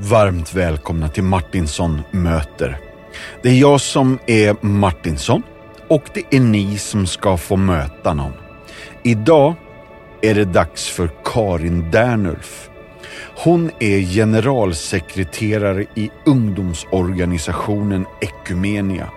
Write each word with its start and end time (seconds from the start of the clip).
Varmt 0.00 0.54
välkomna 0.54 1.08
till 1.08 1.22
Martinsson 1.22 2.02
möter. 2.10 2.78
Det 3.42 3.48
är 3.48 3.54
jag 3.54 3.80
som 3.80 4.18
är 4.26 4.56
Martinsson 4.60 5.42
och 5.88 6.02
det 6.14 6.36
är 6.36 6.40
ni 6.40 6.78
som 6.78 7.06
ska 7.06 7.36
få 7.36 7.56
möta 7.56 8.14
någon. 8.14 8.32
Idag 9.02 9.54
är 10.22 10.34
det 10.34 10.44
dags 10.44 10.88
för 10.88 11.10
Karin 11.24 11.90
Dernulf. 11.90 12.70
Hon 13.36 13.70
är 13.78 14.00
generalsekreterare 14.00 15.86
i 15.94 16.10
ungdomsorganisationen 16.26 18.06
Ekumenia. 18.20 19.08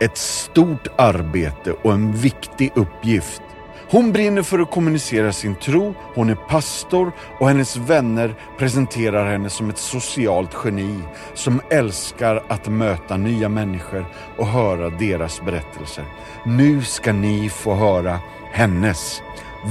Ett 0.00 0.16
stort 0.16 0.88
arbete 0.98 1.72
och 1.72 1.92
en 1.92 2.12
viktig 2.12 2.72
uppgift. 2.74 3.42
Hon 3.90 4.12
brinner 4.12 4.42
för 4.42 4.58
att 4.58 4.70
kommunicera 4.70 5.32
sin 5.32 5.54
tro, 5.54 5.94
hon 6.14 6.30
är 6.30 6.34
pastor 6.34 7.12
och 7.38 7.48
hennes 7.48 7.76
vänner 7.76 8.34
presenterar 8.58 9.26
henne 9.30 9.50
som 9.50 9.70
ett 9.70 9.78
socialt 9.78 10.56
geni 10.64 10.98
som 11.34 11.60
älskar 11.70 12.42
att 12.48 12.68
möta 12.68 13.16
nya 13.16 13.48
människor 13.48 14.06
och 14.36 14.46
höra 14.46 14.90
deras 14.90 15.40
berättelser. 15.40 16.04
Nu 16.44 16.82
ska 16.82 17.12
ni 17.12 17.48
få 17.48 17.74
höra 17.74 18.18
hennes. 18.52 19.22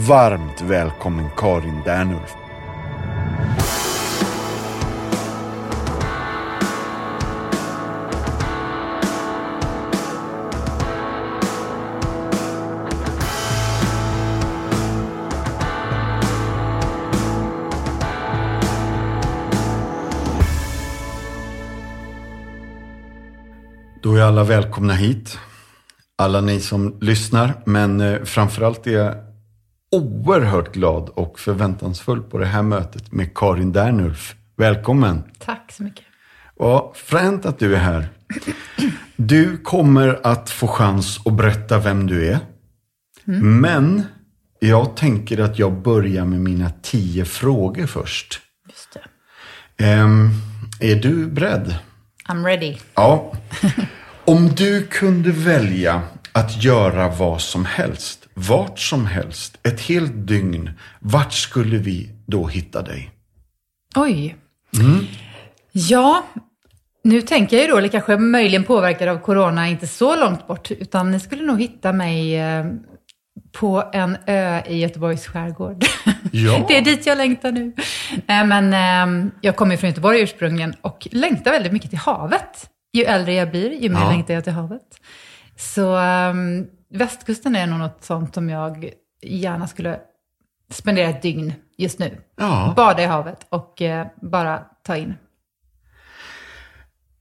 Varmt 0.07 0.61
välkommen 0.61 1.29
Karin 1.37 1.81
Dernulf. 1.85 2.44
Alla 24.25 24.43
välkomna 24.43 24.93
hit. 24.93 25.39
Alla 26.17 26.41
ni 26.41 26.59
som 26.59 26.97
lyssnar. 27.01 27.53
Men 27.65 28.01
eh, 28.01 28.23
framförallt 28.23 28.87
är 28.87 28.91
jag 28.91 29.15
oerhört 29.91 30.73
glad 30.73 31.09
och 31.09 31.39
förväntansfull 31.39 32.21
på 32.21 32.37
det 32.37 32.45
här 32.45 32.61
mötet 32.61 33.11
med 33.11 33.33
Karin 33.37 33.71
Dernulf. 33.71 34.35
Välkommen! 34.57 35.23
Tack 35.39 35.71
så 35.71 35.83
mycket. 35.83 36.05
Vad 36.55 36.91
fränt 36.95 37.45
att 37.45 37.59
du 37.59 37.75
är 37.75 37.79
här. 37.79 38.07
Du 39.15 39.57
kommer 39.57 40.19
att 40.23 40.49
få 40.49 40.67
chans 40.67 41.19
att 41.25 41.33
berätta 41.33 41.79
vem 41.79 42.07
du 42.07 42.27
är. 42.27 42.39
Men 43.41 44.03
jag 44.59 44.97
tänker 44.97 45.39
att 45.39 45.59
jag 45.59 45.81
börjar 45.81 46.25
med 46.25 46.41
mina 46.41 46.71
tio 46.81 47.25
frågor 47.25 47.85
först. 47.85 48.39
Just 48.69 48.93
det. 48.93 49.85
Ehm, 49.85 50.29
är 50.79 50.95
du 50.95 51.27
beredd? 51.27 51.75
I'm 52.27 52.45
ready. 52.45 52.77
Ja. 52.95 53.33
Om 54.27 54.49
du 54.55 54.87
kunde 54.87 55.31
välja 55.31 56.01
att 56.31 56.63
göra 56.63 57.09
vad 57.09 57.41
som 57.41 57.65
helst, 57.65 58.27
vart 58.33 58.79
som 58.79 59.05
helst, 59.05 59.57
ett 59.63 59.81
helt 59.81 60.27
dygn, 60.27 60.71
vart 60.99 61.33
skulle 61.33 61.77
vi 61.77 62.09
då 62.25 62.47
hitta 62.47 62.81
dig? 62.81 63.11
Oj. 63.95 64.35
Ja, 65.71 66.25
nu 67.03 67.21
tänker 67.21 67.57
jag 67.57 67.65
ju 67.65 67.71
då, 67.71 67.77
eller 67.77 67.87
kanske 67.87 68.17
möjligen 68.17 68.63
påverkad 68.63 69.07
av 69.07 69.17
corona, 69.17 69.67
inte 69.67 69.87
så 69.87 70.15
långt 70.15 70.47
bort, 70.47 70.71
utan 70.71 71.11
ni 71.11 71.19
skulle 71.19 71.43
nog 71.43 71.61
hitta 71.61 71.93
mig 71.93 72.35
eh, 72.39 72.65
på 73.51 73.89
en 73.93 74.17
ö 74.27 74.61
i 74.67 74.77
Göteborgs 74.77 75.27
skärgård. 75.27 75.85
Ja. 76.31 76.65
Det 76.67 76.77
är 76.77 76.81
dit 76.81 77.05
jag 77.05 77.17
längtar 77.17 77.51
nu. 77.51 77.73
Nej, 78.25 78.45
men 78.45 78.73
eh, 78.73 79.31
jag 79.41 79.55
kommer 79.55 79.77
från 79.77 79.89
Göteborg 79.89 80.21
ursprungligen 80.21 80.75
och 80.81 81.07
längtar 81.11 81.51
väldigt 81.51 81.73
mycket 81.73 81.89
till 81.89 81.99
havet. 81.99 82.69
Ju 82.95 83.03
äldre 83.03 83.33
jag 83.33 83.49
blir, 83.51 83.71
ju 83.71 83.89
mer 83.89 83.99
Ja. 83.99 84.09
längtar 84.09 84.33
jag 84.33 84.43
till 84.43 84.53
havet. 84.53 84.99
Så 85.57 85.95
eh, 85.97 86.33
västkusten 86.89 87.55
är 87.55 87.67
nog 87.67 87.79
något 87.79 88.03
sånt 88.03 88.33
som 88.33 88.49
jag 88.49 88.89
gärna 89.21 89.67
skulle 89.67 89.99
spendera 90.69 91.09
ett 91.09 91.21
dygn 91.21 91.53
just 91.77 91.99
nu. 91.99 92.21
Ja. 92.37 92.73
Bada 92.77 93.03
i 93.03 93.05
havet 93.05 93.45
och 93.49 93.81
eh, 93.81 94.07
bara 94.21 94.59
ta 94.83 94.97
in. 94.97 95.13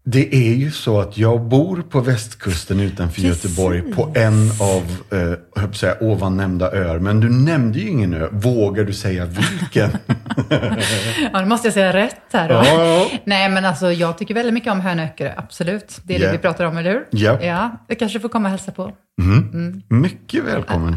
Det 0.07 0.35
är 0.35 0.55
ju 0.55 0.71
så 0.71 1.01
att 1.01 1.19
jag 1.19 1.41
bor 1.43 1.83
på 1.83 2.01
västkusten 2.01 2.81
utanför 2.81 3.23
Precis. 3.23 3.45
Göteborg 3.45 3.83
på 3.93 4.13
en 4.15 4.51
av, 4.61 4.97
eh, 5.21 5.39
jag 5.63 5.77
säga, 5.77 5.97
ovan 6.01 6.37
nämnda 6.37 6.73
öar. 6.73 6.99
Men 6.99 7.21
du 7.21 7.29
nämnde 7.31 7.79
ju 7.79 7.89
ingen 7.89 8.15
ö. 8.15 8.29
Vågar 8.33 8.85
du 8.85 8.93
säga 8.93 9.25
vilken? 9.25 9.91
Ja, 11.33 11.41
nu 11.41 11.47
måste 11.47 11.67
jag 11.67 11.75
säga 11.75 11.93
rätt 11.93 12.17
här 12.33 12.49
då. 12.49 12.55
Ja. 12.55 13.11
Nej, 13.25 13.49
men 13.49 13.65
alltså 13.65 13.93
jag 13.93 14.19
tycker 14.19 14.35
väldigt 14.35 14.55
mycket 14.55 14.73
om 14.73 14.81
Hönökerö, 14.81 15.33
absolut. 15.37 16.01
Det 16.03 16.15
är 16.17 16.21
Ja. 16.21 16.27
det 16.27 16.33
vi 16.33 16.39
pratar 16.39 16.65
om, 16.65 16.77
eller 16.77 16.91
hur? 16.91 17.05
Ja. 17.11 17.39
Ja, 17.43 17.85
jag 17.89 17.99
kanske 17.99 18.21
får 18.21 18.29
komma 18.29 18.49
och 18.49 18.51
hälsa 18.51 18.73
på. 18.73 18.93
Mycket 19.89 20.45
välkommen. 20.45 20.97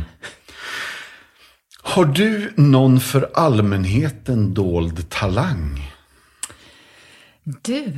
Har 1.83 2.05
du 2.05 2.51
någon 2.55 2.99
för 2.99 3.29
allmänheten 3.33 4.53
dold 4.53 5.09
talang? 5.09 5.91
Du, 7.63 7.93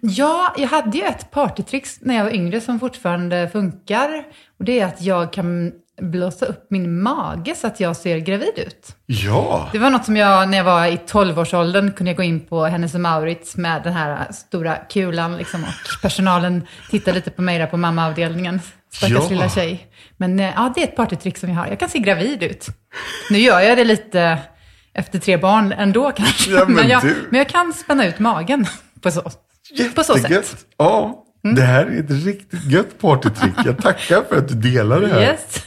ja, 0.00 0.54
jag 0.58 0.68
hade 0.68 0.98
ju 0.98 1.04
ett 1.04 1.30
partytrick 1.30 1.86
när 2.00 2.16
jag 2.16 2.24
var 2.24 2.30
yngre 2.30 2.60
som 2.60 2.80
fortfarande 2.80 3.48
funkar. 3.52 4.24
Och 4.58 4.64
det 4.64 4.80
är 4.80 4.86
att 4.86 5.02
jag 5.02 5.32
kan 5.32 5.72
blåsa 6.02 6.46
upp 6.46 6.66
min 6.70 7.02
mage 7.02 7.54
så 7.54 7.66
att 7.66 7.80
jag 7.80 7.96
ser 7.96 8.18
gravid 8.18 8.52
ut. 8.56 8.96
Ja. 9.06 9.68
Det 9.72 9.78
var 9.78 9.90
något 9.90 10.04
som 10.04 10.16
jag, 10.16 10.48
när 10.48 10.56
jag 10.56 10.64
var 10.64 10.86
i 10.86 10.96
12-årsåldern, 10.96 11.92
kunde 11.92 12.10
jag 12.10 12.16
gå 12.16 12.22
in 12.22 12.40
på 12.40 12.64
Hennes 12.64 12.94
och 12.94 13.00
Mauritz 13.00 13.56
med 13.56 13.82
den 13.82 13.92
här 13.92 14.32
stora 14.32 14.76
kulan 14.76 15.36
liksom, 15.36 15.62
och 15.64 16.02
personalen 16.02 16.66
tittade 16.90 17.14
lite 17.14 17.30
på 17.30 17.42
mig 17.42 17.58
där 17.58 17.66
på 17.66 17.76
mammaavdelningen. 17.76 18.60
Stackars 18.92 19.16
Ja. 19.22 19.28
lilla 19.28 19.48
tjej. 19.48 19.86
Men 20.16 20.40
eh, 20.40 20.52
ja, 20.56 20.72
det 20.74 20.80
är 20.82 20.84
ett 20.84 20.96
partytrick 20.96 21.38
som 21.38 21.48
jag 21.48 21.56
har. 21.56 21.66
Jag 21.66 21.78
kan 21.78 21.88
se 21.88 21.98
gravid 21.98 22.42
ut. 22.42 22.66
Nu 23.30 23.38
gör 23.38 23.60
jag 23.60 23.78
det 23.78 23.84
lite 23.84 24.38
efter 24.94 25.18
tre 25.18 25.36
barn 25.36 25.72
ändå 25.72 26.12
kanske. 26.12 26.50
Ja, 26.50 26.64
men 26.64 26.74
men, 26.74 26.88
jag, 26.88 27.02
men 27.30 27.38
jag 27.38 27.48
kan 27.48 27.72
spänna 27.72 28.06
ut 28.06 28.18
magen 28.18 28.66
på 29.00 29.10
så, 29.10 29.22
på 29.94 30.04
så 30.04 30.14
sätt. 30.18 30.66
Ja, 30.76 31.24
det 31.54 31.62
här 31.62 31.86
är 31.86 32.00
ett 32.00 32.24
riktigt 32.24 32.64
gött 32.64 32.98
partytrick. 33.00 33.52
Jag 33.64 33.78
tackar 33.82 34.22
för 34.28 34.36
att 34.38 34.48
du 34.48 34.54
delar 34.54 35.00
det 35.00 35.08
här. 35.08 35.20
Yes. 35.20 35.64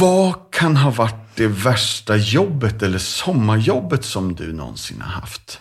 Vad 0.00 0.34
kan 0.52 0.76
ha 0.76 0.90
varit 0.90 1.36
det 1.36 1.46
värsta 1.46 2.16
jobbet 2.16 2.82
eller 2.82 2.98
sommarjobbet 2.98 4.04
som 4.04 4.34
du 4.34 4.52
någonsin 4.52 5.00
har 5.00 5.12
haft? 5.20 5.60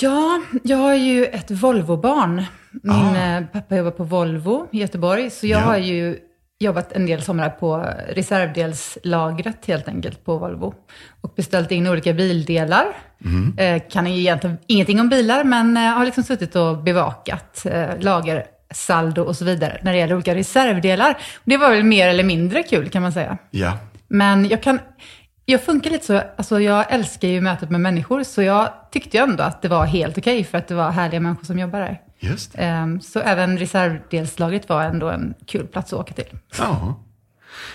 Ja, 0.00 0.40
jag 0.64 0.76
har 0.76 0.94
ju 0.94 1.24
ett 1.26 1.50
Volvo-barn. 1.50 2.44
Min 2.82 2.92
Ah. 2.92 3.16
eh, 3.36 3.44
pappa 3.46 3.76
jobbar 3.76 3.90
på 3.90 4.04
Volvo 4.04 4.68
i 4.72 4.78
Göteborg, 4.80 5.30
så 5.30 5.46
jag 5.46 5.60
Ja. 5.60 5.64
har 5.64 5.76
ju 5.76 6.18
jobbat 6.60 6.92
en 6.92 7.06
del 7.06 7.22
somrar 7.22 7.50
på 7.50 7.76
reservdelslagret 8.08 9.66
helt 9.66 9.88
enkelt 9.88 10.24
på 10.24 10.38
Volvo. 10.38 10.74
Och 11.20 11.32
beställt 11.36 11.70
in 11.70 11.86
olika 11.86 12.12
bildelar. 12.12 12.86
Mm. 13.24 13.58
Eh, 13.58 13.82
kan 13.90 14.06
egentligen 14.06 14.58
ingenting 14.66 15.00
om 15.00 15.08
bilar, 15.08 15.44
men 15.44 15.76
eh, 15.76 15.82
har 15.82 16.04
liksom 16.04 16.24
suttit 16.24 16.56
och 16.56 16.78
bevakat 16.78 17.66
eh, 17.66 17.88
lagersaldo 17.98 19.22
och 19.22 19.36
så 19.36 19.44
vidare 19.44 19.80
när 19.82 19.92
det 19.92 19.98
gäller 19.98 20.14
olika 20.14 20.34
reservdelar. 20.34 21.18
Det 21.44 21.56
var 21.56 21.70
väl 21.70 21.84
mer 21.84 22.08
eller 22.08 22.24
mindre 22.24 22.62
kul 22.62 22.88
kan 22.88 23.02
man 23.02 23.12
säga. 23.12 23.38
Ja. 23.50 23.78
Men 24.08 24.48
jag 24.48 24.62
kan, 24.62 24.78
jag 25.44 25.62
funkar 25.62 25.90
lite 25.90 26.06
så, 26.06 26.22
alltså 26.36 26.60
jag 26.60 26.92
älskar 26.92 27.28
ju 27.28 27.40
mötet 27.40 27.70
med 27.70 27.80
människor, 27.80 28.22
så 28.22 28.42
jag 28.42 28.68
tyckte 28.92 29.16
ju 29.16 29.22
ändå 29.22 29.42
att 29.42 29.62
det 29.62 29.68
var 29.68 29.86
helt 29.86 30.18
okej 30.18 30.44
för 30.44 30.58
att 30.58 30.68
det 30.68 30.74
var 30.74 30.90
härliga 30.90 31.20
människor 31.20 31.44
som 31.44 31.58
jobbar 31.58 31.80
där. 31.80 32.00
Just. 32.20 32.50
Ehm, 32.54 33.00
Så 33.00 33.20
även 33.20 33.58
reservdelslagret 33.58 34.68
var 34.68 34.82
ändå 34.84 35.08
en 35.08 35.34
kul 35.46 35.66
plats 35.66 35.92
att 35.92 35.98
åka 36.00 36.14
till. 36.14 36.38
Ja. 36.58 37.00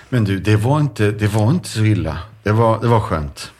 Men 0.10 0.24
du, 0.24 0.40
det 0.40 0.56
var 0.56 0.80
inte, 0.80 1.12
det 1.12 1.28
var 1.28 1.52
inte 1.52 1.70
så 1.70 1.84
illa. 1.84 2.20
Det 2.44 2.52
var, 2.52 2.82
det 2.82 2.88
var 2.88 3.00
skönt. 3.00 3.52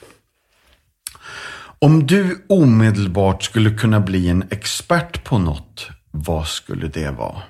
Om 1.80 2.08
du 2.08 2.46
omedelbart 2.50 3.44
skulle 3.44 3.72
kunna 3.72 4.00
bli 4.00 4.30
en 4.30 4.44
expert 4.50 5.24
på 5.24 5.38
något, 5.38 5.88
vad 6.12 6.48
skulle 6.48 6.88
det 6.88 7.12
vara? 7.12 7.42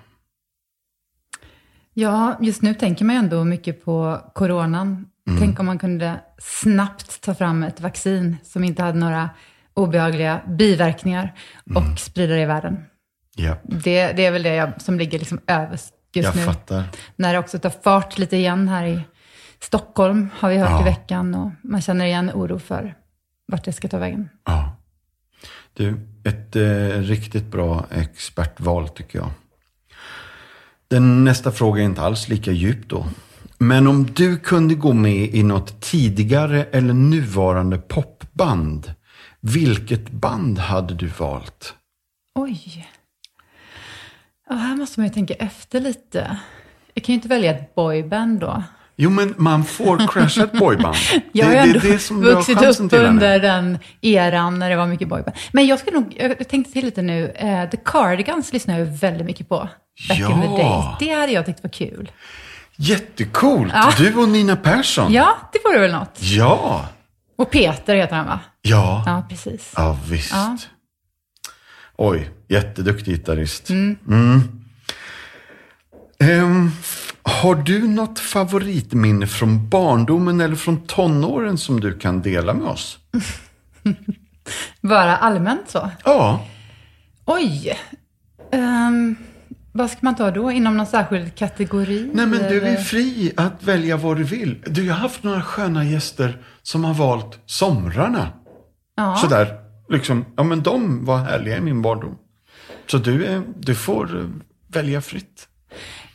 Ja, 1.94 2.38
just 2.42 2.62
nu 2.62 2.74
tänker 2.74 3.06
man 3.06 3.16
ju 3.16 3.20
ändå 3.20 3.44
mycket 3.44 3.86
på 3.86 4.22
coronan. 4.34 5.06
Tänk 5.40 5.60
om 5.60 5.66
man 5.66 5.80
kunde 5.80 6.20
snabbt 6.38 7.22
ta 7.22 7.36
fram 7.36 7.64
ett 7.64 7.82
vaccin 7.82 8.38
som 8.44 8.64
inte 8.64 8.84
hade 8.84 9.00
några 9.00 9.30
obehagliga 9.74 10.42
biverkningar 10.48 11.34
och 11.76 12.00
sprida 12.00 12.34
det 12.34 12.42
i 12.42 12.46
världen. 12.46 12.78
Ja, 13.36 13.58
Det, 13.64 14.12
det 14.14 14.26
är 14.26 14.32
väl 14.32 14.44
det 14.44 14.56
jag, 14.56 14.82
som 14.82 14.98
ligger 15.00 15.20
liksom 15.20 15.40
överst 15.48 15.94
just 16.14 16.26
jag 16.28 16.36
nu. 16.36 16.42
fattar. 16.42 16.84
När 17.16 17.34
det 17.34 17.40
också 17.40 17.60
tar 17.60 17.70
fart 17.84 18.18
lite 18.18 18.38
igen 18.38 18.68
här 18.68 18.86
i 18.86 19.02
Stockholm, 19.60 20.30
har 20.40 20.50
vi 20.50 20.58
hört 20.58 20.70
Ja. 20.70 20.82
i 20.82 20.84
veckan. 20.84 21.36
Och 21.36 21.52
man 21.64 21.82
känner 21.82 22.06
igen 22.06 22.32
oro 22.34 22.60
för 22.60 22.96
vart 23.48 23.66
det 23.66 23.74
ska 23.74 23.88
ta 23.88 23.98
vägen. 23.98 24.30
Ja. 24.46 24.78
Du, 25.74 25.98
ett 26.24 26.56
eh, 26.56 27.00
riktigt 27.02 27.46
bra 27.46 27.86
expertval 27.92 28.90
tycker 28.90 29.20
jag. 29.20 29.30
Den 30.88 31.24
nästa 31.24 31.52
fråga 31.52 31.82
är 31.82 31.86
inte 31.86 32.02
alls 32.02 32.28
lika 32.30 32.52
djup 32.52 32.90
då. 32.90 33.06
Men 33.58 33.88
om 33.88 34.06
du 34.14 34.38
kunde 34.38 34.76
gå 34.76 34.94
med 34.94 35.36
i 35.36 35.44
något 35.44 35.82
tidigare 35.82 36.64
eller 36.64 36.94
nuvarande 36.94 37.78
popband, 37.78 38.94
Vilket 39.40 40.12
band 40.12 40.58
hade 40.60 40.94
du 40.94 41.08
valt? 41.08 41.74
Oj. 42.40 42.88
Ja, 44.50 44.56
här 44.56 44.76
måste 44.76 45.00
man 45.00 45.08
ju 45.08 45.14
tänka 45.14 45.34
efter 45.34 45.80
lite. 45.82 46.38
Jag 46.94 47.04
kan 47.04 47.14
ju 47.14 47.16
inte 47.16 47.28
välja 47.28 47.52
ett 47.52 47.76
boyband 47.76 48.40
då. 48.40 48.64
Jo, 48.98 49.10
men 49.10 49.34
man 49.38 49.64
får 49.66 50.08
crasha 50.08 50.44
ett 50.44 50.52
boyband. 50.60 50.96
Jag 51.32 51.46
har 51.46 51.54
det, 51.54 51.58
ju 51.64 51.68
ändå 51.68 51.80
det 51.80 51.88
är 51.88 51.92
det 51.92 52.00
som 52.00 52.22
vuxit 52.22 52.62
upp 52.62 52.94
under 52.94 53.40
den 53.40 53.78
eran 54.02 54.60
när 54.60 54.70
det 54.70 54.76
var 54.76 54.88
mycket 54.88 55.08
boyband. 55.08 55.36
Men 55.52 55.68
jag 55.68 55.80
skulle 55.80 56.00
nog, 56.00 56.16
jag 56.20 56.48
tänkte 56.50 56.74
till 56.74 56.86
lite 56.86 57.02
nu, 57.02 57.30
eh, 57.30 57.70
The 57.70 57.78
Cardigans 57.78 58.54
lyssnar 58.54 58.80
jag 58.80 58.86
väldigt 58.86 59.26
mycket 59.26 59.50
på. 59.50 59.70
Back 60.10 60.20
in 60.20 60.26
the 60.26 60.32
Ja. 60.48 60.98
days. 61.00 61.00
Det 61.00 61.20
hade 61.22 61.32
jag 61.32 61.46
tyckt 61.46 61.64
var 61.64 61.70
kul. 61.70 62.12
Jättecoolt! 62.76 63.72
Ja. 63.76 63.92
Du 63.98 64.16
och 64.16 64.30
Nina 64.30 64.56
Persson. 64.56 65.14
Ja, 65.14 65.38
det 65.54 65.60
vore 65.66 65.80
väl 65.80 65.92
något. 65.92 66.18
Ja. 66.22 66.86
Och 67.38 67.52
Peter 67.52 67.96
heter 67.96 68.16
han 68.16 68.26
va? 68.26 68.40
Ja. 68.62 69.04
Ja, 69.06 69.24
precis. 69.30 69.74
Ja, 69.76 69.98
visst. 70.10 70.32
Ja. 70.34 70.58
Oj, 71.98 72.30
jätteduktig 72.48 73.14
gitarrist. 73.14 73.70
Mm. 73.70 73.98
Mm. 74.08 74.42
Ehm, 76.20 76.72
har 77.24 77.56
du 77.56 77.88
något 77.88 78.20
favoritminne 78.20 79.28
från 79.28 79.70
barndomen 79.70 80.42
eller 80.42 80.56
från 80.56 80.88
tonåren 80.88 81.58
som 81.58 81.80
du 81.80 81.98
kan 81.98 82.22
dela 82.22 82.54
med 82.54 82.68
oss? 82.68 82.98
Bara 84.82 85.18
allmänt 85.18 85.70
så. 85.70 85.90
Ja, 86.04 86.46
Oj. 87.26 87.78
Ehm, 88.52 89.16
vad 89.72 89.90
ska 89.90 90.00
man 90.02 90.16
ta 90.16 90.32
då? 90.32 90.52
Inom 90.52 90.78
någon 90.78 90.86
särskild 90.86 91.36
kategori? 91.36 92.12
nej 92.14 92.26
men 92.26 92.40
du 92.40 92.58
är 92.58 92.62
eller? 92.62 92.78
fri 92.78 93.32
att 93.38 93.64
välja 93.64 93.98
vad 93.98 94.18
du 94.18 94.24
vill. 94.24 94.64
Du 94.66 94.90
har 94.90 94.98
haft 94.98 95.24
några 95.24 95.42
sköna 95.42 95.86
gäster 95.86 96.42
som 96.64 96.84
har 96.84 96.94
valt 96.94 97.40
somrarna. 97.46 98.30
Ja. 98.96 99.16
Sådär, 99.16 99.65
liksom, 99.90 100.26
ja 100.38 100.44
men 100.44 100.64
de 100.64 101.06
var 101.06 101.18
härliga 101.18 101.58
i 101.58 101.62
min 101.62 101.82
barndom. 101.82 102.18
Så 102.88 102.98
du, 102.98 103.26
är, 103.26 103.42
du 103.58 103.76
får 103.76 104.18
eh, 104.20 104.26
välja 104.68 105.02
fritt. 105.02 105.48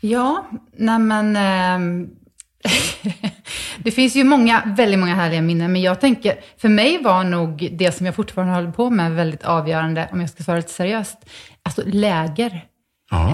Ja, 0.00 0.48
nej 0.76 0.98
men... 0.98 1.36
ehm, 1.36 2.08
det 3.78 3.90
finns 3.90 4.16
ju 4.16 4.24
många, 4.24 4.62
väldigt 4.76 4.98
många 4.98 5.14
härliga 5.14 5.42
minnen, 5.42 5.72
men 5.72 5.82
jag 5.82 6.00
tänker, 6.00 6.34
för 6.58 6.68
mig 6.68 7.02
var 7.02 7.24
nog 7.24 7.68
det 7.78 7.92
som 7.92 8.06
jag 8.06 8.14
fortfarande 8.14 8.54
håller 8.54 8.70
på 8.70 8.90
med 8.90 9.12
väldigt 9.12 9.44
avgörande, 9.44 10.08
om 10.12 10.20
jag 10.20 10.30
ska 10.30 10.42
svara 10.42 10.56
lite 10.56 10.72
seriöst, 10.72 11.18
alltså 11.62 11.82
läger. 11.86 12.64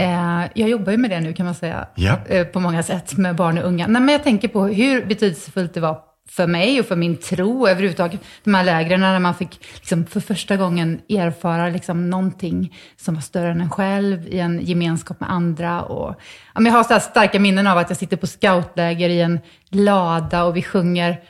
Eh, 0.00 0.50
jag 0.55 0.69
jobbar 0.71 0.93
ju 0.93 0.99
med 0.99 1.11
det 1.11 1.21
nu 1.21 1.33
kan 1.33 1.47
man 1.47 1.55
säga, 1.55 1.88
Japp. 1.97 2.31
eh, 2.31 2.44
på 2.44 2.61
många 2.61 2.83
sätt 2.83 3.17
med 3.17 3.37
barn 3.37 3.59
och 3.59 3.65
unga. 3.65 3.87
Nej, 3.87 4.03
men 4.03 4.12
jag 4.12 4.23
tänker 4.23 4.49
på 4.49 4.67
hur 4.67 5.05
betydelsefullt 5.06 5.75
det 5.75 5.81
var 5.81 6.00
för 6.28 6.46
mig 6.46 6.81
och 6.81 6.87
för 6.87 6.96
min 6.96 7.17
tro 7.17 7.69
överhuvudtaget. 7.69 8.20
De 8.44 8.55
här 8.55 8.64
lägren 8.64 9.00
när 9.00 9.19
man 9.19 9.34
fick 9.34 9.64
liksom, 9.75 10.06
för 10.06 10.20
första 10.20 10.56
gången 10.56 11.00
erfara 11.08 11.69
liksom, 11.69 12.11
någonting 12.11 12.76
som 12.96 13.14
var 13.14 13.23
större 13.23 13.50
än 13.50 13.61
en 13.61 13.70
själv 13.70 14.26
i 14.28 14.38
en 14.38 14.61
gemenskap 14.61 15.20
med 15.20 15.31
andra. 15.31 15.82
Och, 15.82 16.20
ja, 16.55 16.62
jag 16.62 16.73
har 16.73 16.84
så 16.84 17.00
starka 17.00 17.40
minnen 17.40 17.67
av 17.67 17.78
att 17.78 17.90
jag 17.90 17.96
sitter 17.96 18.17
på 18.17 18.26
scoutläger 18.26 19.08
i 19.08 19.20
en 19.20 19.40
lada 19.70 20.44
och 20.44 20.56
vi 20.56 20.62
sjunger, 20.62 21.20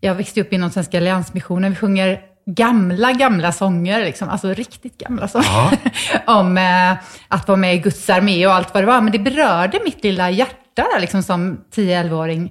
jag 0.00 0.14
växte 0.14 0.40
upp 0.40 0.52
inom 0.52 0.70
Svenska 0.70 0.98
Alliansmissionen, 0.98 1.70
vi 1.70 1.76
sjunger 1.76 2.20
gamla, 2.46 3.12
gamla 3.12 3.52
sånger, 3.52 4.04
liksom, 4.04 4.28
alltså 4.28 4.52
riktigt 4.54 4.98
gamla 4.98 5.28
sånger, 5.28 5.78
om 6.26 6.58
eh, 6.58 6.92
att 7.28 7.48
vara 7.48 7.56
med 7.56 7.74
i 7.74 7.78
Guds 7.78 8.10
armé 8.10 8.46
och 8.46 8.54
allt 8.54 8.74
vad 8.74 8.82
det 8.82 8.86
var. 8.86 9.00
Men 9.00 9.12
det 9.12 9.18
berörde 9.18 9.80
mitt 9.84 10.04
lilla 10.04 10.30
hjärta 10.30 10.56
där, 10.92 11.00
liksom, 11.00 11.22
som 11.22 11.64
10-11-åring 11.74 12.50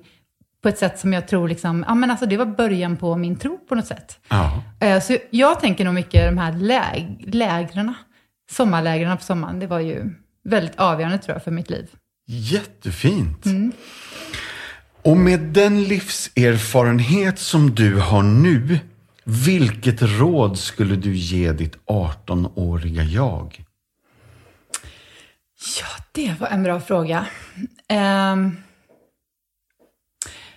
på 0.65 0.69
ett 0.69 0.77
sätt 0.77 0.99
som 0.99 1.13
jag 1.13 1.27
tror, 1.27 1.47
liksom, 1.47 1.85
ja, 1.87 1.95
men 1.95 2.11
alltså, 2.11 2.25
det 2.25 2.37
var 2.37 2.45
början 2.45 2.97
på 2.97 3.15
min 3.15 3.35
tro 3.35 3.57
på 3.57 3.75
något 3.75 3.85
sätt. 3.85 4.19
Ja. 4.29 4.63
Eh, 4.79 5.01
så 5.01 5.17
jag 5.29 5.59
tänker 5.59 5.85
nog 5.85 5.93
mycket 5.93 6.29
de 6.29 6.37
här 6.37 6.53
läg 6.53 7.23
lägren, 7.33 7.93
sommarlägren 8.51 9.17
på 9.17 9.23
sommaren, 9.23 9.59
det 9.59 9.67
var 9.67 9.79
ju 9.79 10.13
väldigt 10.43 10.75
avgörande 10.75 11.17
tror 11.17 11.35
jag 11.35 11.43
för 11.43 11.51
mitt 11.51 11.69
liv. 11.69 11.87
Jättefint. 12.27 13.45
Mm. 13.45 13.71
Och 15.01 15.17
med 15.17 15.39
den 15.39 15.83
livserfarenhet 15.83 17.39
som 17.39 17.75
du 17.75 17.99
har 17.99 18.23
nu, 18.23 18.79
vilket 19.23 20.01
råd 20.01 20.57
skulle 20.57 20.95
du 20.95 21.15
ge 21.15 21.51
ditt 21.51 21.77
18-åriga 21.85 23.03
jag? 23.03 23.63
Ja, 25.79 26.03
det 26.11 26.39
var 26.39 26.47
en 26.47 26.63
bra 26.63 26.79
fråga. 26.79 27.25
Ehm, 27.87 28.57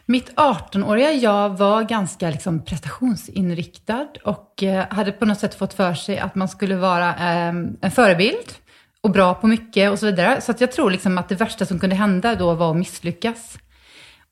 mitt 0.09 0.35
18-åriga 0.35 1.13
jag 1.13 1.59
var 1.59 1.83
ganska 1.83 2.31
liksom 2.31 2.65
prestationsinriktad 2.65 4.09
och 4.25 4.63
eh, 4.63 4.87
hade 4.91 5.13
på 5.13 5.25
något 5.25 5.39
sätt 5.39 5.55
fått 5.55 5.75
för 5.75 5.95
sig 5.95 6.19
att 6.19 6.35
man 6.35 6.49
skulle 6.49 6.77
vara 6.77 7.15
ehm, 7.15 7.77
en 7.81 7.91
förebild 7.91 8.53
och 9.01 9.11
bra 9.11 9.35
på 9.35 9.47
mycket 9.47 9.91
och 9.91 9.99
så 9.99 10.07
vidare. 10.07 10.41
Så 10.41 10.51
att 10.51 10.61
jag 10.61 10.73
tror 10.73 10.91
liksom 10.91 11.19
att 11.19 11.29
det 11.29 11.35
värsta 11.35 11.67
som 11.67 11.79
kunde 11.79 11.97
hända 11.97 12.35
då 12.35 12.55
var 12.55 12.71
att 12.71 12.77
misslyckas. 12.77 13.59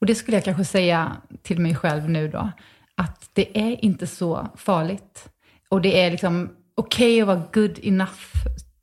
Och 0.00 0.06
det 0.06 0.14
skulle 0.14 0.37
jag 0.37 0.44
kanske 0.44 0.64
säga 0.64 1.17
till 1.43 1.61
mig 1.61 1.75
själv 1.75 2.11
nu 2.11 2.28
då, 2.28 2.50
att 2.96 3.31
det 3.32 3.58
är 3.58 3.84
inte 3.84 4.06
så 4.06 4.49
farligt. 4.56 5.28
Och 5.69 5.81
det 5.81 6.00
är 6.00 6.11
liksom 6.11 6.50
okej 6.76 7.20
att 7.20 7.26
vara 7.26 7.43
good 7.52 7.78
enough. 7.82 8.20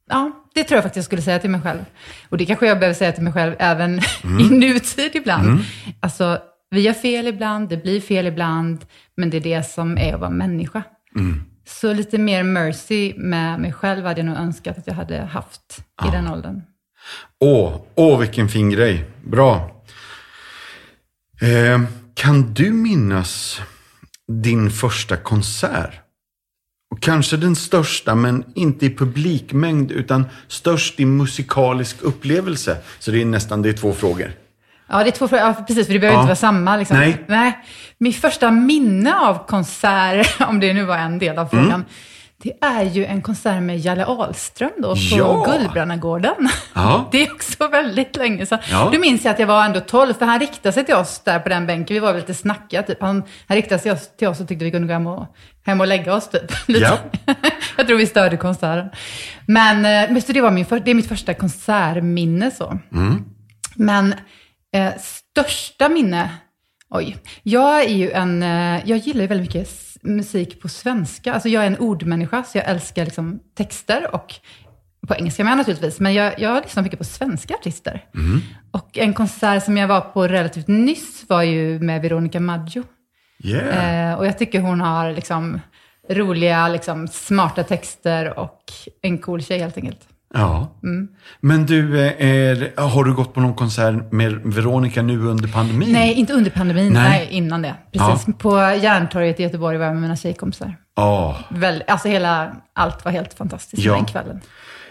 Ja, 0.10 0.31
det 0.54 0.63
tror 0.63 0.75
jag 0.75 0.84
faktiskt 0.84 0.98
jag 0.98 1.06
skulle 1.06 1.22
säga 1.22 1.40
till 1.40 1.50
mig 1.50 1.62
själv. 1.62 1.86
Och 2.30 2.38
det 2.38 2.45
kanske 2.45 2.68
jag 2.68 2.80
behöver 2.80 2.95
säga 2.95 3.12
till 3.12 3.24
mig 3.24 3.34
själv 3.34 3.56
även 3.60 4.00
i 4.24 4.50
nutid 4.50 5.16
ibland. 5.16 5.60
Alltså, 6.00 6.40
vi 6.73 6.81
gör 6.81 6.93
fel 6.93 7.27
ibland, 7.27 7.69
det 7.69 7.83
blir 7.83 8.01
fel 8.01 8.27
ibland, 8.27 8.85
men 9.15 9.29
det 9.29 9.37
är 9.37 9.41
det 9.41 9.63
som 9.63 9.97
är 9.97 10.13
att 10.13 10.19
vara 10.19 10.29
människa. 10.29 10.83
Så 11.67 11.93
lite 11.93 12.17
mer 12.17 12.43
mercy 12.43 13.13
med 13.17 13.59
mig 13.59 13.73
själv 13.73 14.05
hade 14.05 14.19
jag 14.19 14.25
nog 14.25 14.37
önskat 14.37 14.77
att 14.77 14.87
jag 14.87 14.93
hade 14.93 15.21
haft 15.21 15.83
i 16.07 16.11
den 16.11 16.27
åldern. 16.27 16.61
Åh, 17.39 17.81
åh 17.95 18.19
vilken 18.19 18.49
fin 18.49 18.69
grej. 18.69 19.05
Bra. 19.23 19.81
Eh, 21.41 21.81
kan 22.13 22.53
du 22.53 22.71
minnas 22.71 23.61
din 24.27 24.71
första 24.71 25.17
konsert? 25.17 25.99
Och 26.91 27.01
kanske 27.01 27.37
den 27.37 27.55
största, 27.55 28.15
men 28.15 28.43
inte 28.55 28.85
i 28.85 28.95
publikmängd, 28.95 29.91
utan 29.91 30.25
störst 30.47 30.99
i 30.99 31.05
musikalisk 31.05 32.01
upplevelse. 32.01 32.77
Så 32.99 33.11
det 33.11 33.21
är 33.21 33.25
nästan 33.25 33.61
det 33.61 33.69
är 33.69 33.73
två 33.73 33.93
frågor. 33.93 34.31
Ja, 34.89 35.03
det 35.03 35.09
är 35.09 35.12
två 35.12 35.27
frågor. 35.27 35.45
Ja, 35.45 35.53
precis, 35.68 35.85
för 35.88 35.94
det 35.94 36.00
behöver 36.00 36.18
Ja. 36.18 36.21
inte 36.21 36.27
vara 36.27 36.35
samma. 36.35 36.77
Liksom. 36.77 36.97
Nej. 36.97 37.24
Nej. 37.27 37.59
Mitt 37.97 38.15
första 38.21 38.51
minne 38.51 39.15
av 39.15 39.45
konsert, 39.47 40.42
om 40.47 40.59
det 40.59 40.73
nu 40.73 40.83
var 40.83 40.97
en 40.97 41.19
del 41.19 41.37
av 41.37 41.45
frågan, 41.45 41.66
Mm. 41.68 41.85
det 42.44 42.54
är 42.66 42.83
ju 42.83 43.06
en 43.06 43.21
konsert 43.21 43.61
med 43.63 43.80
Jalle 43.80 44.06
Ahlström 44.06 44.69
då 44.78 44.94
på 44.95 44.99
Ja. 45.02 45.45
Gullbrannagården. 45.47 46.49
Ja. 46.73 47.09
Det 47.11 47.25
är 47.28 47.31
också 47.33 47.68
väldigt 47.68 48.16
länge 48.16 48.45
sedan. 48.45 48.59
Ja. 48.71 48.90
Då 48.94 48.99
minns 48.99 49.25
jag 49.25 49.31
att 49.31 49.40
jag 49.40 49.47
var 49.47 49.66
ändå 49.66 49.80
12, 49.80 50.13
för 50.13 50.25
han 50.25 50.40
riktade 50.40 50.73
sig 50.73 50.85
till 50.85 50.95
oss 50.95 51.21
där 51.25 51.40
på 51.40 51.49
den 51.49 51.68
bänken. 51.68 51.94
Vi 51.94 51.99
var 51.99 52.13
lite 52.13 52.33
snackiga, 52.33 52.83
typ. 52.83 53.02
Han, 53.02 53.23
han 53.47 53.56
riktade 53.57 53.81
sig 53.81 53.95
till 54.18 54.28
oss, 54.28 54.40
och 54.40 54.47
tyckte 54.47 54.66
vi 54.66 54.71
kunde 54.71 54.87
gå 54.87 54.94
hem 54.94 55.07
och, 55.07 55.28
hem 55.66 55.81
och 55.81 55.87
lägga 55.87 56.13
oss, 56.16 56.30
typ. 56.30 56.52
Lite. 56.68 56.97
jag 57.78 57.87
tror 57.87 57.97
vi 57.97 58.06
störde 58.06 58.37
konserten. 58.37 58.90
Men, 59.47 59.78
eh, 59.78 60.11
men 60.13 60.21
så 60.21 60.31
det, 60.31 60.42
var 60.42 60.52
min 60.52 60.66
för, 60.66 60.80
det 60.80 60.92
är 60.92 60.95
mitt 60.95 61.07
första 61.09 61.33
konsertminne 61.33 62.52
så. 62.52 62.80
Men 63.75 64.16
eh, 64.73 64.94
största 64.99 65.89
minne, 65.89 66.30
oj, 66.89 67.18
jag 67.44 67.83
är 67.83 67.89
ju 67.89 68.11
en, 68.11 68.44
eh, 68.44 68.81
jag 68.85 68.97
gillar 68.97 69.21
ju 69.21 69.27
väldigt 69.27 69.56
mycket 69.56 69.69
musik 70.01 70.61
på 70.61 70.69
svenska. 70.69 71.33
Alltså 71.33 71.49
jag 71.49 71.63
är 71.63 71.68
en 71.68 71.77
ordmänniska, 71.77 72.44
så 72.44 72.57
jag 72.57 72.69
älskar 72.69 73.06
liksom 73.06 73.39
texter 73.56 74.15
och 74.15 74.33
på 75.07 75.15
engelska 75.15 75.44
med 75.44 75.57
naturligtvis, 75.57 75.99
men 75.99 76.13
jag, 76.13 76.39
jag 76.39 76.63
lyssnar 76.63 76.83
mycket 76.83 76.99
på 76.99 77.06
svenska 77.06 77.53
artister. 77.53 78.06
Och 78.71 78.97
en 78.97 79.13
konsert 79.13 79.63
som 79.63 79.77
jag 79.77 79.87
var 79.87 80.01
på 80.01 80.27
relativt 80.27 80.68
nyss 80.68 81.25
var 81.30 81.44
ju 81.44 81.80
med 81.80 82.01
Veronica 82.01 82.39
Maggio. 82.39 82.83
Yeah. 83.44 84.11
Eh, 84.11 84.18
och 84.18 84.25
jag 84.25 84.37
tycker 84.37 84.59
hon 84.59 84.81
har 84.81 85.11
liksom 85.11 85.59
roliga, 86.09 86.68
liksom, 86.68 87.07
smarta 87.07 87.63
texter 87.63 88.39
och 88.39 88.61
en 89.01 89.18
cool 89.18 89.44
tjej 89.44 89.59
helt 89.59 89.77
enkelt. 89.77 90.07
Ja. 90.33 90.80
Mm. 90.83 91.07
Men 91.42 91.66
du, 91.66 91.99
eh, 92.02 92.28
är, 92.28 92.81
har 92.81 93.04
du 93.04 93.13
gått 93.13 93.33
på 93.33 93.42
någon 93.42 93.54
konsert 93.56 94.11
med 94.11 94.31
Veronica 94.44 95.02
nu 95.02 95.19
under 95.25 95.47
pandemin? 95.47 95.92
Nej, 95.94 96.13
inte 96.13 96.33
under 96.33 96.52
pandemin. 96.52 96.94
Nej. 96.94 97.09
Nej, 97.09 97.28
innan 97.31 97.61
det. 97.61 97.75
Precis. 97.94 98.35
På 98.37 98.57
Järntorget 98.59 99.40
i 99.40 99.44
Göteborg 99.44 99.78
var 99.78 99.85
jag 99.85 99.94
med 99.94 100.02
mina 100.02 100.16
tjejkompisar. 100.16 100.75
Ja. 100.95 101.37
Väl, 101.49 101.83
alltså 101.87 102.07
hela, 102.07 102.56
allt 102.73 103.06
var 103.06 103.11
helt 103.11 103.33
fantastiskt 103.33 103.83
Ja. 103.83 103.95
den 103.95 104.06
kvällen. 104.06 104.42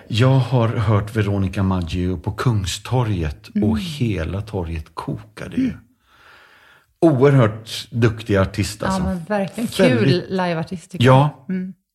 Jag 0.08 0.28
har 0.38 0.68
hört 0.68 1.16
Veronica 1.16 1.62
Maggio 1.62 2.16
på 2.16 2.32
Kungstorget 2.32 3.48
och 3.48 3.54
Mm. 3.56 3.76
hela 3.98 4.40
torget 4.40 4.84
kokade 4.94 5.56
ju. 5.56 5.72
Oerhört 7.00 7.88
duktig 7.90 8.36
artist 8.36 8.82
alltså. 8.82 9.00
Ja, 9.00 9.04
men 9.04 9.24
verkligen. 9.28 9.68
Väldigt- 9.78 10.08
Kul 10.08 10.24
liveartist 10.36 10.90
tycker 10.90 11.04
jag. 11.06 11.14
Ja, 11.16 11.46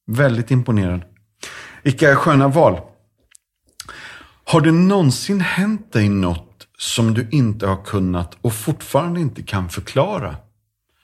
väldigt 0.07 0.51
imponerad. 0.51 1.01
Vilka 1.83 2.15
sköna 2.15 2.47
val. 2.47 2.79
Har 4.49 4.61
det 4.61 4.71
någonsin 4.71 5.41
hänt 5.41 5.93
dig 5.93 6.09
något 6.09 6.67
som 6.77 7.13
du 7.13 7.27
inte 7.31 7.67
har 7.67 7.85
kunnat 7.85 8.37
och 8.41 8.53
fortfarande 8.53 9.19
inte 9.19 9.43
kan 9.43 9.69
förklara? 9.69 10.35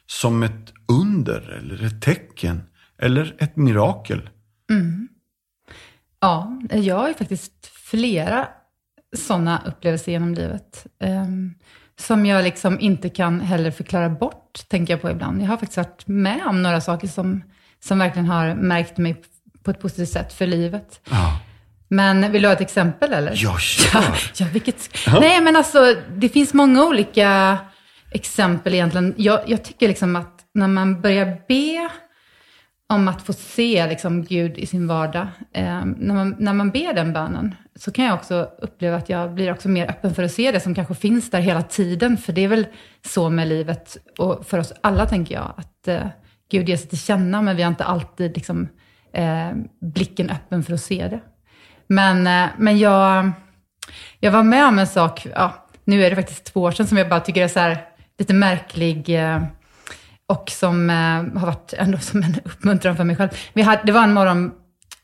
Som 0.06 0.44
ett 0.44 0.74
under 0.88 1.58
eller 1.58 1.86
ett 1.86 2.02
tecken 2.02 2.62
Eller 2.98 3.36
ett 3.40 3.56
mirakel. 3.56 4.30
Ja, 6.20 6.62
jag 6.72 6.96
har 6.96 7.08
ju 7.08 7.14
faktiskt 7.14 7.66
flera 7.66 8.48
sådana 9.16 9.62
upplevelser 9.66 10.12
genom 10.12 10.34
livet. 10.34 10.88
ehm, 11.00 11.54
som 12.00 12.26
jag 12.26 12.44
liksom 12.44 12.80
inte 12.80 13.10
kan 13.10 13.40
heller 13.40 13.72
förklara 13.72 14.10
bort, 14.10 14.68
tänker 14.68 14.94
jag 14.94 15.02
på 15.02 15.10
ibland. 15.10 15.42
Jag 15.42 15.48
har 15.48 15.58
faktiskt 15.58 15.78
varit 15.78 16.08
med 16.08 16.42
om 16.46 16.64
några 16.64 16.82
saker 16.82 17.08
som, 17.08 17.44
som 17.80 18.00
verkligen 18.00 18.28
har 18.28 18.56
märkt 18.56 18.98
mig 18.98 19.22
på 19.64 19.72
ett 19.72 19.80
positivt 19.80 20.10
sätt 20.10 20.34
för 20.34 20.48
livet. 20.48 21.02
Ja, 21.10 21.40
Men 21.94 22.32
vill 22.32 22.42
du 22.42 22.48
ha 22.48 22.54
ett 22.54 22.62
exempel 22.62 23.14
eller? 23.14 23.34
ja 23.36 23.58
kör. 23.60 24.04
Ja, 24.38 24.46
vilket... 24.54 24.90
Nej, 25.22 25.42
men 25.42 25.56
alltså 25.56 25.96
det 26.16 26.30
finns 26.30 26.54
många 26.54 26.84
olika 26.84 27.58
exempel 28.12 28.74
egentligen. 28.74 29.14
Jag, 29.18 29.40
jag 29.48 29.64
tycker 29.64 29.88
liksom 29.88 30.16
att 30.16 30.40
när 30.54 30.68
man 30.68 31.02
börjar 31.02 31.38
be 31.48 31.90
om 32.90 33.08
att 33.08 33.22
få 33.22 33.34
se 33.34 33.88
liksom, 33.88 34.24
Gud 34.24 34.58
i 34.58 34.66
sin 34.66 34.88
vardag, 34.88 35.28
eh, 35.54 35.86
när, 35.86 36.14
man, 36.16 36.36
när 36.40 36.54
man 36.54 36.70
ber 36.70 36.94
den 36.94 37.14
bönen, 37.14 37.56
så 37.76 37.92
kan 37.92 38.06
jag 38.06 38.14
också 38.14 38.50
uppleva 38.58 38.98
att 38.98 39.10
jag 39.10 39.34
blir 39.34 39.52
också 39.52 39.70
mer 39.70 39.90
öppen 39.90 40.16
för 40.16 40.24
att 40.24 40.32
se 40.32 40.52
det 40.52 40.60
som 40.60 40.76
kanske 40.76 40.96
finns 40.96 41.30
där 41.30 41.40
hela 41.40 41.62
tiden. 41.62 42.18
För 42.18 42.34
det 42.34 42.42
är 42.42 42.48
väl 42.48 42.66
så 43.06 43.30
med 43.30 43.48
livet, 43.48 43.98
och 44.18 44.46
för 44.46 44.58
oss 44.58 44.74
alla 44.82 45.06
tänker 45.06 45.36
jag, 45.36 45.54
att 45.58 45.88
eh, 45.88 46.08
Gud 46.52 46.70
ger 46.70 46.78
sig 46.78 46.88
till 46.90 47.00
känna, 47.00 47.42
men 47.42 47.56
vi 47.56 47.64
har 47.64 47.70
inte 47.70 47.84
alltid 47.84 48.36
liksom, 48.36 48.68
eh, 49.14 49.52
blicken 49.82 50.30
öppen 50.30 50.64
för 50.64 50.74
att 50.74 50.82
se 50.82 51.08
det. 51.08 51.20
Men, 51.88 52.28
eh, 52.28 52.50
men 52.58 52.78
jag, 52.78 53.32
jag 54.20 54.32
var 54.32 54.44
med 54.44 54.68
om 54.68 54.80
en 54.80 54.88
sak, 54.88 55.28
ja, 55.36 55.68
nu 55.84 56.06
är 56.06 56.10
det 56.10 56.16
faktiskt 56.16 56.44
två 56.44 56.62
år 56.62 56.72
sedan, 56.72 56.88
som 56.88 56.98
jag 56.98 57.10
bara 57.10 57.20
tycker 57.20 57.44
är 57.44 57.48
så 57.48 57.60
här, 57.60 57.78
lite 58.20 58.34
märklig 58.34 59.10
eh, 59.10 59.44
och 60.26 60.50
som 60.50 60.90
eh, 60.90 61.40
har 61.40 61.46
varit 61.46 61.74
ändå 61.78 61.98
som 62.02 62.24
en 62.24 62.36
uppmuntran 62.46 62.98
för 62.98 63.04
mig 63.04 63.16
själv. 63.16 63.30
Vi 63.54 63.62
hade, 63.62 63.82
det 63.84 63.92
var 63.92 64.04
en 64.04 64.14
morgon, 64.14 64.52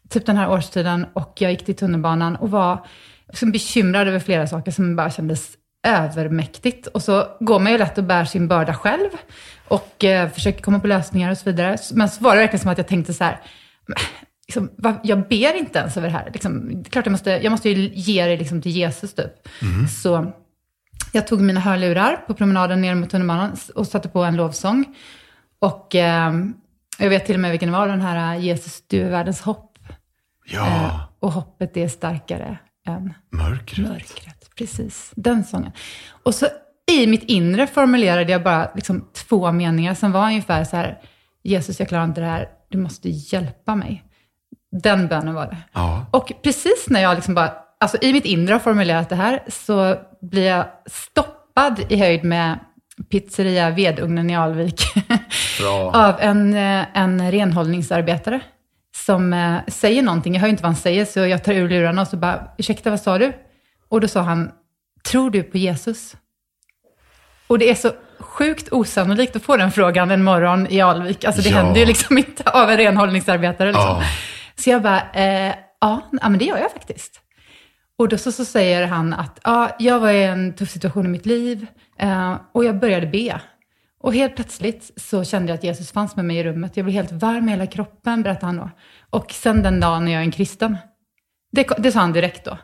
typ 0.09 0.25
den 0.25 0.37
här 0.37 0.49
årstiden, 0.49 1.05
och 1.13 1.33
jag 1.37 1.51
gick 1.51 1.65
till 1.65 1.75
tunnelbanan 1.75 2.35
och 2.35 2.51
var 2.51 2.85
liksom 3.27 3.51
bekymrad 3.51 4.07
över 4.07 4.19
flera 4.19 4.47
saker 4.47 4.71
som 4.71 4.95
bara 4.95 5.11
kändes 5.11 5.49
övermäktigt. 5.87 6.87
Och 6.87 7.03
så 7.03 7.27
går 7.39 7.59
man 7.59 7.71
ju 7.71 7.77
lätt 7.77 7.97
och 7.97 8.03
bär 8.03 8.25
sin 8.25 8.47
börda 8.47 8.73
själv 8.73 9.09
och 9.67 10.03
eh, 10.03 10.29
försöker 10.29 10.61
komma 10.61 10.79
på 10.79 10.87
lösningar 10.87 11.31
och 11.31 11.37
så 11.37 11.49
vidare. 11.49 11.77
Men 11.93 12.09
så 12.09 12.23
var 12.23 12.35
det 12.35 12.41
verkligen 12.41 12.59
som 12.59 12.71
att 12.71 12.77
jag 12.77 12.87
tänkte 12.87 13.13
så 13.13 13.23
här, 13.23 13.39
liksom, 14.49 14.69
jag 15.03 15.27
ber 15.27 15.57
inte 15.57 15.79
ens 15.79 15.97
över 15.97 16.07
det 16.07 16.13
här. 16.13 16.29
Liksom, 16.33 16.83
klart 16.89 17.05
jag 17.05 17.11
måste, 17.11 17.29
jag 17.31 17.51
måste 17.51 17.69
ju 17.69 17.91
ge 17.93 18.25
det 18.25 18.37
liksom 18.37 18.61
till 18.61 18.71
Jesus 18.71 19.13
typ. 19.13 19.47
Så 20.03 20.31
jag 21.11 21.27
tog 21.27 21.41
mina 21.41 21.59
hörlurar 21.59 22.15
på 22.27 22.33
promenaden 22.33 22.81
ner 22.81 22.95
mot 22.95 23.09
tunnelbanan 23.09 23.55
och 23.75 23.87
satte 23.87 24.09
på 24.09 24.23
en 24.23 24.35
lovsång. 24.35 24.85
Och 25.59 25.95
eh, 25.95 26.33
jag 26.99 27.09
vet 27.09 27.25
till 27.25 27.35
och 27.35 27.41
med 27.41 27.51
vilken 27.51 27.71
det 27.71 27.77
var, 27.77 27.87
den 27.87 28.01
här 28.01 28.35
eh, 28.35 28.43
Jesus, 28.45 28.83
du 28.87 29.01
är 29.01 29.09
världens 29.09 29.41
hopp. 29.41 29.77
Eh, 29.89 29.95
Ja, 30.51 31.01
och 31.19 31.31
hoppet 31.31 31.77
är 31.77 31.87
starkare 31.87 32.57
än 32.87 33.13
mörkret. 33.31 33.87
mörkret. 33.87 34.55
Precis, 34.57 35.11
den 35.15 35.43
sången. 35.43 35.71
Och 36.23 36.35
så 36.35 36.47
i 36.91 37.07
mitt 37.07 37.23
inre 37.23 37.67
formulerade 37.67 38.31
jag 38.31 38.43
bara 38.43 38.69
liksom 38.75 39.09
två 39.13 39.51
meningar 39.51 39.93
som 39.93 40.11
var 40.11 40.25
ungefär 40.25 40.63
så 40.63 40.75
här, 40.77 40.99
Jesus, 41.43 41.79
jag 41.79 41.89
klarar 41.89 42.03
inte 42.03 42.21
det 42.21 42.27
här, 42.27 42.47
du 42.69 42.77
måste 42.77 43.09
hjälpa 43.09 43.75
mig. 43.75 44.03
Den 44.71 45.07
bönen 45.07 45.33
var 45.33 45.45
det. 45.45 45.57
Ja, 45.73 46.05
Och 46.11 46.31
precis 46.43 46.85
när 46.89 47.01
jag 47.01 47.15
liksom 47.15 47.33
bara, 47.35 47.53
alltså 47.79 47.97
i 48.01 48.13
mitt 48.13 48.25
inre 48.25 48.53
har 48.53 48.59
formulerat 48.59 49.09
det 49.09 49.15
här, 49.15 49.43
så 49.47 49.95
blir 50.21 50.45
jag 50.47 50.65
stoppad 50.85 51.79
i 51.89 51.97
höjd 51.97 52.23
med 52.23 52.59
pizzeria 53.11 53.69
Vedugnen 53.69 54.29
i 54.29 54.35
Alvik 54.35 54.81
av 55.93 56.15
en, 56.19 56.53
eh, 56.53 56.85
en 56.93 57.31
renhållningsarbetare 57.31 58.39
som 59.05 59.33
eh, 59.33 59.55
säger 59.67 60.01
någonting. 60.01 60.33
Jag 60.33 60.41
hör 60.41 60.47
inte 60.47 60.63
vad 60.63 60.69
han 60.69 60.75
säger, 60.81 61.05
så 61.05 61.19
jag 61.19 61.43
tar 61.43 61.53
ur 61.53 61.69
lurarna 61.69 62.01
och 62.01 62.07
så 62.07 62.17
bara, 62.17 62.43
ursäkta, 62.57 62.89
vad 62.89 62.99
sa 63.01 63.17
du? 63.17 63.33
Och 63.89 64.01
då 64.01 64.07
sa 64.07 64.21
han, 64.21 64.51
tror 65.11 65.31
du 65.31 65.43
på 65.43 65.57
Jesus? 65.57 66.15
Och 67.47 67.59
det 67.59 67.69
är 67.69 67.75
så 67.75 67.91
sjukt 68.19 68.67
osannolikt 68.71 69.35
att 69.35 69.43
få 69.43 69.57
den 69.57 69.71
frågan 69.71 70.11
en 70.11 70.23
morgon 70.23 70.67
i 70.69 70.81
Alvik. 70.81 71.25
Alltså 71.25 71.41
det 71.41 71.49
Ja. 71.49 71.55
händer 71.57 71.79
ju 71.79 71.85
liksom 71.85 72.17
inte 72.17 72.43
av 72.51 72.69
en 72.69 72.77
renhållningsarbetare. 72.77 73.67
Liksom. 73.67 73.87
Ja. 73.87 74.03
Så 74.59 74.69
jag 74.69 74.81
bara, 74.81 75.11
eh, 75.11 75.55
ja, 75.81 76.01
ja, 76.11 76.29
men 76.29 76.37
det 76.37 76.45
gör 76.45 76.57
jag 76.57 76.71
faktiskt. 76.71 77.21
Och 77.97 78.09
då 78.09 78.17
så, 78.17 78.31
så 78.31 78.45
säger 78.45 78.87
han 78.87 79.13
att 79.13 79.39
ja, 79.43 79.75
jag 79.79 79.99
var 79.99 80.11
i 80.11 80.23
en 80.23 80.55
tuff 80.55 80.69
situation 80.69 81.05
i 81.05 81.09
mitt 81.09 81.25
liv 81.25 81.67
eh, 81.99 82.35
och 82.51 82.65
jag 82.65 82.79
började 82.79 83.07
be. 83.07 83.41
Och 84.01 84.13
helt 84.13 84.35
plötsligt 84.35 84.91
så 84.95 85.23
kände 85.23 85.47
jag 85.51 85.57
att 85.57 85.63
Jesus 85.63 85.91
fanns 85.91 86.15
med 86.15 86.25
mig 86.25 86.37
i 86.37 86.43
rummet. 86.43 86.77
Jag 86.77 86.85
blev 86.85 86.93
helt 86.93 87.11
varm 87.11 87.47
i 87.47 87.51
hela 87.51 87.67
kroppen, 87.67 88.23
berättade 88.23 88.45
han 88.45 88.57
då. 88.57 88.69
Och 89.09 89.31
sen 89.31 89.63
den 89.63 89.79
dagen 89.79 90.05
när 90.05 90.11
jag 90.11 90.19
är 90.19 90.25
en 90.25 90.31
kristen. 90.31 90.77
Det, 91.51 91.67
det 91.77 91.91
sa 91.91 91.99
han 91.99 92.13
direkt 92.13 92.45
då. 92.45 92.57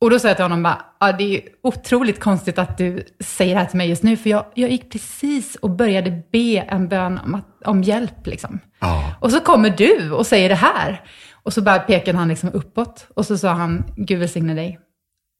Och 0.00 0.10
då 0.10 0.18
sa 0.18 0.28
jag 0.28 0.36
till 0.36 0.44
honom 0.44 0.62
bara, 0.62 0.84
ja, 1.00 1.12
det 1.12 1.36
är 1.36 1.42
otroligt 1.62 2.20
konstigt 2.20 2.58
att 2.58 2.78
du 2.78 3.04
säger 3.20 3.54
det 3.54 3.60
här 3.60 3.66
till 3.66 3.76
mig 3.78 3.88
just 3.88 4.02
nu, 4.02 4.16
för 4.16 4.30
jag, 4.30 4.44
jag 4.54 4.70
gick 4.70 4.92
precis 4.92 5.56
och 5.56 5.70
började 5.70 6.22
be 6.32 6.66
en 6.68 6.88
bön 6.88 7.18
om, 7.24 7.34
att, 7.34 7.66
om 7.66 7.82
hjälp. 7.82 8.26
Liksom. 8.26 8.60
Ja. 8.80 9.14
Och 9.20 9.32
så 9.32 9.40
kommer 9.40 9.70
du 9.70 10.10
och 10.12 10.26
säger 10.26 10.48
det 10.48 10.54
här. 10.54 11.02
Och 11.42 11.52
så 11.52 11.62
bara 11.62 11.78
pekade 11.78 12.18
han 12.18 12.28
liksom 12.28 12.50
uppåt. 12.52 13.06
Och 13.14 13.26
så 13.26 13.38
sa 13.38 13.48
han, 13.50 13.84
Gud 13.96 14.18
välsigne 14.18 14.54
dig. 14.54 14.78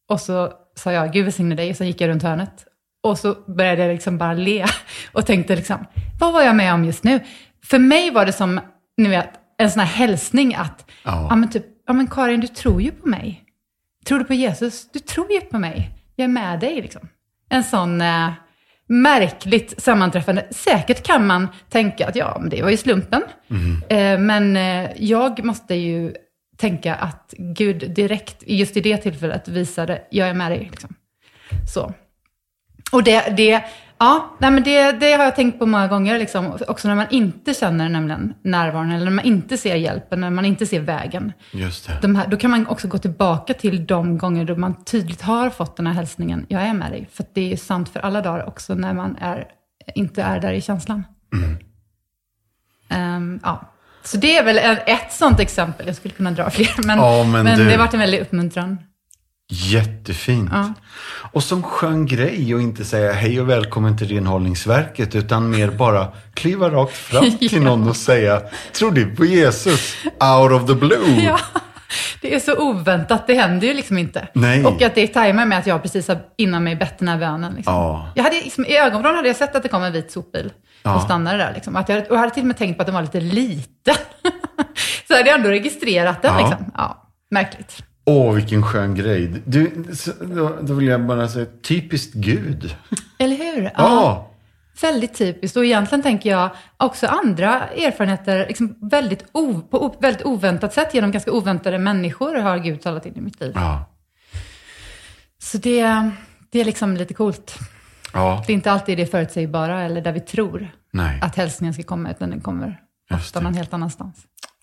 Och 0.09 0.21
så 0.21 0.51
sa 0.75 0.91
jag, 0.91 1.13
Gud 1.13 1.23
välsigne 1.25 1.55
dig. 1.55 1.69
Och 1.69 1.75
så 1.75 1.83
gick 1.83 2.01
jag 2.01 2.07
runt 2.07 2.23
hörnet. 2.23 2.65
Och 3.03 3.17
så 3.17 3.33
började 3.33 3.81
jag 3.85 3.93
liksom 3.93 4.17
bara 4.17 4.33
le. 4.33 4.65
Och 5.13 5.25
tänkte 5.25 5.55
liksom, 5.55 5.85
vad 6.19 6.33
var 6.33 6.41
jag 6.41 6.55
med 6.55 6.73
om 6.73 6.85
just 6.85 7.03
nu? 7.03 7.19
För 7.63 7.79
mig 7.79 8.11
var 8.11 8.25
det 8.25 8.33
som, 8.33 8.59
ni 8.97 9.09
vet, 9.09 9.29
en 9.57 9.71
sån 9.71 9.79
här 9.79 9.87
hälsning 9.87 10.55
att, 10.55 10.85
Ja. 11.03 11.27
ja 11.29 11.35
men 11.35 11.49
typ, 11.49 11.65
ja 11.87 11.93
men 11.93 12.07
Karin, 12.07 12.39
du 12.39 12.47
tror 12.47 12.81
ju 12.81 12.91
på 12.91 13.07
mig. 13.09 13.43
Tror 14.09 14.19
du 14.19 14.25
på 14.25 14.33
Jesus? 14.33 14.91
Du 14.91 14.99
tror 14.99 15.31
ju 15.31 15.41
på 15.41 15.59
mig. 15.59 15.91
Jag 16.15 16.23
är 16.23 16.27
med 16.27 16.59
dig 16.59 16.81
liksom. 16.81 17.09
En 17.49 17.63
sån 17.63 18.01
eh, 18.01 18.31
märkligt 18.87 19.81
sammanträffande. 19.81 20.47
Säkert 20.51 21.07
kan 21.07 21.27
man 21.27 21.47
tänka 21.69 22.07
att 22.07 22.15
ja, 22.15 22.37
men 22.39 22.49
det 22.49 22.61
var 22.61 22.69
ju 22.69 22.77
slumpen. 22.77 23.21
Eh, 23.89 24.19
men 24.19 24.57
eh, 24.57 24.89
jag 24.97 25.43
måste 25.43 25.75
ju 25.75 26.13
tänka 26.57 26.95
att 26.95 27.33
Gud 27.37 27.91
direkt, 27.91 28.43
just 28.47 28.77
i 28.77 28.81
det 28.81 28.97
tillfället, 28.97 29.47
visade, 29.47 30.01
jag 30.09 30.29
är 30.29 30.33
med 30.33 30.51
dig. 30.51 30.67
Liksom. 30.71 30.95
Så. 31.73 31.93
Och 32.91 33.03
det, 33.03 33.33
det, 33.37 33.63
ja, 33.99 34.35
nej, 34.39 34.51
men 34.51 34.63
det, 34.63 34.91
det 34.91 35.11
har 35.11 35.23
jag 35.23 35.35
tänkt 35.35 35.59
på 35.59 35.65
många 35.65 35.87
gånger, 35.87 36.19
liksom. 36.19 36.57
också 36.67 36.87
när 36.87 36.95
man 36.95 37.05
inte 37.09 37.53
känner 37.53 37.89
nämligen 37.89 38.33
närvaron, 38.41 38.91
eller 38.91 39.05
när 39.05 39.11
man 39.11 39.25
inte 39.25 39.57
ser 39.57 39.75
hjälpen, 39.75 40.21
när 40.21 40.29
man 40.29 40.45
inte 40.45 40.65
ser 40.65 40.79
vägen. 40.79 41.33
Just 41.51 41.87
det. 41.87 41.97
De 42.01 42.15
här, 42.15 42.27
då 42.27 42.37
kan 42.37 42.51
man 42.51 42.67
också 42.67 42.87
gå 42.87 42.97
tillbaka 42.97 43.53
till 43.53 43.85
de 43.87 44.17
gånger 44.17 44.45
då 44.45 44.55
man 44.55 44.83
tydligt 44.83 45.21
har 45.21 45.49
fått 45.49 45.77
den 45.77 45.87
här 45.87 45.93
hälsningen, 45.93 46.45
jag 46.49 46.61
är 46.61 46.73
med 46.73 46.91
dig. 46.91 47.09
För 47.13 47.25
det 47.33 47.53
är 47.53 47.57
sant 47.57 47.89
för 47.89 47.99
alla 47.99 48.21
dagar 48.21 48.47
också 48.47 48.75
när 48.75 48.93
man 48.93 49.17
är, 49.21 49.47
inte 49.95 50.23
är 50.23 50.39
där 50.39 50.53
i 50.53 50.61
känslan. 50.61 51.03
Ehm, 52.89 53.39
ja. 53.43 53.71
Så 54.03 54.17
det 54.17 54.37
är 54.37 54.43
väl 54.43 54.57
ett 54.85 55.13
sånt 55.13 55.39
exempel, 55.39 55.87
jag 55.87 55.95
skulle 55.95 56.13
kunna 56.13 56.31
dra 56.31 56.49
fler, 56.49 56.85
men, 56.87 56.97
Ja, 56.97 57.23
men 57.23 57.43
men 57.43 57.59
det 57.59 57.71
har 57.71 57.77
varit 57.77 57.93
en 57.93 57.99
väldig 57.99 58.19
uppmuntran. 58.19 58.77
Jättefint. 59.51 60.49
Ja. 60.53 60.73
Och 61.31 61.43
som 61.43 61.63
skön 61.63 62.05
grej 62.05 62.55
och 62.55 62.61
inte 62.61 62.85
säga 62.85 63.11
hej 63.13 63.41
och 63.41 63.49
välkommen 63.49 63.97
till 63.97 64.07
renhållningsverket 64.07 65.15
utan 65.15 65.49
mer 65.49 65.67
bara 65.71 66.07
kliva 66.33 66.69
rakt 66.69 66.97
fram 66.97 67.31
till 67.39 67.53
Ja. 67.53 67.59
någon 67.59 67.89
och 67.89 67.95
säga 67.95 68.41
tror 68.73 68.91
du 68.91 69.15
på 69.15 69.25
Jesus? 69.25 69.95
Out 70.05 70.51
of 70.61 70.67
the 70.67 70.75
blue. 70.75 71.21
Ja, 71.23 71.39
det 72.21 72.35
är 72.35 72.39
så 72.39 72.57
oväntat, 72.57 73.27
det 73.27 73.33
händer 73.33 73.67
ju 73.67 73.73
liksom 73.73 73.97
inte. 73.97 74.27
Nej. 74.33 74.65
Och 74.65 74.81
att 74.81 74.95
det 74.95 75.07
tajmar 75.07 75.45
med 75.45 75.57
att 75.59 75.67
jag 75.67 75.81
precis 75.81 76.07
har 76.07 76.19
innan 76.37 76.63
mig 76.63 76.75
bett 76.75 76.99
den 76.99 77.07
här 77.07 77.17
bönen. 77.17 77.53
Liksom. 77.53 77.73
Ja. 77.73 78.11
Jag 78.15 78.23
hade, 78.23 78.35
liksom, 78.35 78.65
I 78.65 78.77
ögonvrån 78.77 79.15
hade 79.15 79.27
jag 79.27 79.37
sett 79.37 79.55
att 79.55 79.63
det 79.63 79.69
kom 79.69 79.83
en 79.83 79.93
vit 79.93 80.11
sopbil 80.11 80.51
Ja. 80.83 80.95
och 80.95 81.01
stannade 81.01 81.37
där. 81.37 81.53
Liksom. 81.53 81.75
Att 81.75 81.89
jag, 81.89 81.97
och 81.99 82.15
jag 82.15 82.19
hade 82.19 82.33
till 82.33 82.43
och 82.43 82.47
med 82.47 82.57
tänkt 82.57 82.77
på 82.77 82.81
att 82.81 82.85
den 82.87 82.95
var 82.95 83.01
lite 83.01 83.19
liten. 83.21 83.95
så 85.07 85.13
hade 85.15 85.29
jag 85.29 85.35
ändå 85.37 85.49
registrerat 85.49 86.21
den. 86.21 86.33
Ja. 86.39 86.47
Liksom. 86.49 86.71
Ja, 86.77 87.09
märkligt. 87.31 87.83
Åh, 88.09 88.33
vilken 88.33 88.63
skön 88.63 88.95
grej. 88.95 89.41
Du, 89.45 89.85
då, 90.21 90.57
då 90.61 90.73
vill 90.73 90.87
jag 90.87 91.05
bara 91.05 91.27
säga, 91.27 91.45
typiskt 91.61 92.13
Gud. 92.13 92.75
Eller 93.19 93.35
hur? 93.35 93.71
Ja. 93.75 94.31
Väldigt 94.81 95.13
typiskt. 95.13 95.57
Och 95.57 95.65
egentligen 95.65 96.03
tänker 96.03 96.29
jag 96.29 96.49
också 96.77 97.07
andra 97.07 97.67
erfarenheter, 97.67 98.45
liksom 98.47 98.75
väldigt, 98.81 99.25
o, 99.31 99.61
på 99.61 99.95
väldigt 99.99 100.25
oväntat 100.25 100.73
sätt, 100.73 100.93
genom 100.93 101.11
ganska 101.11 101.31
oväntade 101.31 101.77
människor 101.77 102.35
har 102.35 102.57
Gud 102.57 102.81
talat 102.81 103.05
in 103.05 103.17
i 103.17 103.21
mitt 103.21 103.39
liv. 103.41 103.51
Ja. 103.55 103.85
Så 105.41 105.57
det, 105.57 106.11
det 106.49 106.59
är 106.59 106.65
liksom 106.65 106.97
lite 106.97 107.13
coolt. 107.13 107.57
Ja. 108.13 108.43
Det 108.47 108.53
är 108.53 108.55
inte 108.55 108.71
alltid 108.71 108.97
det 108.97 109.05
förutsägbara 109.05 109.81
eller 109.81 110.01
där 110.01 110.11
vi 110.11 110.19
tror 110.19 110.67
Nej. 110.91 111.19
att 111.21 111.35
hälsningen 111.35 111.73
ska 111.73 111.83
komma, 111.83 112.11
utan 112.11 112.29
den 112.29 112.41
kommer 112.41 112.79
ofta 113.11 113.39
någon 113.39 113.53
helt 113.53 113.73
annanstans. 113.73 114.15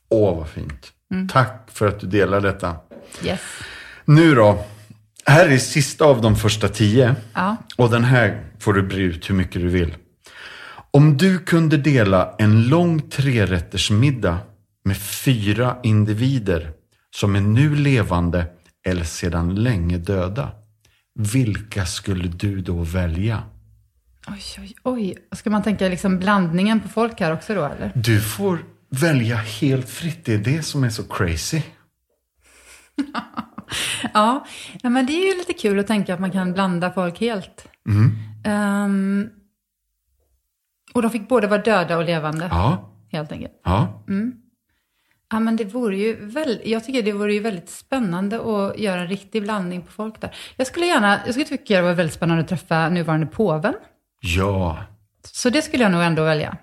Åh, 0.08 0.36
vad 0.36 0.48
fint. 0.48 0.92
Mm. 1.12 1.28
Tack 1.28 1.70
för 1.70 1.88
att 1.88 2.00
du 2.00 2.06
delar 2.06 2.40
detta. 2.40 2.76
Yes. 3.24 3.40
Nu 4.04 4.34
då. 4.34 4.64
Här 5.24 5.48
är 5.48 5.58
sista 5.58 6.04
av 6.04 6.20
de 6.20 6.36
första 6.36 6.68
tio. 6.68 7.14
Ja. 7.34 7.56
Och 7.76 7.90
den 7.90 8.04
här 8.04 8.44
får 8.58 8.72
du 8.72 8.82
bre 8.82 9.00
ut 9.00 9.30
hur 9.30 9.34
mycket 9.34 9.62
du 9.62 9.68
vill. 9.68 9.94
Om 10.90 11.16
du 11.16 11.38
kunde 11.38 11.76
dela 11.76 12.34
en 12.38 12.68
lång 12.68 13.10
trerättersmiddag 13.10 14.38
med 14.84 14.96
fyra 14.96 15.76
individer 15.82 16.72
som 17.16 17.36
är 17.36 17.40
nu 17.40 17.74
levande 17.76 18.46
eller 18.86 19.04
sedan 19.04 19.54
länge 19.54 19.98
döda. 19.98 20.50
Vilka 21.14 21.86
skulle 21.86 22.28
du 22.28 22.60
då 22.60 22.82
välja? 22.82 23.42
Oj, 24.28 24.42
oj, 24.58 24.74
oj. 24.82 25.16
Ska 25.32 25.50
man 25.50 25.62
tänka 25.62 25.88
liksom 25.88 26.18
blandningen 26.18 26.80
på 26.80 26.88
folk 26.88 27.20
här 27.20 27.32
också 27.32 27.54
då, 27.54 27.64
eller? 27.64 27.92
Du 27.94 28.20
får 28.20 28.58
välja 28.90 29.36
helt 29.36 29.88
fritt. 29.88 30.24
Det 30.24 30.34
är 30.34 30.38
det 30.38 30.62
som 30.62 30.84
är 30.84 30.90
så 30.90 31.02
crazy. 31.02 31.62
ja, 34.14 34.46
men 34.82 35.06
det 35.06 35.12
är 35.12 35.32
ju 35.32 35.38
lite 35.38 35.52
kul 35.52 35.78
att 35.78 35.86
tänka 35.86 36.14
att 36.14 36.20
man 36.20 36.30
kan 36.30 36.52
blanda 36.52 36.92
folk 36.92 37.20
helt. 37.20 37.68
Um, 38.46 39.30
och 40.94 41.02
de 41.02 41.10
fick 41.10 41.28
både 41.28 41.46
vara 41.46 41.62
döda 41.62 41.96
och 41.98 42.04
levande, 42.04 42.48
Ja, 42.50 42.90
helt 43.12 43.32
enkelt. 43.32 43.60
ja. 43.64 44.02
Ja, 45.30 45.40
men 45.40 45.56
det 45.56 45.64
vore 45.64 45.96
ju 45.96 46.26
väl, 46.26 46.60
jag 46.64 46.84
tycker 46.84 47.02
det 47.02 47.12
vore 47.12 47.34
ju 47.34 47.40
väldigt 47.40 47.70
spännande 47.70 48.36
att 48.36 48.78
göra 48.78 49.00
en 49.00 49.08
riktig 49.08 49.42
blandning 49.42 49.82
på 49.82 49.92
folk 49.92 50.20
där. 50.20 50.34
Jag 50.56 50.66
skulle 50.66 50.86
gärna, 50.86 51.20
jag 51.24 51.34
skulle 51.34 51.46
tycka 51.46 51.76
det 51.76 51.82
var 51.82 51.94
väldigt 51.94 52.14
spännande 52.14 52.42
att 52.42 52.48
träffa 52.48 52.88
nuvarande 52.88 53.26
påven. 53.26 53.74
Ja. 54.20 54.78
Så 55.22 55.50
det 55.50 55.62
skulle 55.62 55.82
jag 55.82 55.92
nog 55.92 56.02
ändå 56.02 56.24
välja. 56.24 56.56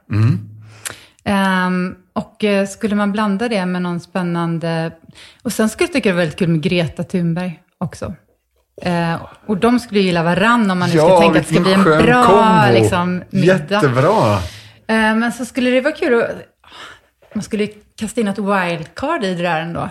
Ehm, 1.23 1.95
och 2.13 2.43
eh, 2.43 2.67
skulle 2.67 2.95
man 2.95 3.11
blanda 3.11 3.49
det 3.49 3.65
med 3.65 3.81
någon 3.81 3.99
spännande... 3.99 4.91
Och 5.43 5.53
sen 5.53 5.69
skulle 5.69 5.87
jag 5.87 5.93
tycka 5.93 6.09
det 6.09 6.13
var 6.13 6.19
väldigt 6.19 6.39
kul 6.39 6.47
med 6.49 6.61
Greta 6.61 7.03
Thunberg 7.03 7.59
också. 7.77 8.13
Eh, 8.81 9.21
och 9.45 9.57
de 9.57 9.79
skulle 9.79 9.99
ju 9.99 10.05
gilla 10.05 10.23
varann 10.23 10.71
om 10.71 10.79
man 10.79 10.89
nu 10.89 10.97
ska 10.97 11.19
tänka 11.19 11.39
att 11.39 11.47
det 11.47 11.53
ska 11.53 11.63
bli 11.63 11.73
en 11.73 11.83
bra 11.83 12.25
kombo. 12.25 12.79
liksom, 12.79 13.23
middag. 13.29 13.75
Jättebra. 13.75 14.33
Eh, 14.87 15.15
men 15.15 15.31
så 15.31 15.45
skulle 15.45 15.69
det 15.69 15.81
vara 15.81 15.95
kul 15.95 16.21
att... 16.21 16.29
Man 17.35 17.43
skulle 17.43 17.67
kasta 17.95 18.21
in 18.21 18.27
ett 18.27 18.37
wildcard 18.37 19.23
i 19.23 19.35
det 19.35 19.43
där 19.43 19.61
ändå. 19.61 19.89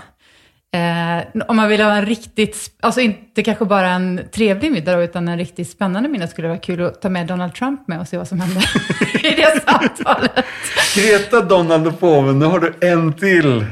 Eh, 0.75 1.43
om 1.49 1.57
man 1.57 1.69
vill 1.69 1.81
ha 1.81 1.97
en 1.97 2.07
riktigt, 2.07 2.76
alltså 2.81 3.00
inte 3.00 3.43
kanske 3.43 3.64
bara 3.64 3.88
en 3.88 4.21
trevlig 4.33 4.73
middag 4.73 4.97
då, 4.97 5.02
utan 5.02 5.29
en 5.29 5.38
riktigt 5.38 5.71
spännande 5.71 6.09
middag 6.09 6.29
skulle 6.29 6.49
det 6.49 6.52
vara 6.52 6.61
kul 6.61 6.83
att 6.83 7.02
ta 7.02 7.09
med 7.09 7.26
Donald 7.26 7.55
Trump 7.55 7.88
med 7.88 8.00
och 8.00 8.09
se 8.09 8.19
vad 8.19 8.29
som 8.29 8.41
händer 8.41 8.62
i 9.26 9.35
det 9.37 9.62
samtalet. 9.67 10.45
Greta, 10.95 11.41
Donald 11.41 11.87
och 11.87 12.00
påven, 12.00 12.38
nu 12.38 12.45
har 12.45 12.61
du 12.61 12.75
en 12.81 13.12
till. 13.12 13.67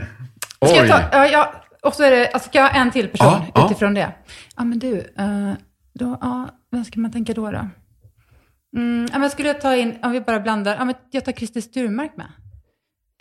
Ska 0.67 0.77
jag 0.77 0.85
Oj. 0.85 0.89
ta, 1.13 1.27
ja, 1.27 1.53
och 1.83 1.95
så 1.95 2.03
är 2.03 2.11
det, 2.11 2.31
alltså 2.31 2.49
ska 2.49 2.59
jag 2.59 2.69
ha 2.69 2.81
en 2.81 2.91
till 2.91 3.09
person 3.09 3.43
ja. 3.55 3.67
utifrån 3.67 3.95
det? 3.95 4.13
Ja, 4.57 4.65
men 4.65 4.79
du, 4.79 4.99
eh, 4.99 5.53
då, 5.95 6.19
ja, 6.21 6.49
vem 6.73 6.85
ska 6.85 7.01
man 7.01 7.13
tänka 7.13 7.33
då? 7.33 7.51
då? 7.51 7.69
Mm, 8.77 9.09
ja, 9.13 9.19
men 9.19 9.31
skulle 9.31 9.49
jag 9.49 9.61
ta 9.61 9.77
in, 9.77 9.99
om 10.03 10.13
vi 10.13 10.21
bara 10.21 10.41
blandar, 10.41 10.77
ja, 10.77 10.85
men 10.85 10.95
jag 11.11 11.25
tar 11.25 11.33
Christer 11.33 11.61
Sturmark 11.61 12.17
med. 12.17 12.27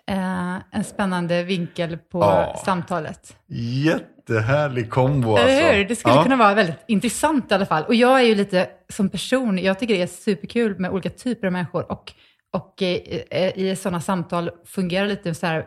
Eh, 0.09 0.55
en 0.71 0.83
spännande 0.83 1.43
vinkel 1.43 1.97
på 1.97 2.19
Ja. 2.19 2.61
samtalet. 2.65 3.35
Jättehärlig 3.47 4.89
kombo 4.89 5.31
alltså. 5.37 5.47
Eller 5.47 5.73
hur? 5.77 5.85
Det 5.85 5.95
skulle 5.95 6.15
Ja. 6.15 6.23
kunna 6.23 6.35
vara 6.35 6.53
väldigt 6.53 6.83
intressant 6.87 7.51
i 7.51 7.53
alla 7.55 7.65
fall. 7.65 7.83
Och 7.83 7.95
jag 7.95 8.19
är 8.19 8.23
ju 8.23 8.35
lite 8.35 8.69
som 8.89 9.09
person, 9.09 9.57
jag 9.57 9.79
tycker 9.79 9.93
det 9.93 10.01
är 10.01 10.07
superkul 10.07 10.79
med 10.79 10.91
olika 10.91 11.09
typer 11.09 11.47
av 11.47 11.53
människor. 11.53 11.91
Och, 11.91 12.13
och 12.53 12.81
eh, 12.81 12.97
eh, 13.31 13.57
i 13.59 13.75
sådana 13.75 14.01
samtal 14.01 14.51
fungerar 14.65 15.07
lite 15.07 15.35
så 15.35 15.45
här 15.45 15.65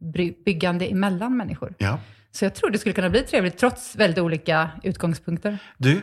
brobyggande 0.00 0.86
emellan 0.86 1.36
människor. 1.36 1.74
Ja. 1.78 1.98
Så 2.30 2.44
jag 2.44 2.54
tror 2.54 2.70
det 2.70 2.78
skulle 2.78 2.92
kunna 2.92 3.10
bli 3.10 3.22
trevligt 3.22 3.58
trots 3.58 3.96
väldigt 3.96 4.18
olika 4.18 4.70
utgångspunkter. 4.82 5.58
Du, 5.78 6.00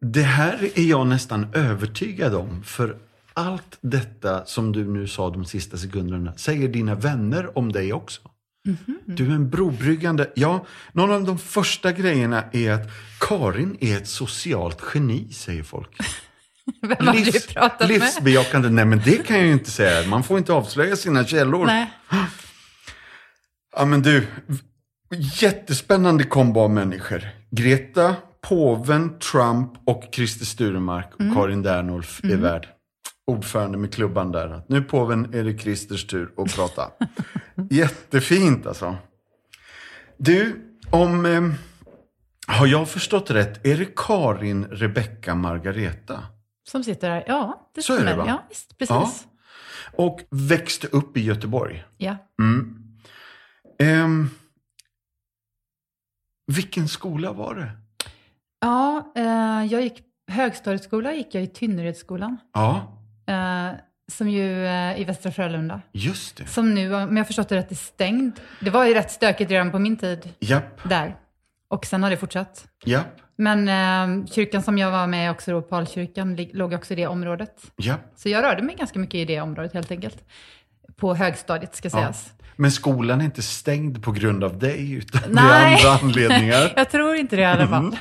det 0.00 0.22
här 0.22 0.58
är 0.74 0.82
jag 0.90 1.06
nästan 1.06 1.46
övertygad 1.54 2.34
om. 2.34 2.62
För 2.62 2.96
allt 3.34 3.78
detta 3.80 4.44
som 4.44 4.72
du 4.72 4.84
nu 4.84 5.06
sa 5.08 5.30
de 5.30 5.44
sista 5.44 5.76
sekunderna 5.76 6.32
säger 6.36 6.68
dina 6.68 6.94
vänner 6.94 7.58
om 7.58 7.72
dig 7.72 7.92
också. 7.92 8.20
Mhm. 8.68 8.98
Du 9.06 9.26
är 9.26 9.34
en 9.34 9.50
brobryggande. 9.50 10.30
Ja, 10.34 10.66
någon 10.92 11.10
av 11.10 11.24
de 11.24 11.38
första 11.38 11.92
grejerna 11.92 12.44
är 12.52 12.72
att 12.72 12.90
Karin 13.20 13.76
är 13.80 13.96
ett 13.96 14.08
socialt 14.08 14.82
geni, 14.94 15.32
säger 15.32 15.62
folk. 15.62 15.88
Vem 16.82 17.06
har 17.06 17.14
du 17.14 17.40
pratat 17.54 17.80
med? 17.80 17.88
livsbejakande. 17.88 18.70
Nej, 18.70 18.84
men 18.84 19.00
det 19.04 19.26
kan 19.26 19.36
jag 19.36 19.46
ju 19.46 19.52
inte 19.52 19.70
säga. 19.70 20.08
Man 20.08 20.22
får 20.22 20.38
inte 20.38 20.52
avslöja 20.52 20.96
sina 20.96 21.24
källor. 21.24 21.66
Nej. 21.66 21.92
Ja, 23.76 23.84
men 23.84 24.02
du. 24.02 24.26
Jättespännande 25.40 26.24
kombo 26.24 26.60
av 26.60 26.70
människor. 26.70 27.22
Greta, 27.50 28.14
påven, 28.40 29.18
Trump 29.18 29.72
och 29.86 30.04
Christer 30.12 30.44
Sturemark 30.44 31.14
och 31.14 31.20
Mm. 31.20 31.34
Karin 31.34 31.62
Dernolf 31.62 32.20
är 32.24 32.36
värd. 32.36 32.68
Ordförande 33.26 33.78
med 33.78 33.94
klubban 33.94 34.32
där. 34.32 34.48
Att 34.48 34.68
Nu 34.68 34.82
påven 34.82 35.34
är 35.34 35.44
det 35.44 35.58
Christers 35.58 36.06
tur 36.06 36.32
att 36.36 36.54
prata. 36.56 36.90
Jättefint 37.70 38.66
alltså. 38.66 38.96
Du, 40.16 40.62
om... 40.90 41.26
Eh, 41.26 41.42
har 42.46 42.66
jag 42.66 42.88
förstått 42.90 43.30
rätt? 43.30 43.66
Är 43.66 43.76
det 43.76 43.96
Karin, 43.96 44.64
Rebecka, 44.64 45.34
Margareta? 45.34 46.22
Som 46.68 46.84
sitter 46.84 47.10
där. 47.10 47.24
Ja, 47.26 47.70
det 47.74 47.82
Så 47.82 47.92
är 47.92 47.96
det, 47.96 48.02
stämmer. 48.02 48.16
va? 48.24 48.28
Ja, 48.28 48.42
visst, 48.48 48.78
precis. 48.78 48.88
Ja. 48.90 49.14
Och 49.92 50.20
växte 50.30 50.86
upp 50.86 51.16
i 51.16 51.20
Göteborg. 51.20 51.84
Ja. 51.96 52.16
Ehm, 53.78 54.30
vilken 56.46 56.88
skola 56.88 57.32
var 57.32 57.54
det? 57.54 57.70
Ja, 58.60 59.12
eh, 59.16 59.72
jag 59.72 59.82
gick 59.82 60.02
högstadieskola 60.30 61.12
gick 61.12 61.34
jag 61.34 61.44
i 61.44 61.46
Tynneredsskolan. 61.46 62.36
Ja, 62.52 62.98
Eh, 63.32 63.70
som 64.12 64.28
ju 64.28 64.66
eh, 64.66 65.00
i 65.00 65.04
Västra 65.04 65.32
Frölunda. 65.32 65.80
just 65.92 66.36
det. 66.36 66.46
Som 66.46 66.74
nu, 66.74 66.94
om 66.94 67.16
jag 67.16 67.26
förstått 67.26 67.48
det 67.48 67.56
rätt, 67.56 67.70
är 67.70 67.74
stängd. 67.74 68.32
Det 68.60 68.70
var 68.70 68.84
ju 68.86 68.94
rätt 68.94 69.10
stökigt 69.10 69.50
redan 69.50 69.70
på 69.70 69.78
min 69.78 69.96
tid 69.96 70.28
Japp, 70.40 70.80
där. 70.88 71.16
Och 71.70 71.86
sen 71.86 72.02
har 72.02 72.10
det 72.10 72.16
fortsatt. 72.16 72.64
japp, 72.84 73.18
Men 73.36 73.68
eh, 73.68 74.26
kyrkan 74.26 74.62
som 74.62 74.78
jag 74.78 74.90
var 74.90 75.06
med 75.06 75.26
i 75.26 75.30
också, 75.30 75.50
då, 75.50 75.62
Palkyrkan, 75.62 76.36
lig- 76.36 76.50
låg 76.54 76.72
också 76.72 76.92
i 76.92 76.96
det 76.96 77.06
området. 77.06 77.54
japp. 77.76 78.00
Så 78.16 78.28
jag 78.28 78.44
rörde 78.44 78.62
mig 78.62 78.74
ganska 78.76 78.98
mycket 78.98 79.14
i 79.14 79.24
det 79.24 79.40
området 79.40 79.74
helt 79.74 79.90
enkelt. 79.90 80.24
På 80.96 81.14
högstadiet 81.14 81.74
ska 81.76 81.86
Ja. 81.86 81.90
sägas. 81.90 82.32
Men 82.56 82.72
skolan 82.72 83.20
är 83.20 83.24
inte 83.24 83.42
stängd 83.42 84.02
på 84.04 84.12
grund 84.12 84.44
av 84.44 84.58
dig, 84.58 84.92
utan 84.92 85.20
Nej. 85.28 85.76
det 85.80 85.82
är 85.88 85.90
andra 85.92 86.06
anledningar. 86.06 86.72
jag 86.76 86.90
tror 86.90 87.14
inte 87.16 87.36
det 87.36 87.42
i 87.42 87.44
alla 87.44 87.68
fall. 87.68 87.96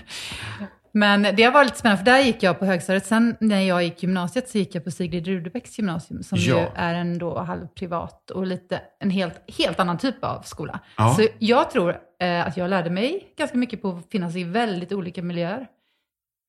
Men 0.93 1.21
det 1.35 1.49
var 1.49 1.63
lite 1.63 1.77
spännande, 1.77 1.97
för 2.03 2.11
där 2.11 2.19
gick 2.19 2.43
jag 2.43 2.59
på 2.59 2.65
högstadiet. 2.65 3.05
Sen 3.05 3.35
när 3.39 3.59
jag 3.61 3.83
gick 3.83 4.03
gymnasiet 4.03 4.49
så 4.49 4.57
gick 4.57 4.75
jag 4.75 4.83
på 4.83 4.91
Sigrid 4.91 5.27
Rudebecks 5.27 5.77
gymnasium, 5.79 6.23
som 6.23 6.37
Ja. 6.41 6.59
ju 6.59 6.67
är 6.75 6.93
en 6.93 7.17
då 7.17 7.39
halvprivat 7.39 8.31
och 8.31 8.45
lite 8.47 8.81
en 8.99 9.09
helt, 9.09 9.51
helt 9.57 9.79
annan 9.79 9.97
typ 9.97 10.23
av 10.23 10.41
skola. 10.41 10.79
Ja. 10.97 11.15
Så 11.15 11.27
jag 11.39 11.71
tror 11.71 11.97
eh, 12.21 12.47
att 12.47 12.57
jag 12.57 12.69
lärde 12.69 12.89
mig 12.89 13.33
ganska 13.37 13.57
mycket 13.57 13.81
på 13.81 13.89
att 13.89 14.11
finnas 14.11 14.35
i 14.35 14.43
väldigt 14.43 14.91
olika 14.91 15.21
miljöer. 15.21 15.67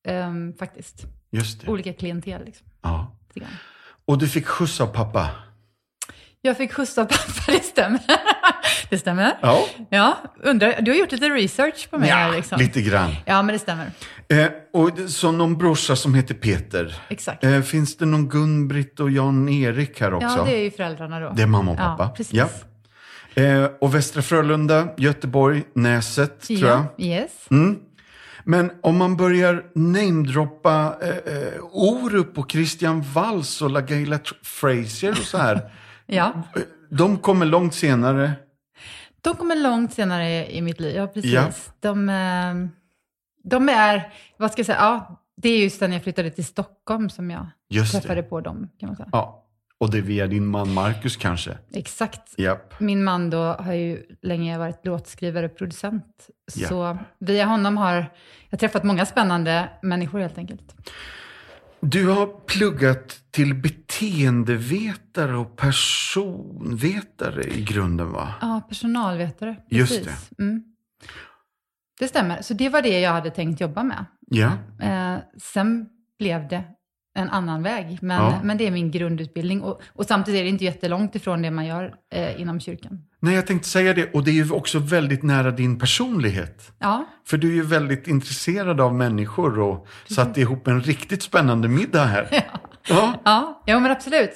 Ehm, 0.07 0.53
faktiskt. 0.59 1.03
Just 1.31 1.61
det. 1.61 1.71
Olika 1.71 1.93
klientel 1.93 2.45
liksom. 2.45 2.67
Ja. 2.81 3.15
Och 4.05 4.17
du 4.17 4.27
fick 4.27 4.45
skjuts 4.47 4.81
av 4.81 4.87
pappa? 4.87 5.29
Jag 6.45 6.57
fick 6.57 6.73
skjuts 6.73 6.97
av 6.97 7.05
pappa, 7.05 7.23
det 7.51 7.63
stämmer. 7.63 7.99
det 8.89 8.97
stämmer. 8.97 9.37
Ja, 9.41 9.65
Ja, 9.89 10.17
undrar, 10.43 10.81
du 10.81 10.91
har 10.91 10.97
gjort 10.97 11.11
lite 11.11 11.29
research 11.29 11.87
på 11.89 11.97
mig 11.97 12.09
här 12.09 12.31
liksom. 12.31 12.59
lite 12.59 12.81
grann. 12.81 13.11
Ja, 13.25 13.41
men 13.41 13.53
det 13.53 13.59
stämmer. 13.59 13.91
Eh, 14.29 14.47
och 14.73 15.09
så 15.11 15.31
någon 15.31 15.57
brorsa 15.57 15.95
som 15.95 16.13
heter 16.13 16.33
Peter. 16.33 16.95
Exakt. 17.09 17.43
Eh, 17.43 17.61
finns 17.61 17.97
det 17.97 18.05
någon 18.05 18.29
Gun-Britt 18.29 18.99
och 18.99 19.11
Jan-Erik 19.11 20.01
här 20.01 20.13
också? 20.13 20.27
Ja, 20.37 20.43
det 20.43 20.55
är 20.55 20.63
ju 20.63 20.71
föräldrarna 20.71 21.19
då. 21.19 21.33
Det 21.35 21.41
är 21.41 21.47
mamma 21.47 21.71
och 21.71 21.77
pappa. 21.77 22.03
Ja, 22.03 22.13
precis. 22.17 22.33
Ja. 22.33 22.47
Eh, 23.43 23.69
och 23.81 23.95
Västra 23.95 24.21
Frölunda, 24.21 24.87
Göteborg, 24.97 25.63
Näset, 25.75 26.41
tror 26.41 26.59
jag. 26.59 26.85
Ja, 26.97 27.05
yes. 27.05 27.31
Mm. 27.51 27.79
Men 28.43 28.71
om 28.81 28.97
man 28.97 29.17
börjar 29.17 29.63
namedroppa 29.75 30.95
eh, 31.01 31.09
eh, 31.09 31.53
Orup 31.71 32.37
och 32.37 32.51
Christian 32.51 33.01
Walls 33.13 33.61
och 33.61 33.69
LaGayla 33.71 34.17
Tr- 34.17 34.33
Frazier 34.43 35.11
och 35.11 35.17
så 35.17 35.37
här. 35.37 35.61
Ja. 36.05 36.33
de 36.89 37.17
kommer 37.17 37.45
långt 37.45 37.73
senare. 37.73 38.31
De 39.21 39.35
kommer 39.35 39.55
långt 39.55 39.93
senare 39.93 40.51
i 40.51 40.61
mitt 40.61 40.79
liv, 40.79 40.95
ja 40.95 41.07
precis. 41.07 41.31
Ja. 41.33 41.49
De, 41.79 42.09
eh, 42.09 42.67
de 43.43 43.69
är, 43.69 44.13
vad 44.37 44.51
ska 44.51 44.59
jag 44.59 44.65
säga, 44.65 44.77
ja, 44.77 45.23
det 45.37 45.49
är 45.49 45.63
just 45.63 45.81
när 45.81 45.89
jag 45.89 46.03
flyttade 46.03 46.29
till 46.29 46.45
Stockholm 46.45 47.09
som 47.09 47.31
jag 47.31 47.47
Just 47.69 47.91
träffade 47.91 48.15
det. 48.15 48.23
på 48.23 48.41
dem, 48.41 48.69
kan 48.79 48.87
man 48.87 48.95
säga. 48.95 49.09
Ja. 49.11 49.39
Och 49.77 49.91
det 49.91 49.97
är 49.97 50.01
via 50.01 50.27
din 50.27 50.45
man 50.45 50.73
Marcus 50.73 51.17
kanske? 51.17 51.57
Exakt. 51.73 52.33
Japp. 52.37 52.79
Min 52.79 53.03
man 53.03 53.29
då 53.29 53.37
har 53.43 53.73
ju 53.73 54.05
länge 54.21 54.57
varit 54.57 54.85
låtskrivare 54.85 55.45
och 55.45 55.57
producent. 55.57 56.29
Ja. 56.55 56.67
Så 56.67 56.97
via 57.19 57.45
honom 57.45 57.77
har 57.77 58.05
jag 58.49 58.59
träffat 58.59 58.83
många 58.83 59.05
spännande 59.05 59.69
människor 59.81 60.19
helt 60.19 60.37
enkelt. 60.37 60.75
Du 61.85 62.07
har 62.07 62.27
pluggat 62.45 63.31
till 63.31 63.55
beteendevetare 63.55 65.37
och 65.37 65.57
personvetare 65.57 67.43
i 67.43 67.63
grunden 67.63 68.11
va? 68.11 68.33
Ja, 68.41 68.61
personalvetare. 68.69 69.55
Just 69.69 70.03
Precis. 70.03 70.29
Mm. 70.39 70.63
Det 71.99 72.07
stämmer. 72.07 72.41
Så 72.41 72.53
det 72.53 72.69
var 72.69 72.81
det 72.81 72.99
jag 72.99 73.11
hade 73.11 73.29
tänkt 73.29 73.61
jobba 73.61 73.83
med. 73.83 74.05
Ja. 74.27 74.51
Eh, 74.81 75.17
sen 75.37 75.89
blev 76.19 76.47
det 76.47 76.63
en 77.15 77.29
annan 77.29 77.63
väg. 77.63 77.97
Men, 78.01 78.17
Ja. 78.21 78.39
men 78.43 78.57
det 78.57 78.67
är 78.67 78.71
min 78.71 78.91
grundutbildning. 78.91 79.61
Och, 79.61 79.81
och 79.93 80.05
samtidigt 80.05 80.39
är 80.39 80.43
det 80.43 80.49
inte 80.49 80.63
jättelångt 80.65 81.15
ifrån 81.15 81.41
det 81.41 81.51
man 81.51 81.65
gör 81.65 81.93
eh, 82.13 82.41
inom 82.41 82.59
kyrkan. 82.59 83.01
Nej, 83.19 83.35
jag 83.35 83.47
tänkte 83.47 83.69
säga 83.69 83.93
det. 83.93 84.13
Och 84.13 84.23
det 84.23 84.31
är 84.31 84.45
ju 84.45 84.51
också 84.51 84.79
väldigt 84.79 85.23
nära 85.23 85.51
din 85.51 85.79
personlighet. 85.79 86.71
Ja, 86.79 87.05
För 87.27 87.37
du 87.37 87.49
är 87.51 87.55
ju 87.55 87.63
väldigt 87.63 88.07
intresserad 88.07 88.81
av 88.81 88.95
människor 88.95 89.59
och 89.59 89.87
satt 90.09 90.37
ihop 90.37 90.67
en 90.67 90.81
riktigt 90.81 91.23
spännande 91.23 91.67
middag 91.67 92.05
här. 92.05 92.27
Ja. 92.89 93.13
ja, 93.25 93.61
ja 93.65 93.79
men 93.79 93.91
absolut. 93.91 94.31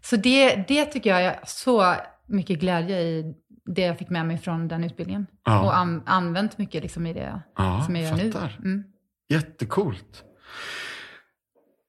Så 0.00 0.16
det, 0.16 0.64
det 0.68 0.84
tycker 0.84 1.10
jag 1.10 1.22
är 1.24 1.38
så 1.46 1.94
mycket 2.28 2.60
glädje 2.60 3.00
i 3.00 3.34
det 3.74 3.82
jag 3.82 3.98
fick 3.98 4.10
med 4.10 4.26
mig 4.26 4.38
från 4.38 4.68
den 4.68 4.84
utbildningen. 4.84 5.26
Ja. 5.44 5.60
Och 5.60 5.76
an, 5.76 6.02
använt 6.06 6.58
mycket 6.58 6.82
liksom 6.82 7.06
i 7.06 7.12
det 7.12 7.40
Ja, 7.56 7.82
som 7.86 7.96
jag 7.96 8.04
gör 8.04 8.16
nu. 8.24 8.32
fattar. 8.32 8.56
Mm. 8.64 8.84
Jättecoolt. 9.28 10.22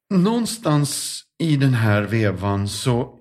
Någonstans 0.10 1.24
i 1.40 1.56
den 1.58 1.74
här 1.74 2.02
vevan 2.02 2.68
så 2.68 3.14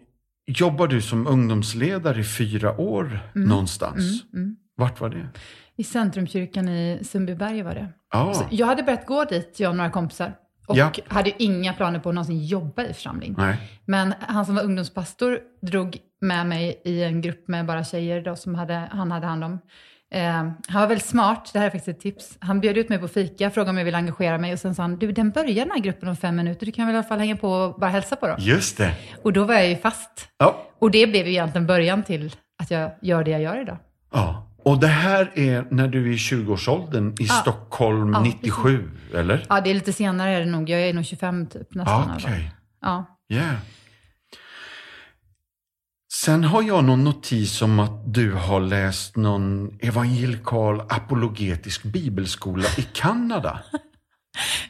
jobbar 0.47 0.87
du 0.89 1.03
som 1.03 1.27
ungdomsledare 1.27 2.21
i 2.21 2.25
fyra 2.25 2.81
år 2.81 3.19
någonstans. 3.35 4.25
Mm. 4.35 4.57
Vart 4.77 5.01
var 5.01 5.09
det? 5.09 5.29
I 5.77 5.85
Centrumkyrkan 5.85 6.69
i 6.69 7.01
Sundbyberg 7.05 7.63
var 7.63 7.75
det. 7.75 7.89
Så 8.35 8.45
jag 8.51 8.67
hade 8.67 8.83
börjat 8.83 9.07
gå 9.07 9.25
dit, 9.25 9.61
jag 9.61 9.71
och 9.71 9.77
några 9.77 9.91
kompisar. 9.91 10.33
Och 10.67 10.77
Ja. 10.77 10.93
hade 11.09 11.43
inga 11.43 11.73
planer 11.73 11.99
på 12.01 12.09
att 12.09 12.15
någonsin 12.15 12.45
jobba 12.47 12.85
i 12.85 12.93
församling. 12.93 13.35
nej. 13.39 13.57
Men 13.85 14.15
han 14.21 14.47
som 14.47 14.55
var 14.55 14.63
ungdomspastor 14.63 15.39
drog 15.63 15.99
med 16.21 16.47
mig 16.47 16.83
i 16.85 17.03
en 17.03 17.21
grupp 17.21 17.49
med 17.49 17.67
bara 17.67 17.85
tjejer 17.85 18.23
då, 18.23 18.37
som 18.37 18.55
hade, 18.55 18.89
han 18.93 19.11
hade 19.13 19.27
hand 19.27 19.45
om. 19.45 19.59
Eh, 20.17 20.33
han 20.69 20.81
var 20.81 20.87
väldigt 20.87 21.07
smart, 21.07 21.51
det 21.53 21.59
här 21.59 21.67
är 21.67 21.71
faktiskt 21.71 21.89
ett 21.89 22.01
tips. 22.01 22.37
Han 22.41 22.61
bjöd 22.61 22.77
ut 22.77 22.89
mig 22.89 22.99
på 22.99 23.09
fika, 23.09 23.51
frågade 23.51 23.71
om 23.71 23.79
jag 23.79 23.85
ville 23.85 23.97
engagera 23.97 24.39
mig 24.39 24.53
och 24.53 24.59
sen 24.59 24.75
sa 24.75 24.83
han, 24.83 24.97
du 24.97 25.13
den 25.13 25.31
börjar 25.31 25.65
den 25.65 25.71
här 25.71 25.81
gruppen 25.81 26.09
om 26.09 26.17
fem 26.17 26.37
minuter, 26.37 26.67
du 26.67 26.73
kan 26.73 26.87
väl 26.87 26.95
i 26.95 26.99
alla 26.99 27.09
fall 27.09 27.19
hänga 27.19 27.37
på 27.37 27.51
och 27.51 27.81
bara 27.81 27.91
hälsa 27.91 28.17
på 28.17 28.27
då. 28.27 28.35
Just 28.39 28.77
det. 28.79 28.95
Och 29.23 29.33
då 29.33 29.45
var 29.45 29.55
jag 29.55 29.69
ju 29.69 29.77
fast. 29.77 30.29
Ja. 30.39 30.63
Och 30.79 30.91
det 30.91 31.07
blev 31.07 31.27
ju 31.27 31.33
egentligen 31.33 31.67
början 31.67 32.03
till 32.03 32.35
att 32.63 32.71
jag 32.71 32.91
gör 33.03 33.25
det 33.25 33.31
jag 33.31 33.41
gör 33.43 33.61
idag. 33.61 33.79
ja. 34.13 34.43
Och 34.65 34.81
det 34.81 34.87
här 34.87 35.31
är 35.35 35.67
när 35.71 35.89
du 35.89 36.03
är 36.11 36.13
i 36.15 36.17
20-årsåldern 36.17 37.15
i 37.21 37.29
Stockholm 37.29 38.13
Ja, 38.13 38.21
97, 38.23 38.91
eller? 39.15 39.47
Ja, 39.49 39.61
det 39.61 39.71
är 39.71 39.75
lite 39.75 39.93
senare 39.93 40.31
är 40.31 40.41
det 40.41 40.47
nog, 40.47 40.71
jag 40.71 40.81
är 40.81 40.95
nog 40.95 41.05
25 41.05 41.47
typ 41.47 41.75
nästan. 41.75 42.11
Okej. 42.17 42.53
Ja. 42.83 43.05
Yeah. 43.33 43.55
Sen 46.25 46.45
har 46.45 46.63
jag 46.63 46.85
någon 46.85 47.05
notis 47.05 47.63
om 47.63 47.79
att 47.81 48.15
du 48.15 48.33
har 48.33 48.61
läst 48.61 49.17
någon 49.17 49.79
evangelikal 49.81 50.81
apologetisk 50.89 51.83
bibelskola 51.83 52.65
i 52.79 52.83
Kanada. 52.83 53.61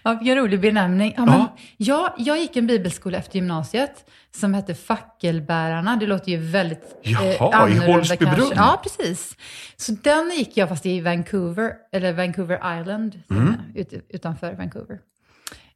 Ja, 0.03 0.15
vilken 0.15 0.37
rolig 0.37 0.61
benämning. 0.61 1.15
Ja, 1.17 1.23
Ja. 1.27 1.39
men, 1.39 1.47
ja, 1.77 2.15
jag 2.19 2.39
gick 2.39 2.57
en 2.57 2.67
bibelskola 2.67 3.19
efter 3.19 3.37
gymnasiet 3.37 4.11
som 4.37 4.55
hette 4.55 4.75
Fackelbärarna. 4.75 5.97
Det 5.97 6.07
låter 6.07 6.31
ju 6.33 6.37
väldigt 6.39 6.97
eh, 7.05 7.13
Jaha, 7.13 7.25
i 7.25 7.39
annorlunda 7.53 7.87
Holsbybrunn. 7.93 8.35
kanske. 8.37 8.55
Ja, 8.55 8.81
precis. 8.83 9.37
Så 9.77 9.93
den 9.93 10.31
gick 10.39 10.57
jag 10.57 10.69
fast 10.69 10.87
i 10.87 11.01
Vancouver, 11.01 11.73
eller 11.93 12.13
Vancouver 12.13 12.81
Island, 12.81 13.23
Mm. 13.31 13.55
ut, 13.75 13.93
utanför 14.09 14.53
Vancouver. 14.55 14.99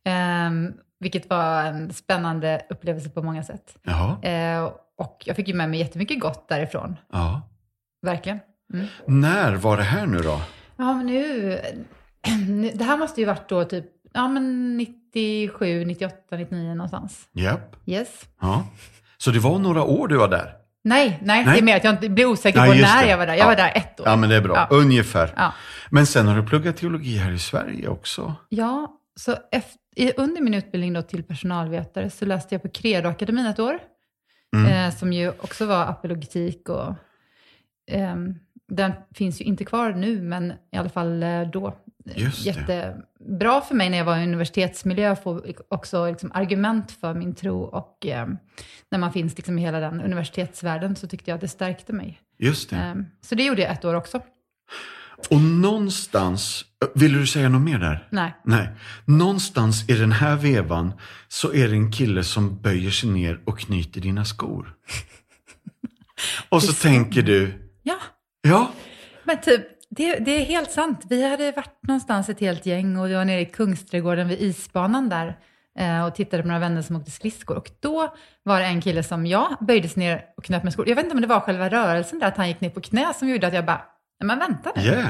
Ehm, 0.05 0.73
vilket 1.01 1.31
var 1.31 1.63
en 1.65 1.93
spännande 1.93 2.61
upplevelse 2.71 3.09
på 3.11 3.23
många 3.23 3.43
sätt. 3.45 3.75
Jaha. 3.83 4.23
Eh, 4.23 4.71
och 5.01 5.23
jag 5.27 5.37
fick 5.37 5.49
ju 5.49 5.55
med 5.55 5.71
mig 5.71 5.79
jättemycket 5.79 6.21
gott 6.21 6.49
därifrån, 6.49 6.97
Ja. 7.13 7.43
verkligen. 8.07 8.39
Mm. 8.75 8.87
När 9.07 9.55
var 9.57 9.77
det 9.77 9.83
här 9.83 10.07
nu 10.07 10.19
då? 10.19 10.41
Ja, 10.77 10.93
men 10.95 11.07
nu, 11.07 11.59
nu... 12.49 12.71
Det 12.75 12.85
här 12.85 12.97
måste 12.97 13.21
ju 13.21 13.27
varit 13.27 13.49
då 13.49 13.65
typ 13.65 13.85
ja, 14.13 14.29
men 14.29 14.77
97, 14.77 15.85
98, 15.85 16.17
99 16.37 16.75
någonstans. 16.75 17.29
Japp. 17.33 17.77
Yes. 17.87 18.09
Ja. 18.41 18.67
Så 19.19 19.31
det 19.31 19.39
var 19.39 19.59
några 19.59 19.83
år 19.85 20.09
du 20.09 20.17
var 20.17 20.29
där? 20.29 20.53
Nej, 20.85 21.19
nej, 21.23 21.45
Nej. 21.45 21.55
det 21.55 21.61
är 21.61 21.65
mer 21.65 21.77
att 21.77 21.85
jag 21.85 21.93
inte 21.95 22.09
blir 22.09 22.27
osäker 22.27 22.59
Nej, 22.61 22.69
på 22.69 22.75
när 22.87 23.03
det. 23.05 23.11
jag 23.11 23.19
var 23.19 23.27
där. 23.27 23.33
Jag 23.35 23.41
Ja. 23.45 23.47
var 23.47 23.57
där 23.57 23.73
ett 23.75 24.01
år. 24.01 24.09
Ja, 24.09 24.17
men 24.17 24.29
det 24.31 24.37
är 24.37 24.41
bra. 24.41 24.55
Ja. 24.71 24.77
Ungefär. 24.77 25.33
Ja. 25.37 25.53
Men 25.91 26.07
sen 26.07 26.27
har 26.27 26.37
du 26.37 26.47
pluggat 26.47 26.77
teologi 26.77 27.17
här 27.17 27.33
i 27.33 27.39
Sverige 27.39 27.89
också. 27.89 28.35
Ja, 28.49 28.97
så 29.21 29.35
efter, 29.53 30.21
under 30.21 30.43
min 30.43 30.55
utbildning 30.55 30.93
då 30.93 31.03
till 31.03 31.23
personalvetare 31.23 32.11
så 32.11 32.25
läste 32.25 32.55
jag 32.55 32.63
på 32.63 32.69
Credo-akademin 32.69 33.47
ett 33.51 33.59
år. 33.59 33.79
Mm. 34.57 34.73
Eh, 34.73 34.95
som 34.95 35.13
ju 35.13 35.29
också 35.29 35.67
var 35.67 35.85
apologetik 35.85 36.69
och 36.69 36.95
ehm, 37.91 38.35
den 38.69 38.93
finns 39.15 39.41
ju 39.41 39.45
inte 39.45 39.65
kvar 39.65 39.93
nu, 39.93 40.23
men 40.23 40.53
i 40.73 40.77
alla 40.77 40.89
fall 40.89 41.23
eh, 41.23 41.43
då. 41.43 41.77
Just. 42.05 42.47
Jättebra 42.47 43.61
för 43.61 43.75
mig 43.75 43.91
när 43.91 43.99
jag 43.99 44.05
var 44.05 44.19
i 44.19 44.23
universitetsmiljö 44.23 45.11
att 45.11 45.23
få 45.23 45.43
också 45.69 46.07
liksom 46.07 46.33
argument 46.33 46.93
för 46.93 47.15
min 47.15 47.35
tro 47.35 47.63
och 47.63 48.07
ehm, 48.07 48.39
när 48.91 48.99
man 48.99 49.13
finns 49.13 49.37
liksom 49.37 49.59
i 49.59 49.63
hela 49.63 49.81
den 49.81 50.01
universitetsvärlden 50.01 50.97
så 50.97 51.09
tyckte 51.09 51.31
jag 51.31 51.35
att 51.35 51.41
det 51.41 51.49
stärkte 51.49 51.93
mig. 51.93 52.21
Just 52.39 52.71
det. 52.71 52.77
Ehm, 52.77 53.07
så 53.21 53.35
det 53.35 53.45
gjorde 53.45 53.63
jag 53.63 53.73
ett 53.73 53.85
år 53.85 53.95
också. 53.95 54.21
Och 55.31 55.41
någonstans, 55.41 56.65
vill 56.95 57.13
du 57.13 57.27
säga 57.27 57.49
något 57.49 57.63
mer 57.63 57.79
där? 57.79 58.09
Nej. 58.11 58.35
Nej. 58.45 58.69
Någonstans 59.05 59.89
i 59.89 59.93
den 59.93 60.13
här 60.13 60.37
vevan 60.37 60.93
så 61.29 61.53
är 61.53 61.69
det 61.69 61.75
en 61.75 61.93
kille 61.93 62.25
som 62.25 62.63
böjer 62.63 62.91
sig 62.91 63.09
ner 63.11 63.41
och 63.45 63.59
knyter 63.59 64.01
dina 64.01 64.25
skor. 64.25 64.75
Och 66.49 66.63
så 66.63 66.73
tänker 66.73 67.23
du, 67.23 67.71
Ja, 67.83 67.97
ja, 68.43 68.71
Men 69.25 69.41
typ, 69.41 69.63
det, 69.91 70.17
det 70.17 70.31
är 70.31 70.45
helt 70.45 70.71
sant. 70.71 71.07
Vi 71.09 71.31
hade 71.31 71.53
varit 71.53 71.83
någonstans 71.83 72.29
ett 72.29 72.41
helt 72.41 72.67
gäng 72.67 72.97
och 72.97 73.09
vi 73.09 73.15
var 73.15 73.25
nere 73.25 73.41
i 73.41 73.47
Kungsträdgården 73.47 74.29
vid 74.29 74.41
isbanan 74.41 75.09
där 75.09 75.39
eh, 75.79 76.05
och 76.07 76.15
tittade 76.15 76.43
på 76.43 76.49
några 76.49 76.61
vänner 76.61 76.83
som 76.83 76.97
åkte 76.97 77.11
skridskor. 77.11 77.57
Och 77.57 77.71
då 77.81 78.15
var 78.43 78.61
det 78.61 78.67
en 78.67 78.81
kille 78.81 79.03
som 79.03 79.27
jag 79.27 79.57
böjde 79.61 79.89
sig 79.89 80.01
ner 80.01 80.25
och 80.37 80.45
knöt 80.45 80.65
med 80.65 80.73
skor. 80.73 80.89
Jag 80.89 80.97
vet 80.97 81.05
inte 81.05 81.15
om 81.15 81.21
det 81.21 81.27
var 81.27 81.41
själva 81.41 81.69
rörelsen 81.69 82.19
där 82.19 82.27
att 82.27 82.37
han 82.37 82.49
gick 82.49 82.61
ner 82.61 82.71
på 82.71 82.81
knä 82.81 83.15
som 83.15 83.29
gjorde 83.29 83.47
att 83.47 83.55
jag 83.55 83.67
bara, 83.67 83.83
"Nej, 84.21 84.27
men 84.27 84.39
vänta 84.39 84.73
nu, 84.77 84.83
yeah. 84.83 85.09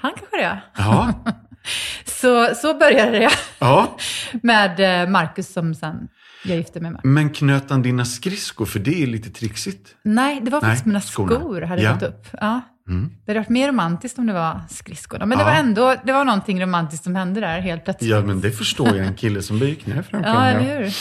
han 0.00 0.12
kanske 0.16 0.36
det 0.36 0.42
är. 0.42 0.60
Ja, 0.76 1.12
Så, 2.04 2.54
så 2.54 2.74
började 2.74 3.10
det 3.10 3.30
ja. 3.58 3.96
med 4.42 5.02
eh, 5.02 5.08
Marcus 5.10 5.52
som 5.52 5.74
sen 5.74 6.08
jag 6.44 6.56
gifte 6.56 6.80
mig 6.80 6.90
med. 6.90 7.00
Men 7.04 7.30
knöt 7.30 7.70
han 7.70 7.82
dina 7.82 8.04
skridskor? 8.04 8.66
För 8.66 8.78
det 8.78 9.02
är 9.02 9.06
lite 9.06 9.30
trixigt. 9.30 9.94
Nej, 10.02 10.40
det 10.42 10.50
var 10.50 10.60
Nej, 10.60 10.70
faktiskt 10.70 10.86
mina 10.86 11.00
skorna. 11.00 11.34
skor 11.40 11.60
hade 11.60 11.82
Ja. 11.82 11.92
gått 11.92 12.02
upp. 12.02 12.26
Ja. 12.40 12.60
Mm. 12.88 13.10
Det 13.26 13.30
hade 13.32 13.40
varit 13.40 13.48
mer 13.48 13.68
romantiskt 13.68 14.18
om 14.18 14.26
det 14.26 14.32
var 14.32 14.60
skridskorna. 14.70 15.26
Men 15.26 15.38
Ja. 15.38 15.44
det 15.44 15.50
var 15.50 15.58
ändå 15.58 15.94
det 16.04 16.12
var 16.12 16.24
någonting 16.24 16.62
romantiskt 16.62 17.04
som 17.04 17.16
hände 17.16 17.40
där 17.40 17.60
helt 17.60 17.84
plötsligt. 17.84 18.10
Ja, 18.10 18.20
men 18.20 18.40
det 18.40 18.50
förstår 18.50 18.96
jag. 18.96 19.06
En 19.06 19.14
kille 19.14 19.42
som 19.42 19.58
böjer 19.58 19.74
knä 19.74 20.02
framför 20.02 20.30
Ja, 20.34 20.44
eller 20.46 20.78
hur? 20.82 20.92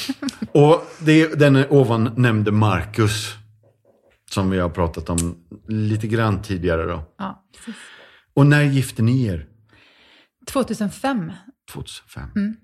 Och 0.52 0.88
det 1.00 1.22
är 1.22 1.36
den 1.36 1.56
ovan 1.70 2.12
nämnde 2.18 2.52
Marcus. 2.52 3.36
Som 4.34 4.50
vi 4.50 4.60
har 4.60 4.70
pratat 4.70 5.10
om 5.10 5.36
lite 5.68 6.08
grann 6.08 6.42
tidigare 6.42 6.84
då. 6.86 7.04
Ja, 7.18 7.44
precis. 7.56 7.76
Och 8.34 8.46
när 8.46 8.62
gifte 8.62 9.02
ni 9.02 9.26
er? 9.26 9.48
2005. 10.52 11.32
2005. 11.74 12.30
Mm. 12.36 12.56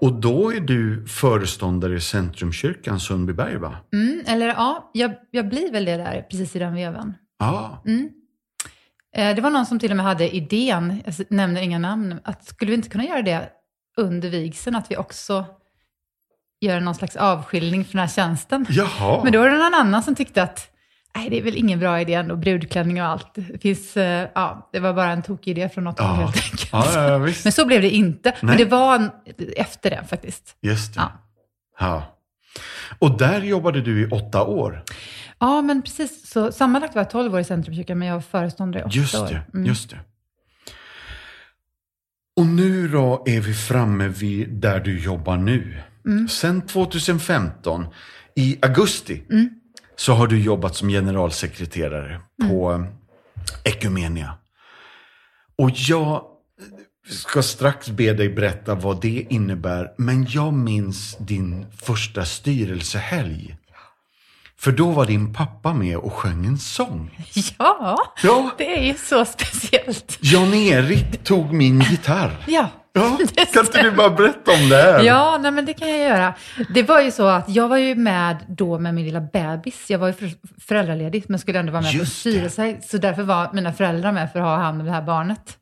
Och 0.00 0.12
då 0.12 0.52
är 0.52 0.60
du 0.60 1.06
föreståndare 1.06 1.94
i 1.94 2.00
Centrumkyrkan 2.00 3.00
Sundbyberg 3.00 3.56
va? 3.56 3.76
Mm, 3.92 4.22
eller 4.26 4.46
ja, 4.46 4.90
jag, 4.94 5.14
jag 5.30 5.48
blir 5.48 5.72
väl 5.72 5.84
det 5.84 5.96
där 5.96 6.26
precis 6.30 6.56
i 6.56 6.58
den 6.58 6.74
vevan. 6.74 7.14
Ja. 7.38 7.82
Eh, 9.16 9.34
det 9.34 9.40
var 9.40 9.50
någon 9.50 9.66
som 9.66 9.78
till 9.78 9.90
och 9.90 9.96
med 9.96 10.06
hade 10.06 10.36
idén, 10.36 11.02
jag 11.04 11.14
nämner 11.30 11.62
inga 11.62 11.78
namn, 11.78 12.20
att 12.24 12.44
skulle 12.44 12.70
vi 12.70 12.76
inte 12.76 12.88
kunna 12.88 13.04
göra 13.04 13.22
det 13.22 13.48
under 13.96 14.30
vigseln, 14.30 14.76
att 14.76 14.90
vi 14.90 14.96
också 14.96 15.44
gör 16.60 16.80
någon 16.80 16.94
slags 16.94 17.16
avskiljning 17.16 17.84
för 17.84 17.92
den 17.92 18.00
här 18.00 18.08
tjänsten. 18.08 18.66
Jaha. 18.68 19.20
Men 19.24 19.32
då 19.32 19.38
var 19.38 19.48
det 19.48 19.58
någon 19.58 19.74
annan 19.74 20.02
som 20.02 20.14
tyckte 20.14 20.42
att 20.42 20.70
nej, 21.16 21.30
det 21.30 21.38
är 21.38 21.42
väl 21.42 21.56
ingen 21.56 21.78
bra 21.78 22.00
idé 22.00 22.14
ändå, 22.14 22.36
brudklänning 22.36 23.02
och 23.02 23.08
allt. 23.08 23.34
Det, 23.34 23.58
finns, 23.58 23.96
eh, 23.96 24.28
ja, 24.34 24.68
det 24.72 24.80
var 24.80 24.92
bara 24.94 25.10
en 25.12 25.22
tokig 25.22 25.50
idé 25.50 25.68
från 25.68 25.84
något 25.84 25.98
håll 26.00 26.08
Ja. 26.08 26.14
helt 26.26 26.36
enkelt. 26.36 26.68
Ja, 26.72 27.08
ja. 27.08 27.18
Men 27.18 27.52
så 27.52 27.66
blev 27.66 27.82
det 27.82 27.90
inte. 27.90 28.36
Men 28.40 28.46
Nej. 28.56 28.64
det 28.64 28.70
var 28.70 28.94
en, 28.96 29.10
efter 29.56 29.90
det 29.90 30.04
faktiskt. 30.08 30.56
Just 30.62 30.94
det. 30.94 31.00
Ja. 31.00 31.12
Ja. 31.80 32.16
Och 32.98 33.18
där 33.18 33.40
jobbade 33.42 33.80
du 33.80 34.02
i 34.02 34.06
åtta 34.06 34.42
år. 34.44 34.82
Ja, 35.38 35.62
men 35.62 35.82
precis. 35.82 36.30
Så 36.30 36.52
sammanlagt 36.52 36.94
var 36.94 37.02
jag 37.02 37.10
12 37.10 37.34
år 37.34 37.40
i 37.40 37.44
Centrumkyrkan, 37.44 37.98
men 37.98 38.08
jag 38.08 38.14
var 38.14 38.20
föreståndare 38.22 38.82
i 38.82 38.84
åtta 38.86 38.96
Just 38.98 39.14
år. 39.14 39.26
det, 39.28 39.42
Mm. 39.54 39.66
just 39.66 39.90
det. 39.90 39.98
Och 42.36 42.46
nu 42.46 42.88
då 42.88 43.22
är 43.26 43.40
vi 43.40 43.54
framme 43.54 44.08
vid 44.08 44.48
där 44.48 44.80
du 44.80 45.00
jobbar 45.00 45.36
nu. 45.36 45.76
Mm. 46.06 46.28
Sen 46.28 46.62
2015, 46.62 47.86
i 48.36 48.58
augusti, 48.62 49.22
Mm. 49.30 49.50
Så 50.00 50.12
har 50.12 50.26
du 50.26 50.42
jobbat 50.42 50.76
som 50.76 50.88
generalsekreterare 50.88 52.20
på 52.48 52.68
Mm. 52.70 52.82
eh, 52.86 52.88
Ekumenia. 53.64 54.34
Och 55.58 55.70
jag 55.74 56.22
ska 57.10 57.42
strax 57.42 57.88
be 57.88 58.12
dig 58.12 58.28
berätta 58.28 58.74
vad 58.74 59.00
det 59.00 59.26
innebär, 59.30 59.88
men 59.98 60.26
jag 60.28 60.52
minns 60.52 61.16
din 61.18 61.66
första 61.82 62.24
styrelsehelg. 62.24 63.56
För 64.58 64.72
då 64.72 64.90
var 64.90 65.06
din 65.06 65.32
pappa 65.34 65.74
med 65.74 65.96
och 65.96 66.12
sjöng 66.12 66.46
en 66.46 66.58
sång. 66.58 67.26
Ja, 67.58 67.98
Ja, 68.22 68.50
det 68.58 68.78
är 68.78 68.82
ju 68.82 68.94
så 68.94 69.24
speciellt. 69.24 70.18
Jan-Erik 70.20 71.24
tog 71.24 71.52
min 71.52 71.80
gitarr. 71.80 72.44
Ja, 72.48 72.68
Ja, 72.92 73.18
kan 73.52 73.64
inte 73.64 73.82
du 73.82 73.90
bara 73.90 74.10
berätta 74.10 74.52
om 74.52 74.68
det 74.68 74.76
här? 74.76 75.02
Ja, 75.02 75.38
nej, 75.40 75.50
men 75.50 75.64
det 75.64 75.72
kan 75.72 75.88
jag 75.88 75.98
göra. 75.98 76.34
Det 76.74 76.82
var 76.82 77.00
ju 77.00 77.10
så 77.10 77.26
att 77.26 77.48
jag 77.48 77.68
var 77.68 77.76
ju 77.76 77.94
med 77.94 78.36
då 78.48 78.78
med 78.78 78.94
min 78.94 79.04
lilla 79.04 79.20
bebis. 79.20 79.90
Jag 79.90 79.98
var 79.98 80.06
ju 80.06 80.14
föräldraledig, 80.66 81.24
men 81.28 81.38
skulle 81.38 81.58
ändå 81.58 81.72
vara 81.72 81.82
med 81.82 81.92
Just 81.92 82.04
på 82.04 82.10
styrelse. 82.10 82.76
Så 82.82 82.98
därför 82.98 83.22
var 83.22 83.50
mina 83.52 83.72
föräldrar 83.72 84.12
med 84.12 84.32
för 84.32 84.38
att 84.38 84.44
ha 84.44 84.56
hand 84.56 84.80
om 84.80 84.86
det 84.86 84.92
här 84.92 85.02
barnet. 85.02 85.58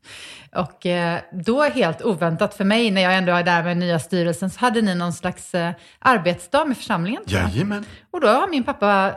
Och 0.55 0.85
eh, 0.85 1.19
då 1.31 1.63
helt 1.63 2.01
oväntat 2.01 2.53
för 2.53 2.63
mig, 2.63 2.91
när 2.91 3.01
jag 3.01 3.17
ändå 3.17 3.33
är 3.33 3.43
där 3.43 3.63
med 3.63 3.77
nya 3.77 3.99
styrelsen, 3.99 4.49
så 4.49 4.59
hade 4.59 4.81
ni 4.81 4.95
någon 4.95 5.13
slags 5.13 5.55
eh, 5.55 5.71
arbetsdag 5.99 6.65
med 6.65 6.77
församlingen. 6.77 7.21
Jajamän. 7.25 7.85
Och 8.11 8.21
då 8.21 8.27
har 8.27 8.47
min 8.47 8.63
pappa 8.63 9.13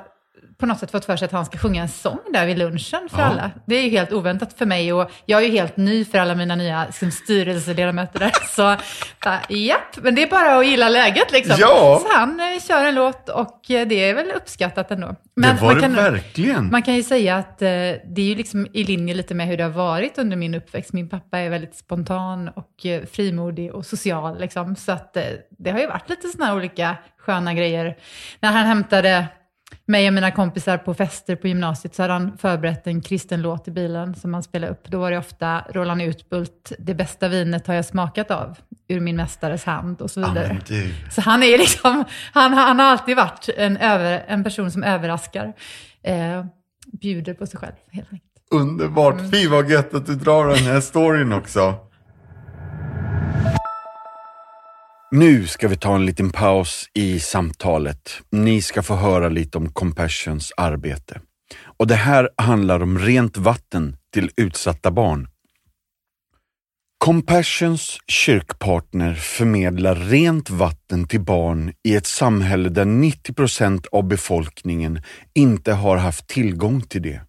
på 0.63 0.67
något 0.67 0.79
sätt 0.79 0.91
fått 0.91 1.05
för 1.05 1.17
sig 1.17 1.27
att 1.27 1.33
han 1.33 1.47
ska 1.47 1.59
sjunga 1.59 1.83
en 1.83 1.89
sång 1.89 2.19
där 2.33 2.47
vid 2.47 2.59
lunchen 2.59 3.09
för 3.11 3.19
Ja. 3.19 3.25
alla. 3.25 3.51
Det 3.67 3.75
är 3.75 3.83
ju 3.83 3.91
helt 3.91 4.13
oväntat 4.13 4.53
för 4.53 4.67
mig 4.67 4.93
och 4.93 5.11
jag 5.27 5.43
är 5.43 5.47
ju 5.47 5.53
helt 5.53 5.77
ny 5.77 6.05
för 6.05 6.19
alla 6.19 6.35
mina 6.35 6.55
nya 6.57 6.85
liksom, 6.85 7.11
styrelseledamöter 7.11 8.19
där. 8.19 8.33
Så 8.57 8.77
bara, 9.25 9.41
japp, 9.49 9.97
men 10.03 10.15
det 10.15 10.23
är 10.23 10.27
bara 10.31 10.59
att 10.59 10.67
gilla 10.67 10.89
läget 10.89 11.33
liksom. 11.33 11.57
Ja. 11.59 12.03
Så 12.07 12.19
han 12.19 12.41
eh, 12.41 12.61
kör 12.69 12.85
en 12.85 12.95
låt 12.95 13.29
och 13.29 13.71
eh, 13.71 13.89
det 13.89 13.95
är 14.11 14.15
väl 14.15 14.31
uppskattat 14.37 14.91
ändå. 14.91 15.17
Men 15.37 15.57
det 15.57 15.63
var 15.63 15.75
det 15.75 15.81
kan, 15.81 15.95
verkligen. 15.95 16.71
man 16.71 16.83
kan 16.83 16.95
ju 16.95 17.03
säga 17.03 17.37
att 17.37 17.63
eh, 17.63 17.69
det 17.69 18.19
är 18.19 18.25
ju 18.25 18.35
liksom 18.35 18.67
i 18.73 18.85
linje 18.85 19.15
lite 19.15 19.35
med 19.35 19.47
hur 19.47 19.57
det 19.57 19.63
har 19.63 19.71
varit 19.71 20.19
under 20.19 20.37
min 20.37 20.55
uppväxt. 20.55 20.93
Min 20.93 21.09
pappa 21.09 21.39
är 21.39 21.51
väldigt 21.51 21.77
spontan 21.77 22.49
och 22.49 22.87
eh, 22.87 23.03
frimodig 23.13 23.73
och 23.75 23.87
social. 23.87 24.41
Liksom. 24.41 24.77
Så 24.77 24.93
att, 24.93 25.17
eh, 25.17 25.23
det 25.59 25.71
har 25.71 25.79
ju 25.81 25.87
varit 25.87 26.09
lite 26.11 26.29
sådana 26.29 26.55
olika 26.55 26.97
sköna 27.19 27.55
grejer. 27.55 27.97
När 28.41 28.53
han 28.53 28.67
hämtade 28.67 29.27
mig 29.85 30.09
och 30.09 30.15
mina 30.15 30.31
kompisar 30.31 30.79
på 30.79 30.95
fester 30.95 31.37
på 31.37 31.49
gymnasiet 31.49 31.95
så 31.95 32.03
hade 32.03 32.13
han 32.13 32.39
förberett 32.39 32.87
en 32.87 33.03
kristen 33.03 33.43
låt 33.43 33.69
i 33.69 33.71
bilen 33.71 34.15
som 34.15 34.35
han 34.35 34.43
spelade 34.43 34.73
upp. 34.73 34.89
Då 34.89 34.99
var 34.99 35.11
det 35.11 35.19
ofta 35.19 35.65
Roland 35.71 36.03
Utbult, 36.03 36.73
det 36.79 36.95
bästa 36.95 37.29
vinet 37.29 37.67
har 37.67 37.75
jag 37.75 37.85
smakat 37.85 38.31
av, 38.31 38.59
ur 38.89 39.01
min 39.01 39.17
mästares 39.17 39.65
hand 39.65 40.01
och 40.01 40.11
så 40.11 40.21
vidare. 40.21 40.59
du. 40.69 40.95
Så 41.11 41.21
han 41.21 41.43
är 41.43 41.59
liksom, 41.59 42.05
han, 42.33 42.53
han 42.53 42.79
har 42.79 42.87
alltid 42.87 43.17
varit 43.17 43.49
en, 43.57 43.77
över, 43.77 44.25
en 44.29 44.45
person 44.45 44.71
som 44.71 44.85
överraskar. 44.85 45.53
Eh, 46.03 46.45
bjuder 47.01 47.35
på 47.35 47.47
sig 47.47 47.61
själv 47.61 47.73
helt 47.91 48.13
enkelt. 48.13 48.33
Underbart. 48.51 49.21
Fy 49.33 49.49
vad 49.49 49.71
gött 49.71 49.95
att 49.95 50.07
du 50.07 50.15
drar 50.15 50.49
den 50.49 50.65
här 50.65 50.81
storyn 50.81 51.33
också. 51.33 51.75
Nu 55.15 55.47
ska 55.47 55.69
vi 55.69 55.77
ta 55.77 55.95
en 55.95 56.07
liten 56.07 56.31
paus 56.31 56.87
i 56.95 57.21
samtalet. 57.21 58.23
Ni 58.31 58.63
ska 58.63 58.83
få 58.83 58.95
höra 58.95 59.29
lite 59.29 59.59
om 59.59 59.73
Compassions 59.73 60.53
arbete. 60.57 61.21
Och 61.79 61.87
det 61.87 61.95
här 61.95 62.29
handlar 62.37 62.83
om 62.83 62.99
rent 62.99 63.37
vatten 63.37 63.97
till 64.13 64.31
utsatta 64.37 64.91
barn. 64.91 65.29
Compassions 66.99 67.99
kyrkpartner 68.07 69.15
förmedlar 69.15 69.95
rent 69.95 70.51
vatten 70.51 71.09
till 71.09 71.21
barn 71.21 71.73
i 71.89 71.95
ett 71.95 72.07
samhälle 72.07 72.69
där 72.69 72.85
90 72.85 73.35
procent 73.35 73.87
av 73.87 74.05
befolkningen 74.05 75.03
inte 75.35 75.73
har 75.73 75.97
haft 75.97 76.29
tillgång 76.29 76.81
till 76.83 77.03
det. 77.03 77.21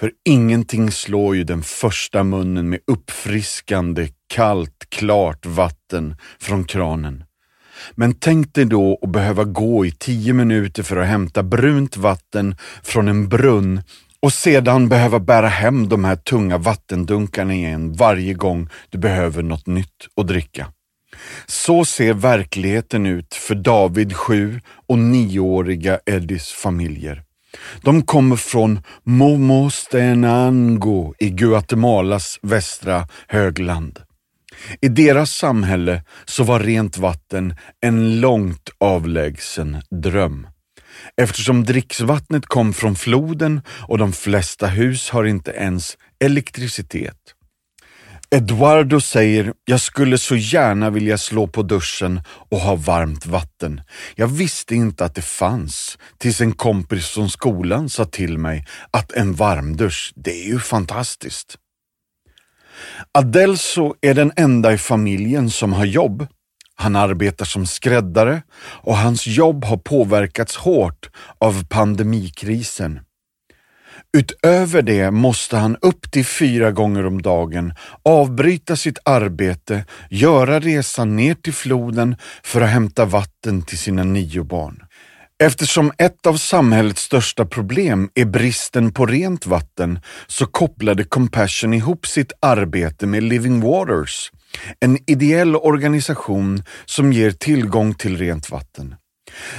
För 0.00 0.12
ingenting 0.28 0.90
slår 0.90 1.36
ju 1.36 1.44
den 1.44 1.62
första 1.62 2.22
munnen 2.24 2.68
med 2.68 2.80
uppfriskande, 2.86 4.08
kallt, 4.34 4.86
klart 4.88 5.46
vatten 5.46 6.16
från 6.40 6.64
kranen. 6.64 7.24
Men 7.94 8.14
tänk 8.14 8.54
dig 8.54 8.64
då 8.64 8.98
att 9.02 9.08
behöva 9.08 9.44
gå 9.44 9.86
i 9.86 9.90
tio 9.90 10.32
minuter 10.32 10.82
för 10.82 10.96
att 10.96 11.06
hämta 11.06 11.42
brunt 11.42 11.96
vatten 11.96 12.56
från 12.82 13.08
en 13.08 13.28
brunn 13.28 13.82
och 14.20 14.32
sedan 14.32 14.88
behöva 14.88 15.18
bära 15.18 15.48
hem 15.48 15.88
de 15.88 16.04
här 16.04 16.16
tunga 16.16 16.58
vattendunkarna 16.58 17.54
igen 17.54 17.92
varje 17.92 18.34
gång 18.34 18.68
du 18.90 18.98
behöver 18.98 19.42
något 19.42 19.66
nytt 19.66 20.08
att 20.20 20.26
dricka. 20.26 20.66
Så 21.46 21.84
ser 21.84 22.14
verkligheten 22.14 23.06
ut 23.06 23.34
för 23.34 23.54
David 23.54 24.16
7 24.16 24.60
och 24.86 24.96
9-åriga 24.96 25.98
Eddies 26.06 26.48
familjer. 26.48 27.22
De 27.82 28.02
kommer 28.02 28.36
från 28.36 28.80
Momostenango 29.02 31.14
i 31.18 31.30
Guatemalas 31.30 32.38
västra 32.42 33.08
högland. 33.28 34.03
I 34.80 34.88
deras 34.88 35.32
samhälle 35.32 36.02
så 36.24 36.44
var 36.44 36.60
rent 36.60 36.98
vatten 36.98 37.56
en 37.80 38.20
långt 38.20 38.70
avlägsen 38.80 39.82
dröm. 39.90 40.46
Eftersom 41.16 41.64
dricksvattnet 41.64 42.46
kom 42.46 42.72
från 42.72 42.96
floden 42.96 43.60
och 43.88 43.98
de 43.98 44.12
flesta 44.12 44.66
hus 44.66 45.10
har 45.10 45.24
inte 45.24 45.50
ens 45.50 45.96
elektricitet. 46.24 47.16
Eduardo 48.30 49.00
säger, 49.00 49.52
jag 49.64 49.80
skulle 49.80 50.18
så 50.18 50.36
gärna 50.36 50.90
vilja 50.90 51.18
slå 51.18 51.46
på 51.46 51.62
duschen 51.62 52.20
och 52.50 52.58
ha 52.58 52.74
varmt 52.74 53.26
vatten. 53.26 53.80
Jag 54.14 54.26
visste 54.26 54.74
inte 54.74 55.04
att 55.04 55.14
det 55.14 55.22
fanns, 55.22 55.98
tills 56.18 56.40
en 56.40 56.52
kompis 56.52 57.08
från 57.08 57.30
skolan 57.30 57.88
sa 57.88 58.04
till 58.04 58.38
mig 58.38 58.66
att 58.90 59.12
en 59.12 59.34
varmdusch, 59.34 60.12
det 60.16 60.30
är 60.30 60.46
ju 60.46 60.58
fantastiskt. 60.58 61.56
Adelso 63.12 63.94
är 64.00 64.14
den 64.14 64.32
enda 64.36 64.72
i 64.72 64.78
familjen 64.78 65.50
som 65.50 65.72
har 65.72 65.84
jobb. 65.84 66.26
Han 66.76 66.96
arbetar 66.96 67.44
som 67.44 67.66
skräddare 67.66 68.42
och 68.58 68.96
hans 68.96 69.26
jobb 69.26 69.64
har 69.64 69.76
påverkats 69.76 70.56
hårt 70.56 71.10
av 71.38 71.64
pandemikrisen. 71.64 73.00
Utöver 74.16 74.82
det 74.82 75.10
måste 75.10 75.56
han 75.56 75.76
upp 75.82 76.10
till 76.10 76.24
fyra 76.24 76.70
gånger 76.70 77.06
om 77.06 77.22
dagen 77.22 77.74
avbryta 78.02 78.76
sitt 78.76 78.98
arbete, 79.04 79.84
göra 80.10 80.60
resan 80.60 81.16
ner 81.16 81.34
till 81.34 81.52
floden 81.54 82.16
för 82.42 82.60
att 82.60 82.70
hämta 82.70 83.04
vatten 83.04 83.62
till 83.62 83.78
sina 83.78 84.04
nio 84.04 84.44
barn. 84.44 84.84
Eftersom 85.42 85.92
ett 85.98 86.26
av 86.26 86.36
samhällets 86.36 87.02
största 87.02 87.46
problem 87.46 88.10
är 88.14 88.24
bristen 88.24 88.92
på 88.92 89.06
rent 89.06 89.46
vatten 89.46 89.98
så 90.26 90.46
kopplade 90.46 91.04
Compassion 91.04 91.74
ihop 91.74 92.06
sitt 92.06 92.32
arbete 92.40 93.06
med 93.06 93.22
Living 93.22 93.60
Waters, 93.60 94.30
en 94.80 94.98
ideell 95.06 95.56
organisation 95.56 96.62
som 96.84 97.12
ger 97.12 97.30
tillgång 97.30 97.94
till 97.94 98.18
rent 98.18 98.50
vatten. 98.50 98.94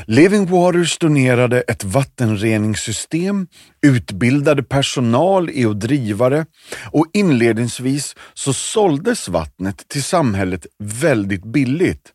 Living 0.05 0.45
Waters 0.45 0.97
donerade 0.97 1.61
ett 1.61 1.83
vattenreningssystem, 1.83 3.47
utbildade 3.85 4.63
personal 4.63 5.49
i 5.49 5.65
att 5.65 5.79
driva 5.79 6.29
det 6.29 6.45
och 6.91 7.05
inledningsvis 7.13 8.15
så 8.33 8.53
såldes 8.53 9.29
vattnet 9.29 9.83
till 9.87 10.03
samhället 10.03 10.65
väldigt 10.83 11.45
billigt. 11.45 12.11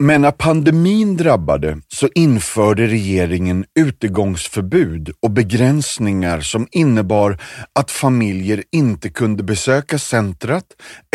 Men 0.00 0.22
när 0.22 0.30
pandemin 0.30 1.16
drabbade 1.16 1.80
så 1.88 2.08
införde 2.14 2.86
regeringen 2.86 3.64
utegångsförbud 3.78 5.10
och 5.22 5.30
begränsningar 5.30 6.40
som 6.40 6.68
innebar 6.70 7.38
att 7.72 7.90
familjer 7.90 8.64
inte 8.72 9.08
kunde 9.10 9.42
besöka 9.42 9.98
centrat 9.98 10.64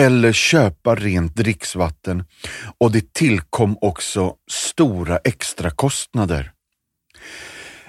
eller 0.01 0.31
köpa 0.31 0.95
rent 0.95 1.35
dricksvatten 1.35 2.23
och 2.79 2.91
det 2.91 3.13
tillkom 3.13 3.77
också 3.81 4.33
stora 4.51 5.17
extrakostnader. 5.17 6.51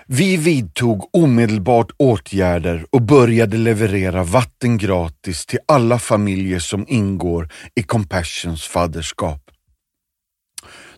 Vi 0.06 0.36
vidtog 0.36 1.08
omedelbart 1.12 1.90
åtgärder 1.96 2.86
och 2.90 3.02
började 3.02 3.56
leverera 3.56 4.24
vatten 4.24 4.78
gratis 4.78 5.46
till 5.46 5.58
alla 5.68 5.98
familjer 5.98 6.58
som 6.58 6.84
ingår 6.88 7.48
i 7.74 7.82
Compassions 7.82 8.64
fadderskap. 8.64 9.43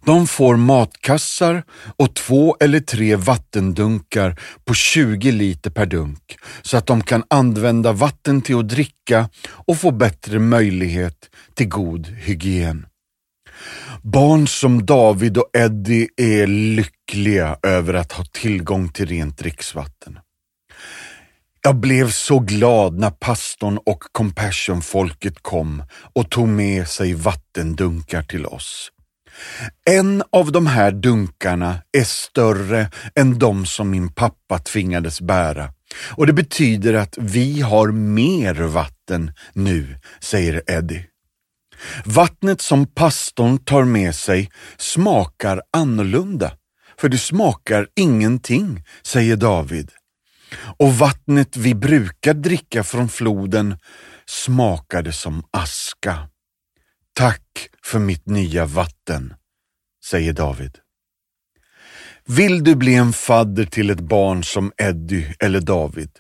De 0.07 0.27
får 0.27 0.57
matkassar 0.57 1.64
och 1.97 2.14
två 2.14 2.57
eller 2.61 2.81
tre 2.81 3.16
vattendunkar 3.16 4.40
på 4.64 4.75
20 4.75 5.33
liter 5.33 5.71
per 5.71 5.87
dunk 5.87 6.37
så 6.62 6.77
att 6.77 6.87
de 6.87 7.03
kan 7.03 7.25
använda 7.31 7.92
vatten 7.92 8.42
till 8.42 8.59
att 8.59 8.69
dricka 8.69 9.29
och 9.49 9.79
få 9.79 9.90
bättre 9.90 10.38
möjlighet 10.38 11.31
till 11.55 11.69
god 11.69 12.07
hygien. 12.07 12.87
Barn 14.03 14.47
som 14.47 14.87
David 14.87 15.38
och 15.38 15.51
Eddie 15.53 16.09
är 16.16 16.47
lyckliga 16.47 17.59
över 17.62 17.95
att 17.95 18.12
ha 18.12 18.25
tillgång 18.25 18.88
till 18.88 19.07
rent 19.07 19.38
dricksvatten. 19.38 20.19
Jag 21.62 21.77
blev 21.77 22.11
så 22.11 22.38
glad 22.38 22.99
när 22.99 23.11
pastorn 23.11 23.79
och 23.87 24.03
Compassion-folket 24.12 25.42
kom 25.42 25.83
och 26.14 26.31
tog 26.31 26.49
med 26.49 26.88
sig 26.88 27.14
vattendunkar 27.14 28.23
till 28.23 28.47
oss. 28.47 28.90
En 29.90 30.22
av 30.33 30.53
de 30.53 30.66
här 30.66 30.92
dunkarna 30.92 31.79
är 31.99 32.05
större 32.05 32.90
än 33.14 33.38
de 33.38 33.66
som 33.66 33.90
min 33.90 34.12
pappa 34.12 34.59
tvingades 34.59 35.20
bära 35.20 35.72
och 36.16 36.27
det 36.27 36.33
betyder 36.33 36.94
att 36.94 37.14
vi 37.18 37.61
har 37.61 37.88
mer 37.92 38.55
vatten 38.55 39.33
nu, 39.53 39.96
säger 40.20 40.62
Eddie. 40.66 41.07
Vattnet 42.05 42.61
som 42.61 42.87
pastorn 42.87 43.59
tar 43.59 43.85
med 43.85 44.14
sig 44.14 44.51
smakar 44.77 45.62
annorlunda, 45.72 46.53
för 47.01 47.09
det 47.09 47.18
smakar 47.18 47.88
ingenting, 47.96 48.85
säger 49.03 49.37
David. 49.37 49.90
Och 50.79 50.94
vattnet 50.94 51.57
vi 51.57 51.75
brukar 51.75 52.35
dricka 52.35 52.85
från 52.85 53.09
floden 53.09 53.79
smakade 54.27 55.12
som 55.12 55.44
aska. 55.51 56.29
Tack 57.12 57.42
för 57.85 57.99
mitt 57.99 58.27
nya 58.27 58.66
vatten, 58.66 59.35
säger 60.05 60.33
David. 60.33 60.79
Vill 62.29 62.64
du 62.64 62.75
bli 62.75 62.95
en 62.95 63.12
fadder 63.12 63.64
till 63.64 63.90
ett 63.90 64.01
barn 64.01 64.45
som 64.45 64.73
Eddie 64.77 65.35
eller 65.38 65.61
David, 65.61 66.11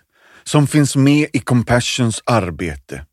som 0.44 0.66
finns 0.66 0.96
med 0.96 1.28
i 1.32 1.38
Compassions 1.38 2.22
arbete? 2.26 3.06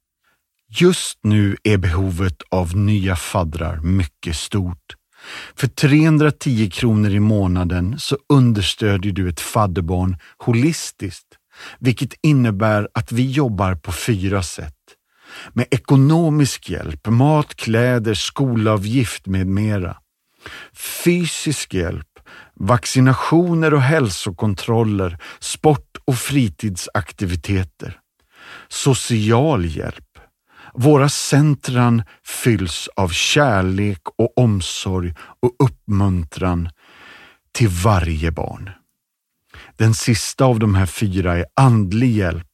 Just 0.69 1.19
nu 1.23 1.57
är 1.63 1.77
behovet 1.77 2.41
av 2.51 2.77
nya 2.77 3.15
faddrar 3.15 3.77
mycket 3.77 4.35
stort. 4.35 4.95
För 5.55 5.67
310 5.67 6.69
kronor 6.69 7.11
i 7.11 7.19
månaden 7.19 7.95
så 7.99 8.17
understödjer 8.29 9.13
du 9.13 9.29
ett 9.29 9.39
fadderbarn 9.39 10.17
holistiskt, 10.37 11.27
vilket 11.79 12.13
innebär 12.21 12.87
att 12.93 13.11
vi 13.11 13.31
jobbar 13.31 13.75
på 13.75 13.91
fyra 13.91 14.43
sätt. 14.43 14.82
Med 15.53 15.65
ekonomisk 15.71 16.69
hjälp, 16.69 17.07
mat, 17.07 17.55
kläder, 17.55 18.13
skolavgift 18.13 19.27
med 19.27 19.47
mera. 19.47 19.97
Fysisk 21.03 21.73
hjälp, 21.73 22.07
vaccinationer 22.55 23.73
och 23.73 23.81
hälsokontroller, 23.81 25.17
sport 25.39 25.97
och 26.05 26.15
fritidsaktiviteter. 26.15 27.99
Social 28.67 29.65
hjälp. 29.65 30.05
Våra 30.73 31.09
centran 31.09 32.03
fylls 32.25 32.89
av 32.95 33.09
kärlek 33.09 34.01
och 34.17 34.37
omsorg 34.37 35.13
och 35.41 35.55
uppmuntran 35.59 36.69
till 37.51 37.69
varje 37.69 38.31
barn. 38.31 38.69
Den 39.77 39.93
sista 39.93 40.45
av 40.45 40.59
de 40.59 40.75
här 40.75 40.85
fyra 40.85 41.37
är 41.37 41.45
andlig 41.53 42.11
hjälp. 42.11 42.52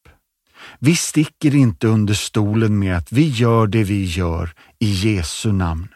Vi 0.79 0.95
sticker 0.95 1.55
inte 1.55 1.87
under 1.87 2.13
stolen 2.13 2.79
med 2.79 2.97
att 2.97 3.11
vi 3.11 3.27
gör 3.27 3.67
det 3.67 3.83
vi 3.83 4.05
gör 4.05 4.51
i 4.79 4.91
Jesu 4.91 5.51
namn. 5.51 5.87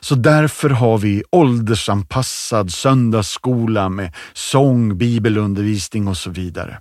Så 0.00 0.14
därför 0.14 0.70
har 0.70 0.98
vi 0.98 1.22
åldersanpassad 1.30 2.72
söndagsskola 2.72 3.88
med 3.88 4.14
sång, 4.32 4.98
bibelundervisning 4.98 6.08
och 6.08 6.16
så 6.16 6.30
vidare. 6.30 6.78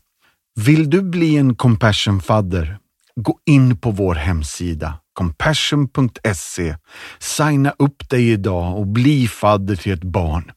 Vill 0.56 0.89
du 0.89 1.02
bli 1.02 1.38
en 1.38 1.56
compassion-fadder? 1.56 2.78
Gå 3.15 3.39
in 3.45 3.78
på 3.78 3.91
vår 3.91 4.15
hemsida 4.15 4.93
compassion.se. 5.15 6.76
Signa 7.19 7.74
upp 7.80 8.10
dig 8.10 8.32
idag 8.32 8.78
och 8.78 8.88
bli 8.88 9.28
fadder 9.28 9.76
till 9.76 9.93
ett 9.93 10.04
barn. 10.04 10.52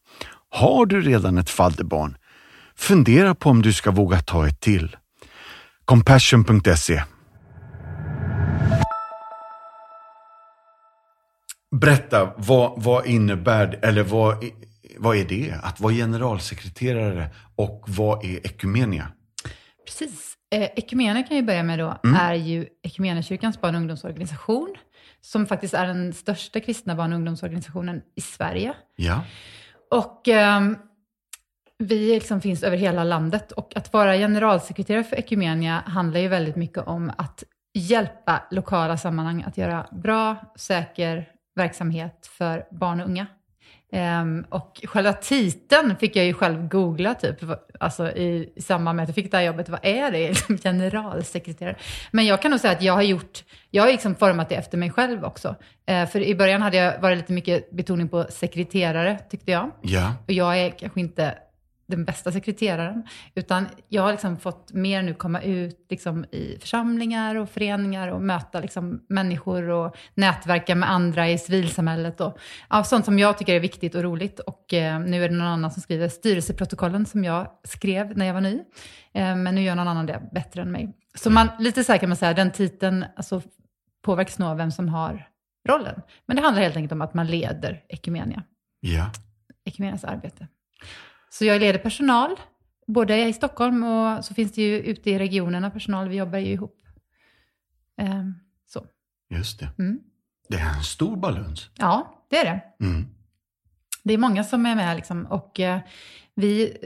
Har 0.51 0.87
du 0.87 1.01
redan 1.01 1.39
ett 1.39 1.51
fadderbarn? 1.51 2.17
Fundera 2.77 3.35
på 3.35 3.51
om 3.51 3.63
du 3.63 3.73
ska 3.73 3.91
våga 3.91 4.21
ta 4.21 4.47
ett 4.47 4.61
till. 4.61 4.97
Compassion.se 5.89 7.03
Berätta, 11.71 12.33
vad, 12.37 12.83
vad 12.83 13.07
innebär 13.07 13.79
eller 13.83 14.03
vad, 14.03 14.45
vad 14.99 15.17
är 15.17 15.25
det 15.25 15.55
att 15.63 15.81
vara 15.81 15.93
generalsekreterare 15.93 17.29
och 17.57 17.85
vad 17.87 18.25
är 18.25 18.47
Ekumenia? 18.47 19.09
Precis. 19.87 20.35
Eh, 20.51 20.63
Ekumenia 20.63 21.23
kan 21.23 21.37
jag 21.37 21.47
börja 21.47 21.63
med 21.63 21.79
då, 21.79 21.99
mm. 22.05 22.17
är 22.21 22.35
ju 22.35 22.67
Ekumeniakyrkans 22.83 23.61
barn 23.61 23.75
och 23.75 23.81
ungdomsorganisation, 23.81 24.75
som 25.21 25.47
faktiskt 25.47 25.75
är 25.75 25.87
den 25.87 26.13
största 26.13 26.61
kristna 26.61 26.95
barn 26.95 27.13
och 27.13 27.17
ungdomsorganisationen 27.17 28.03
i 28.15 28.21
Sverige. 28.21 28.75
Ja. 28.97 29.23
Och 29.91 30.29
eh, 30.29 30.61
vi 31.79 32.15
liksom 32.15 32.41
finns 32.41 32.63
över 32.63 32.77
hela 32.77 33.05
landet 33.05 33.53
och 33.53 33.77
att 33.77 33.93
vara 33.93 34.17
generalsekreterare 34.17 35.05
för 35.05 35.17
Ekumenia 35.17 35.83
handlar 35.87 36.21
ju 36.21 36.29
väldigt 36.29 36.57
mycket 36.57 36.87
om 36.87 37.13
att 37.17 37.45
hjälpa 37.75 38.43
lokala 38.51 38.97
sammanhang 38.97 39.43
att 39.47 39.59
göra 39.59 39.87
bra, 39.93 40.37
säker 40.57 41.29
verksamhet 41.57 42.31
för 42.39 42.65
barn 42.71 43.01
och 43.01 43.07
unga. 43.07 43.27
Um, 43.93 44.47
och 44.49 44.81
själva 44.85 45.13
titeln 45.13 45.97
fick 45.97 46.17
jag 46.17 46.25
ju 46.25 46.35
själv 46.35 46.69
googla 46.69 47.15
typ, 47.15 47.37
alltså 47.81 48.11
i, 48.11 48.53
i 48.57 48.63
samband 48.63 48.97
med 48.97 49.03
att 49.03 49.09
jag 49.09 49.15
fick 49.15 49.31
det 49.31 49.37
här 49.37 49.45
jobbet. 49.45 49.69
Vad 49.69 49.81
är 49.83 50.11
det? 50.11 50.29
Liksom 50.29 50.59
generalsekreterare. 50.59 51.77
Men 52.11 52.27
jag 52.27 52.43
kan 52.43 52.51
nog 52.51 52.61
säga 52.61 52.73
att 52.73 52.83
jag 52.83 52.93
har 52.93 53.03
gjort, 53.03 53.45
jag 53.71 53.83
har 53.83 53.93
liksom 53.93 54.15
format 54.15 54.49
det 54.49 54.55
efter 54.55 54.79
mig 54.79 54.91
själv 54.91 55.25
också. 55.25 55.49
Uh, 55.91 56.07
för 56.07 56.21
i 56.21 56.35
början 56.35 56.63
hade 56.63 56.77
jag 56.77 57.01
varit 57.01 57.19
lite 57.19 57.33
mycket 57.33 57.71
betoning 57.71 58.09
på 58.09 58.27
sekreterare, 58.31 59.19
tyckte 59.31 59.51
jag. 59.51 59.71
Ja. 59.83 60.15
Och 60.27 60.33
jag 60.33 60.59
är 60.59 60.71
kanske 60.71 61.01
inte 61.01 61.35
den 61.89 62.05
bästa 62.05 62.33
sekreteraren, 62.33 63.07
utan 63.35 63.67
jag 63.89 64.03
har 64.03 64.13
liksom 64.13 64.39
fått 64.39 64.73
mer 64.73 65.03
nu 65.03 65.15
komma 65.15 65.43
ut 65.43 65.87
liksom 65.91 66.25
i 66.25 66.59
församlingar 66.61 67.35
och 67.35 67.51
föreningar 67.51 68.09
och 68.09 68.23
möta 68.23 68.61
liksom 68.61 69.03
människor 69.09 69.69
och 69.69 69.97
nätverka 70.15 70.75
med 70.75 70.91
andra 70.91 71.29
i 71.29 71.39
civilsamhället 71.39 72.21
och 72.21 72.39
ja, 72.71 72.85
sånt 72.85 73.05
som 73.05 73.19
jag 73.19 73.39
tycker 73.39 73.55
är 73.55 73.61
viktigt 73.61 73.95
och 73.95 74.03
roligt. 74.03 74.41
Och 74.41 74.75
eh, 74.75 75.01
nu 75.01 75.25
är 75.25 75.29
det 75.29 75.35
någon 75.35 75.47
annan 75.47 75.71
som 75.71 75.83
skriver 75.83 76.09
styrelseprotokollen 76.09 77.07
som 77.07 77.25
jag 77.25 77.51
skrev 77.65 78.17
när 78.17 78.27
jag 78.27 78.35
var 78.35 78.41
ny, 78.41 78.61
eh, 79.15 79.37
men 79.37 79.55
nu 79.55 79.63
gör 79.63 79.75
någon 79.75 79.89
annan 79.89 80.07
det 80.07 80.29
bättre 80.33 80.63
än 80.63 80.73
mig. 80.73 80.95
Så 81.15 81.31
man, 81.31 81.49
lite 81.59 81.85
så 81.85 81.93
här 81.93 81.99
kan 81.99 82.09
man 82.09 82.17
säga, 82.17 82.35
den 82.35 82.53
titeln 82.53 83.05
alltså, 83.17 83.43
påverkas 84.05 84.39
nog 84.39 84.49
av 84.49 84.57
vem 84.57 84.71
som 84.71 84.89
har 84.89 85.29
rollen. 85.69 86.03
Men 86.27 86.37
det 86.37 86.43
handlar 86.43 86.63
helt 86.63 86.77
enkelt 86.77 86.93
om 86.93 87.03
att 87.03 87.15
man 87.15 87.27
leder 87.27 87.85
Ekumenia. 87.89 88.43
Ja. 88.81 89.11
Ekumenias 89.65 90.05
arbete. 90.05 90.49
Så 91.31 91.45
jag 91.45 91.61
leder 91.61 91.79
personal, 91.79 92.37
både 92.87 93.25
i 93.29 93.33
Stockholm 93.33 93.85
och 93.85 94.25
så 94.25 94.35
finns 94.35 94.53
det 94.53 94.63
ju 94.63 94.79
ute 94.79 95.11
i 95.11 95.19
regionerna 95.19 95.71
personal. 95.71 96.09
Vi 96.09 96.17
jobbar 96.17 96.39
ju 96.39 96.53
ihop. 96.53 96.77
Um, 98.01 98.35
så. 98.67 98.87
Just 99.31 99.61
det. 99.61 99.69
Mm. 99.79 100.01
Det 100.49 100.57
är 100.57 100.77
en 100.77 100.83
stor 100.83 101.17
balans. 101.17 101.71
Ja, 101.75 102.25
det 102.31 102.39
är 102.39 102.45
det. 102.45 102.85
Mm. 102.85 103.07
Det 104.03 104.15
är 104.15 104.19
många 104.19 104.45
som 104.45 104.67
är 104.67 104.75
med 104.75 104.97
liksom, 104.97 105.27
och 105.27 105.61
uh, 105.61 105.79
vi 106.35 106.77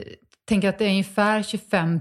tänker 0.44 0.68
att 0.68 0.78
det 0.78 0.84
är 0.84 0.90
ungefär 0.90 1.42
25 1.42 2.00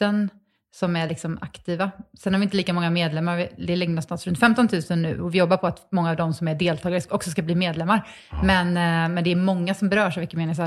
000 0.00 0.28
som 0.74 0.96
är 0.96 1.08
liksom 1.08 1.38
aktiva. 1.40 1.90
Sen 2.18 2.34
har 2.34 2.40
vi 2.40 2.44
inte 2.44 2.56
lika 2.56 2.72
många 2.72 2.90
medlemmar, 2.90 3.48
det 3.56 3.76
ligger 3.76 3.88
någonstans 3.88 4.26
runt 4.26 4.38
15 4.38 4.68
000 4.90 4.98
nu 4.98 5.20
och 5.20 5.34
vi 5.34 5.38
jobbar 5.38 5.56
på 5.56 5.66
att 5.66 5.92
många 5.92 6.10
av 6.10 6.16
de 6.16 6.34
som 6.34 6.48
är 6.48 6.54
deltagare 6.54 7.02
också 7.10 7.30
ska 7.30 7.42
bli 7.42 7.54
medlemmar. 7.54 8.08
Men, 8.42 8.68
uh, 8.68 9.14
men 9.14 9.24
det 9.24 9.32
är 9.32 9.36
många 9.36 9.74
som 9.74 9.88
berörs 9.88 10.16
av 10.16 10.22
Ekumenias 10.22 10.58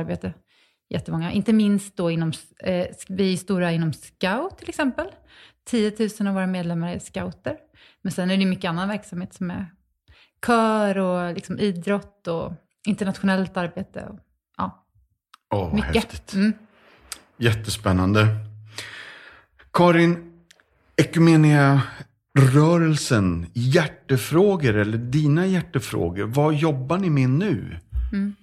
jättemånga. 0.89 1.31
Inte 1.31 1.53
minst 1.53 1.97
då 1.97 2.11
inom, 2.11 2.31
eh, 2.59 2.87
vi 3.09 3.33
är 3.33 3.37
stora 3.37 3.71
inom 3.71 3.93
scout 3.93 4.57
till 4.57 4.69
exempel. 4.69 5.07
10 5.65 5.91
000 6.19 6.27
av 6.27 6.33
våra 6.33 6.47
medlemmar 6.47 6.93
är 6.93 6.99
scouter. 6.99 7.57
Men 8.01 8.11
sen 8.11 8.31
är 8.31 8.37
det 8.37 8.45
mycket 8.45 8.69
annan 8.69 8.87
verksamhet 8.87 9.33
som 9.33 9.51
är 9.51 9.71
kör 10.45 10.97
och 10.97 11.33
liksom 11.33 11.59
idrott 11.59 12.27
och 12.27 12.53
internationellt 12.87 13.57
arbete. 13.57 14.05
Och, 14.09 14.19
ja, 14.57 14.85
Åh, 15.53 15.63
vad 15.63 15.73
mycket. 15.73 15.95
häftigt. 15.95 16.33
Mm. 16.33 16.53
Jättespännande. 17.37 18.27
Karin, 19.73 20.31
Ekumenia-rörelsen, 20.97 23.45
hjärtefrågor 23.53 24.75
eller 24.75 24.97
dina 24.97 25.45
hjärtefrågor, 25.45 26.25
vad 26.25 26.53
jobbar 26.53 26.97
ni 26.97 27.09
med 27.09 27.29
nu? 27.29 27.79
Mm. 28.13 28.35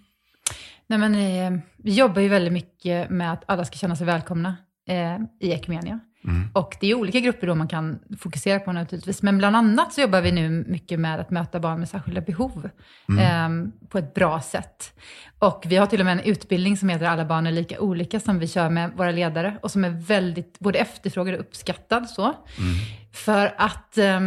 Nej, 0.87 0.99
men, 0.99 1.15
eh, 1.15 1.53
vi 1.83 1.95
jobbar 1.95 2.23
ju 2.23 2.29
väldigt 2.29 2.53
mycket 2.53 3.11
med 3.11 3.33
att 3.33 3.45
alla 3.47 3.65
ska 3.65 3.77
känna 3.77 3.97
sig 3.97 4.07
välkomna 4.07 4.57
eh, 4.89 5.17
i 5.41 5.53
Ekumenia. 5.53 6.01
Mm. 6.25 6.49
Och 6.53 6.77
det 6.81 6.87
är 6.87 6.95
olika 6.95 7.21
grupper 7.21 7.47
då 7.47 7.55
man 7.55 7.69
kan 7.69 7.99
fokusera 8.19 8.59
på 8.59 8.73
naturligtvis. 8.73 9.23
Men 9.23 9.39
bland 9.39 9.57
annat 9.57 9.93
så 9.93 10.01
jobbar 10.01 10.21
vi 10.21 10.33
nu 10.33 10.65
mycket 10.69 11.01
med 11.01 11.21
att 11.21 11.31
möta 11.31 11.61
barn 11.61 11.79
med 11.79 11.89
särskilda 11.89 12.21
behov 12.21 12.71
mm. 13.09 13.19
eh, 13.65 13.71
på 13.89 13.99
ett 13.99 14.15
bra 14.15 14.41
sätt. 14.41 15.01
Och 15.39 15.65
vi 15.67 15.77
har 15.77 15.87
till 15.87 16.01
och 16.01 16.07
med 16.07 16.13
en 16.19 16.25
utbildning 16.25 16.77
som 16.77 16.89
heter 16.89 17.07
Alla 17.07 17.25
barn 17.25 17.47
är 17.47 17.53
lika 17.53 17.81
olika 17.81 18.21
som 18.21 18.39
vi 18.39 18.49
kör 18.49 18.71
med 18.71 18.93
våra 18.97 19.11
ledare 19.11 19.59
och 19.63 19.71
som 19.71 19.85
är 19.85 19.91
väldigt 19.91 20.59
både 20.59 20.79
efterfrågad 20.79 21.35
och 21.35 21.41
uppskattad. 21.41 22.11
Så. 22.11 22.23
Mm. 22.23 22.35
För 23.13 23.55
att 23.57 23.99
eh, 23.99 24.21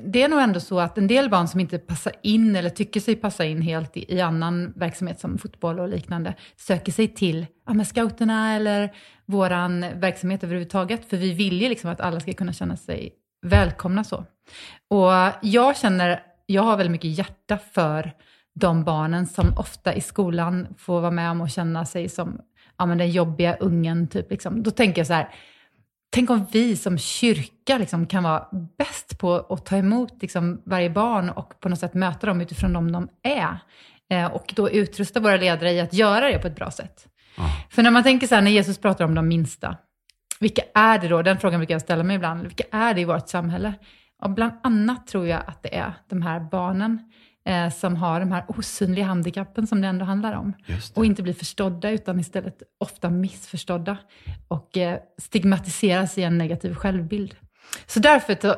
det 0.00 0.22
är 0.22 0.28
nog 0.28 0.40
ändå 0.40 0.60
så 0.60 0.80
att 0.80 0.98
en 0.98 1.06
del 1.06 1.30
barn 1.30 1.48
som 1.48 1.60
inte 1.60 1.78
passar 1.78 2.12
in 2.22 2.56
eller 2.56 2.70
tycker 2.70 3.00
sig 3.00 3.16
passa 3.16 3.44
in 3.44 3.62
helt 3.62 3.96
i, 3.96 4.14
i 4.14 4.20
annan 4.20 4.72
verksamhet 4.76 5.20
som 5.20 5.38
fotboll 5.38 5.80
och 5.80 5.88
liknande 5.88 6.34
söker 6.56 6.92
sig 6.92 7.08
till 7.08 7.46
ja, 7.66 7.74
med 7.74 7.86
scouterna 7.86 8.54
eller 8.54 8.94
våran 9.26 9.80
verksamhet 9.80 10.44
överhuvudtaget. 10.44 11.10
För 11.10 11.16
vi 11.16 11.32
vill 11.32 11.62
ju 11.62 11.68
liksom 11.68 11.90
att 11.90 12.00
alla 12.00 12.20
ska 12.20 12.32
kunna 12.32 12.52
känna 12.52 12.76
sig 12.76 13.12
välkomna 13.46 14.04
så. 14.04 14.24
Och 14.88 15.10
jag 15.42 15.76
känner, 15.76 16.22
jag 16.46 16.62
har 16.62 16.76
väldigt 16.76 16.92
mycket 16.92 17.18
hjärta 17.18 17.58
för 17.72 18.12
de 18.54 18.84
barnen 18.84 19.26
som 19.26 19.58
ofta 19.58 19.94
i 19.94 20.00
skolan 20.00 20.66
får 20.78 21.00
vara 21.00 21.10
med 21.10 21.30
om 21.30 21.40
att 21.40 21.52
känna 21.52 21.86
sig 21.86 22.08
som 22.08 22.40
ja, 22.78 22.86
men 22.86 22.98
den 22.98 23.10
jobbiga 23.10 23.56
ungen. 23.56 24.08
Typ, 24.08 24.30
liksom. 24.30 24.62
Då 24.62 24.70
tänker 24.70 25.00
jag 25.00 25.06
så 25.06 25.12
här, 25.12 25.28
Tänk 26.16 26.30
om 26.30 26.46
vi 26.52 26.76
som 26.76 26.98
kyrka 26.98 27.78
liksom 27.78 28.06
kan 28.06 28.22
vara 28.22 28.46
bäst 28.78 29.18
på 29.18 29.34
att 29.34 29.66
ta 29.66 29.76
emot 29.76 30.22
liksom 30.22 30.62
varje 30.64 30.90
barn 30.90 31.30
och 31.30 31.60
på 31.60 31.68
något 31.68 31.78
sätt 31.78 31.94
möta 31.94 32.26
dem 32.26 32.40
utifrån 32.40 32.72
de 32.72 32.92
de 32.92 33.08
är. 33.22 33.58
Eh, 34.10 34.32
och 34.32 34.52
då 34.56 34.70
utrusta 34.70 35.20
våra 35.20 35.36
ledare 35.36 35.72
i 35.72 35.80
att 35.80 35.92
göra 35.92 36.28
det 36.28 36.38
på 36.38 36.46
ett 36.46 36.56
bra 36.56 36.70
sätt. 36.70 37.06
Mm. 37.38 37.50
För 37.70 37.82
när 37.82 37.90
man 37.90 38.02
tänker 38.02 38.26
så 38.26 38.34
här, 38.34 38.42
när 38.42 38.50
Jesus 38.50 38.78
pratar 38.78 39.04
om 39.04 39.14
de 39.14 39.28
minsta, 39.28 39.76
vilka 40.40 40.62
är 40.74 40.98
det 40.98 41.08
då? 41.08 41.22
Den 41.22 41.38
frågan 41.38 41.60
brukar 41.60 41.74
jag 41.74 41.82
ställa 41.82 42.02
mig 42.02 42.16
ibland. 42.16 42.42
Vilka 42.42 42.64
är 42.70 42.94
det 42.94 43.00
i 43.00 43.04
vårt 43.04 43.28
samhälle? 43.28 43.74
Och 44.22 44.30
bland 44.30 44.52
annat 44.62 45.06
tror 45.06 45.26
jag 45.26 45.42
att 45.46 45.62
det 45.62 45.74
är 45.74 45.92
de 46.08 46.22
här 46.22 46.40
barnen 46.40 47.12
eh, 47.46 47.70
som 47.70 47.96
har 47.96 48.20
de 48.20 48.32
här 48.32 48.44
osynliga 48.48 49.04
handikappen 49.04 49.66
som 49.66 49.80
det 49.80 49.88
ändå 49.88 50.04
handlar 50.04 50.32
om. 50.32 50.52
Och 50.94 51.06
inte 51.06 51.22
blir 51.22 51.34
förstådda 51.34 51.90
utan 51.90 52.20
istället 52.20 52.62
ofta 52.78 53.10
missförstådda 53.10 53.98
och 54.48 54.76
eh, 54.76 54.98
stigmatiseras 55.18 56.18
i 56.18 56.22
en 56.22 56.38
negativ 56.38 56.74
självbild. 56.74 57.36
Så 57.86 58.00
därför 58.00 58.36
så 58.40 58.54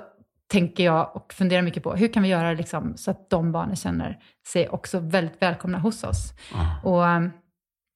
tänker 0.47 0.85
jag 0.85 1.17
och 1.17 1.33
funderar 1.33 1.63
mycket 1.63 1.83
på 1.83 1.95
hur 1.95 2.09
kan 2.09 2.23
vi 2.23 2.29
göra 2.29 2.53
liksom, 2.53 2.97
så 2.97 3.11
att 3.11 3.31
de 3.31 3.53
barnen 3.53 3.77
känner 3.77 4.19
sig 4.47 4.69
också 4.69 4.99
väldigt 4.99 5.43
välkomna 5.43 5.79
hos 5.79 6.05
oss. 6.05 6.33
Ah. 6.55 6.89
Och 6.89 7.09
eh, 7.09 7.29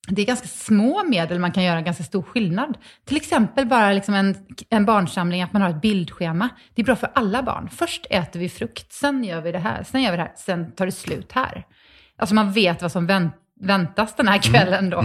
det 0.08 0.22
är 0.22 0.26
ganska 0.26 0.48
små 0.48 1.04
medel 1.04 1.38
man 1.38 1.52
kan 1.52 1.64
göra 1.64 1.80
ganska 1.80 2.04
stor 2.04 2.22
skillnad. 2.22 2.78
Till 3.04 3.16
exempel 3.16 3.66
bara 3.66 3.92
liksom 3.92 4.14
en, 4.14 4.36
en 4.70 4.84
barnsamling, 4.84 5.42
att 5.42 5.52
man 5.52 5.62
har 5.62 5.70
ett 5.70 5.82
bildschema. 5.82 6.48
Det 6.74 6.82
är 6.82 6.86
bra 6.86 6.96
för 6.96 7.10
alla 7.14 7.42
barn. 7.42 7.68
Först 7.72 8.06
äter 8.10 8.40
vi 8.40 8.48
frukt, 8.48 8.92
sen 8.92 9.24
gör 9.24 9.40
vi 9.40 9.52
det 9.52 9.58
här, 9.58 9.82
sen 9.82 10.02
gör 10.02 10.10
vi 10.10 10.16
det 10.16 10.22
här, 10.22 10.32
sen 10.36 10.72
tar 10.72 10.86
det 10.86 10.92
slut 10.92 11.32
här. 11.32 11.66
Alltså 12.16 12.34
man 12.34 12.52
vet 12.52 12.82
vad 12.82 12.92
som 12.92 13.06
vänt, 13.06 13.34
väntas 13.60 14.16
den 14.16 14.28
här 14.28 14.38
kvällen 14.38 14.90
då. 14.90 15.04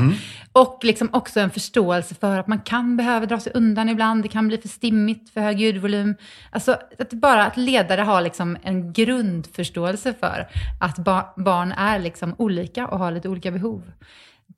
Och 0.52 0.80
liksom 0.84 1.10
också 1.14 1.40
en 1.40 1.50
förståelse 1.50 2.16
för 2.16 2.40
att 2.40 2.48
man 2.48 2.60
kan 2.60 2.98
behöva 2.98 3.26
dra 3.26 3.40
sig 3.40 3.52
undan 3.56 3.90
ibland. 3.90 4.24
Det 4.24 4.28
kan 4.28 4.48
bli 4.48 4.58
för 4.58 4.68
stimmigt, 4.68 5.34
för 5.34 5.42
hög 5.42 5.60
ljudvolym. 5.60 6.16
Alltså 6.52 6.78
att 7.00 7.14
bara 7.14 7.46
att 7.46 7.58
ledare 7.58 8.02
har 8.02 8.22
liksom 8.22 8.58
en 8.64 8.94
grundförståelse 8.94 10.14
för 10.14 10.48
att 10.80 10.98
ba 10.98 11.34
barn 11.38 11.72
är 11.72 12.00
liksom 12.00 12.36
olika 12.38 12.88
och 12.88 13.00
har 13.00 13.12
lite 13.12 13.30
olika 13.30 13.52
behov. 13.52 13.84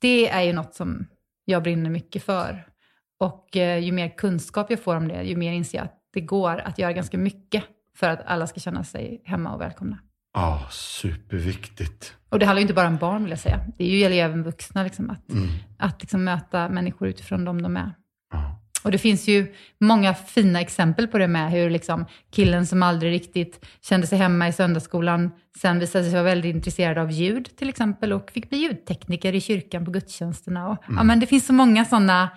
Det 0.01 0.29
är 0.29 0.41
ju 0.41 0.53
något 0.53 0.73
som 0.75 1.05
jag 1.45 1.63
brinner 1.63 1.89
mycket 1.89 2.23
för. 2.23 2.65
Och 3.19 3.57
eh, 3.57 3.79
ju 3.79 3.91
mer 3.91 4.17
kunskap 4.17 4.69
jag 4.69 4.79
får 4.83 4.95
om 4.95 5.07
det, 5.07 5.23
ju 5.23 5.35
mer 5.35 5.51
inser 5.53 5.77
jag 5.77 5.85
att 5.85 5.99
det 6.13 6.21
går 6.21 6.57
att 6.59 6.79
göra 6.79 6.93
ganska 6.93 7.17
mycket 7.17 7.63
för 7.95 8.09
att 8.09 8.21
alla 8.25 8.47
ska 8.47 8.59
känna 8.59 8.83
sig 8.83 9.21
hemma 9.25 9.53
och 9.53 9.61
välkomna. 9.61 9.97
Ja, 10.33 10.67
superviktigt. 10.71 12.13
Och 12.29 12.39
det 12.39 12.45
handlar 12.45 12.59
ju 12.59 12.61
inte 12.61 12.73
bara 12.73 12.87
om 12.87 12.97
barn 12.97 13.21
vill 13.23 13.29
jag 13.29 13.39
säga. 13.39 13.65
Det 13.77 13.85
gäller 13.85 14.15
ju 14.15 14.21
även 14.21 14.43
vuxna, 14.43 14.83
liksom, 14.83 15.09
att, 15.09 15.29
Mm. 15.31 15.47
att 15.79 16.01
liksom 16.01 16.23
möta 16.23 16.69
människor 16.69 17.07
utifrån 17.07 17.45
dem 17.45 17.61
de 17.61 17.77
är. 17.77 17.93
Ja. 18.31 18.58
Och 18.83 18.91
det 18.91 18.97
finns 18.97 19.27
ju 19.27 19.53
många 19.79 20.13
fina 20.13 20.61
exempel 20.61 21.07
på 21.07 21.17
det 21.17 21.27
med 21.27 21.51
hur 21.51 21.69
liksom 21.69 22.05
killen 22.31 22.65
som 22.65 22.83
aldrig 22.83 23.11
riktigt 23.11 23.65
kände 23.81 24.07
sig 24.07 24.17
hemma 24.17 24.47
i 24.47 24.53
söndagsskolan 24.53 25.31
sen 25.61 25.79
visade 25.79 26.03
sig 26.03 26.13
vara 26.13 26.23
väldigt 26.23 26.55
intresserad 26.55 26.97
av 26.97 27.11
ljud 27.11 27.55
till 27.57 27.69
exempel 27.69 28.13
och 28.13 28.31
fick 28.31 28.49
bli 28.49 28.57
ljudtekniker 28.57 29.35
i 29.35 29.41
kyrkan 29.41 29.85
på 29.85 29.91
gudstjänsterna. 29.91 30.67
Och, 30.69 30.77
ja, 30.87 31.03
men 31.03 31.19
det 31.19 31.27
finns 31.27 31.45
så 31.45 31.53
många 31.53 31.85
sådana, 31.85 32.29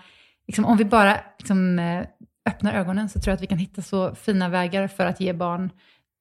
liksom, 0.47 0.65
om 0.65 0.77
vi 0.77 0.85
bara 0.85 1.17
liksom, 1.39 1.79
eh, 1.79 2.05
öppnar 2.49 2.73
ögonen 2.75 3.09
så 3.09 3.21
tror 3.21 3.31
jag 3.31 3.37
att 3.37 3.43
vi 3.43 3.47
kan 3.47 3.59
hitta 3.59 3.83
så 3.83 4.15
fina 4.15 4.49
vägar 4.49 4.89
för 4.89 5.07
att 5.07 5.21
ge 5.21 5.33
barn 5.33 5.71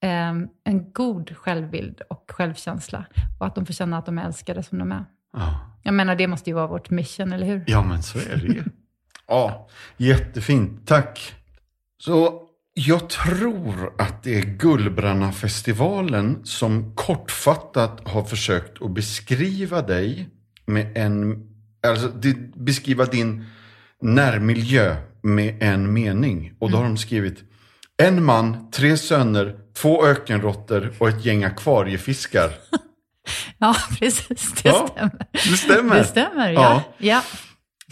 eh, 0.03 0.29
en 0.63 0.91
god 0.93 1.37
självbild 1.37 2.01
och 2.09 2.31
självkänsla 2.31 3.05
och 3.39 3.45
att 3.45 3.55
de 3.55 3.65
får 3.65 3.73
känna 3.73 3.97
att 3.97 4.05
de 4.05 4.17
är 4.17 4.25
älskade 4.25 4.63
som 4.63 4.79
de 4.79 4.91
är. 4.91 5.05
Ja. 5.33 5.67
Jag 5.83 5.93
menar, 5.93 6.15
det 6.15 6.27
måste 6.27 6.49
ju 6.49 6.53
vara 6.53 6.67
vårt 6.67 6.89
mission, 6.89 7.33
eller 7.33 7.45
hur? 7.45 7.63
ja, 7.67 7.83
men 7.83 8.03
så 8.03 8.17
är 8.17 8.37
det 8.37 8.47
ju. 8.47 8.63
Ja, 9.31 9.67
jättefint. 9.97 10.87
Tack. 10.87 11.33
Så 12.03 12.41
jag 12.73 13.09
tror 13.09 13.93
att 13.97 14.23
det 14.23 14.37
är 14.37 14.41
Gullbrannafestivalen 14.41 16.39
som 16.43 16.95
kortfattat 16.95 18.07
har 18.07 18.23
försökt 18.23 18.81
att 18.81 18.91
beskriva 18.91 19.81
dig 19.81 20.29
med 20.65 20.97
en, 20.97 21.47
alltså 21.87 22.11
beskriva 22.55 23.05
din 23.05 23.45
närmiljö 24.01 24.95
med 25.23 25.63
en 25.63 25.93
mening. 25.93 26.53
Och 26.59 26.71
då 26.71 26.77
har 26.77 26.83
de 26.83 26.97
skrivit 26.97 27.43
en 27.97 28.25
man, 28.25 28.71
tre 28.71 28.97
söner, 28.97 29.55
två 29.73 30.05
ökenråttor 30.05 30.93
och 30.97 31.09
ett 31.09 31.25
gäng 31.25 31.43
akvariefiskar. 31.43 32.51
Ja, 33.57 33.75
precis. 33.99 34.53
Det 34.63 34.69
Ja, 34.69 34.87
stämmer. 34.87 35.27
Det 35.31 35.57
stämmer. 35.57 35.95
Det 35.95 36.03
stämmer, 36.03 36.51
ja. 36.51 36.83
ja. 36.97 37.21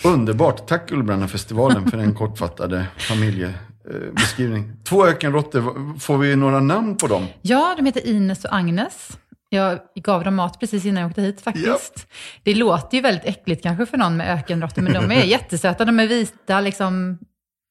Underbart. 0.03 0.67
Tack 0.67 0.89
Gullbrannafestivalen 0.89 1.91
för 1.91 1.97
den 1.97 2.13
kortfattade 2.15 2.85
familjebeskrivning. 2.97 4.71
Två 4.83 5.07
ökenråttor, 5.07 5.99
får 5.99 6.17
vi 6.17 6.35
några 6.35 6.59
namn 6.59 6.97
på 6.97 7.07
dem? 7.07 7.27
Ja, 7.41 7.73
de 7.77 7.85
heter 7.85 8.07
Ines 8.07 8.45
och 8.45 8.55
Agnes. 8.55 9.17
Jag 9.49 9.79
gav 9.95 10.23
dem 10.23 10.35
mat 10.35 10.59
precis 10.59 10.85
innan 10.85 11.01
jag 11.01 11.09
åkte 11.09 11.21
hit 11.21 11.41
faktiskt. 11.41 12.07
Det 12.43 12.55
låter 12.55 12.97
ju 12.97 13.01
väldigt 13.01 13.25
äckligt 13.25 13.63
kanske 13.63 13.85
för 13.85 13.97
någon 13.97 14.17
med 14.17 14.33
ökenråttor, 14.39 14.81
men 14.81 14.93
de 14.93 15.11
är 15.11 15.23
jättesöta. 15.25 15.85
De 15.85 15.99
är 15.99 16.07
vita, 16.07 16.61
liksom, 16.61 17.19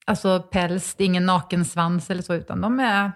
alltså 0.06 0.40
päls, 0.40 0.94
det 0.94 1.04
är 1.04 1.06
ingen 1.06 1.26
nakensvans 1.26 2.10
eller 2.10 2.22
så, 2.22 2.34
utan 2.34 2.60
de 2.60 2.80
är 2.80 3.12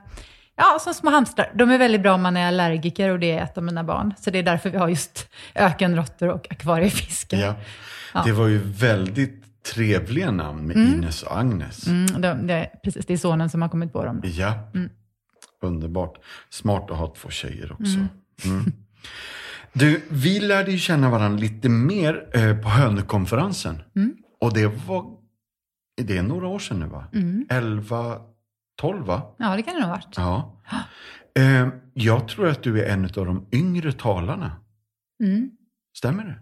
ja, 0.57 0.79
som 0.81 0.95
små 0.95 1.11
hamstrar. 1.11 1.53
De 1.55 1.71
är 1.71 1.79
väldigt 1.79 2.03
bra 2.03 2.15
om 2.15 2.23
man 2.23 2.37
är 2.37 2.49
allergiker 2.49 3.11
och 3.11 3.19
det 3.19 3.31
är 3.33 3.45
ett 3.45 3.59
av 3.59 3.65
mina 3.65 3.85
barn. 3.85 4.15
Så 4.21 4.31
det 4.31 4.39
är 4.39 4.43
därför 4.43 4.71
vi 4.71 4.79
har 4.79 4.89
just 4.89 5.29
ökenråttor 5.55 6.29
och 6.29 6.47
akvariefiskar. 6.51 7.39
Ja. 7.39 7.55
Det 8.25 8.33
var 8.33 8.47
ju 8.47 8.59
väldigt 8.59 9.63
trevliga 9.63 10.31
namn 10.31 10.67
med 10.67 10.77
Ines 10.77 11.23
och 11.23 11.39
Agnes. 11.39 11.87
Mm, 11.87 12.07
de, 12.23 12.47
det, 12.47 12.71
precis, 12.85 13.07
det 13.07 13.13
är 13.13 13.19
sonen 13.19 13.51
som 13.51 13.63
har 13.63 13.69
kommit 13.69 13.93
på 13.93 14.05
dem. 14.05 14.23
Ja, 14.25 14.55
underbart. 15.63 16.19
Smart 16.51 16.91
att 16.91 16.97
ha 16.97 17.15
två 17.15 17.31
tjejer 17.31 17.73
också. 17.73 17.99
Mm. 18.45 18.73
Du, 19.73 20.03
vi 20.09 20.41
lärde 20.41 20.71
ju 20.71 20.79
känna 20.79 21.11
varandra 21.11 21.39
lite 21.39 21.69
mer 21.69 22.29
eh, 22.33 22.57
på 22.57 22.69
Hönökonferensen. 22.69 23.83
Och 24.41 24.55
det 24.55 24.67
var, 24.67 25.07
det 25.97 26.17
är 26.17 26.23
några 26.23 26.47
år 26.47 26.59
sedan 26.59 26.81
nu 26.81 26.87
va? 26.87 27.05
11, 27.49 28.21
12 28.81 29.07
va? 29.07 29.35
Ja, 29.39 29.57
det 29.57 29.63
kan 29.63 29.75
det 29.75 29.81
nog 29.81 29.89
ha 29.89 29.97
varit. 29.97 30.17
Ja. 30.17 30.63
Eh, 31.35 31.69
jag 31.95 32.29
tror 32.29 32.49
att 32.49 32.63
du 32.63 32.83
är 32.83 32.93
en 32.93 33.05
av 33.05 33.27
de 33.27 33.47
yngre 33.53 33.93
talarna. 33.93 34.53
Mm. 35.23 35.51
Stämmer 35.97 36.25
det? 36.25 36.39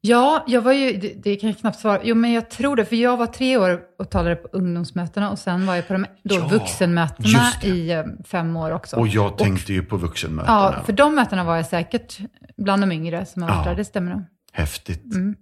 Ja, 0.00 0.44
jag 0.46 0.62
var 0.62 0.72
ju, 0.72 0.92
det, 0.98 1.14
det 1.22 1.36
kan 1.36 1.48
jag 1.50 1.58
knappt 1.58 1.78
svara. 1.78 2.00
Jo, 2.04 2.14
men 2.14 2.32
jag 2.32 2.50
tror 2.50 2.76
det. 2.76 2.84
För 2.84 2.96
jag 2.96 3.16
var 3.16 3.26
tre 3.26 3.56
år 3.56 3.80
och 3.98 4.10
talade 4.10 4.36
på 4.36 4.48
ungdomsmötena 4.52 5.30
och 5.30 5.38
sen 5.38 5.66
var 5.66 5.74
jag 5.74 5.86
på 5.88 5.92
de 5.92 6.06
då 6.24 6.34
Ja, 6.34 6.48
vuxenmötena 6.48 7.42
i 7.64 7.90
eh, 7.90 8.04
fem 8.24 8.56
år 8.56 8.70
också. 8.70 8.96
Och 8.96 9.08
jag 9.08 9.38
tänkte 9.38 9.72
ju 9.72 9.82
på 9.82 9.96
vuxenmötena. 9.96 10.72
ja, 10.76 10.82
för 10.84 10.92
de 10.92 11.14
mötena 11.14 11.44
var 11.44 11.56
jag 11.56 11.66
säkert 11.66 12.18
bland 12.56 12.82
de 12.82 12.92
yngre 12.92 13.26
som 13.26 13.42
har 13.42 13.48
varit 13.48 13.64
Ja. 13.66 13.70
där. 13.70 13.76
Det 13.76 13.84
stämmer 13.84 14.10
nog. 14.10 14.22
Häftigt. 14.52 15.14
Mm. 15.14 15.34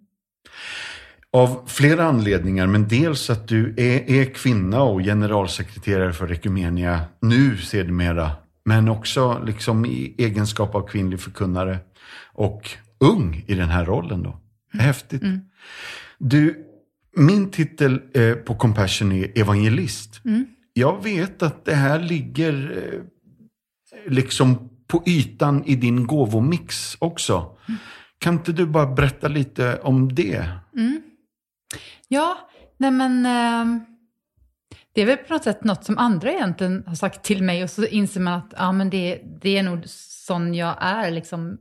Av 1.32 1.62
flera 1.66 2.04
anledningar, 2.04 2.66
men 2.66 2.88
dels 2.88 3.30
att 3.30 3.48
du 3.48 3.74
är, 3.76 4.10
är 4.10 4.24
kvinna 4.34 4.82
och 4.82 5.00
generalsekreterare 5.00 6.12
för 6.12 6.32
Ekumenia 6.32 7.00
nu 7.20 7.56
sedermera. 7.58 8.30
Men 8.64 8.88
också 8.88 9.42
liksom 9.46 9.86
i 9.86 10.14
egenskap 10.18 10.74
av 10.74 10.86
kvinnlig 10.88 11.20
förkunnare 11.20 11.78
och 12.32 12.70
ung 13.00 13.44
i 13.46 13.54
den 13.54 13.68
här 13.68 13.84
rollen 13.84 14.22
då. 14.22 14.40
Häftigt. 14.78 15.22
Du, 16.18 16.66
min 17.16 17.50
titel 17.50 18.00
eh, 18.14 18.34
på 18.34 18.54
Compassion 18.54 19.12
är 19.12 19.38
evangelist. 19.38 20.20
Jag 20.72 21.02
vet 21.02 21.42
att 21.42 21.64
det 21.64 21.74
här 21.74 21.98
ligger 22.00 22.82
eh, 22.84 24.12
liksom 24.12 24.70
på 24.86 25.02
ytan 25.06 25.64
i 25.64 25.76
din 25.76 26.06
gåvomix 26.06 26.96
också. 26.98 27.56
Kan 28.18 28.34
inte 28.34 28.52
du 28.52 28.66
bara 28.66 28.86
berätta 28.86 29.28
lite 29.28 29.78
om 29.82 30.14
det? 30.14 30.48
Ja, 32.08 32.48
nej 32.76 32.90
men 32.90 33.26
ehm, 33.26 33.80
det 34.92 35.02
är 35.02 35.06
väl 35.06 35.16
på 35.16 35.32
något 35.32 35.44
sätt 35.44 35.64
något 35.64 35.84
som 35.84 35.98
andra 35.98 36.32
egentligen 36.32 36.84
har 36.86 36.94
sagt 36.94 37.24
till 37.24 37.42
mig 37.42 37.62
och 37.62 37.70
så 37.70 37.84
inser 37.86 38.20
man 38.20 38.34
att 38.34 38.54
ja, 38.56 38.72
men 38.72 38.90
det, 38.90 39.20
det 39.42 39.58
är 39.58 39.62
nog 39.62 39.82
sån 39.86 40.54
jag 40.54 40.76
är 40.80 41.10
liksom 41.10 41.58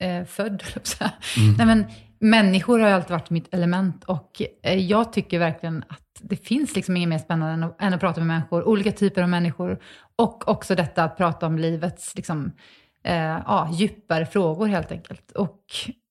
eh, 0.00 0.24
född. 0.24 0.62
säga. 0.82 1.12
Nej, 1.58 1.66
men, 1.66 1.84
människor 2.18 2.78
har 2.78 2.88
ju 2.88 2.94
alltid 2.94 3.10
varit 3.10 3.30
mitt 3.30 3.54
element 3.54 4.04
och 4.04 4.42
eh, 4.62 4.78
jag 4.78 5.12
tycker 5.12 5.38
verkligen 5.38 5.84
att 5.88 6.20
det 6.20 6.36
finns 6.36 6.76
liksom 6.76 6.96
inget 6.96 7.08
mer 7.08 7.18
spännande 7.18 7.54
än 7.54 7.64
att, 7.64 7.82
än 7.82 7.94
att 7.94 8.00
prata 8.00 8.20
med 8.20 8.26
människor, 8.26 8.68
olika 8.68 8.92
typer 8.92 9.22
av 9.22 9.28
människor 9.28 9.78
och 10.16 10.48
också 10.48 10.74
detta 10.74 11.04
att 11.04 11.16
prata 11.16 11.46
om 11.46 11.58
livets 11.58 12.14
liksom, 12.14 12.52
eh, 13.04 13.38
ja, 13.46 13.68
djupare 13.72 14.26
frågor 14.26 14.66
helt 14.66 14.92
enkelt. 14.92 15.30
Och 15.30 15.64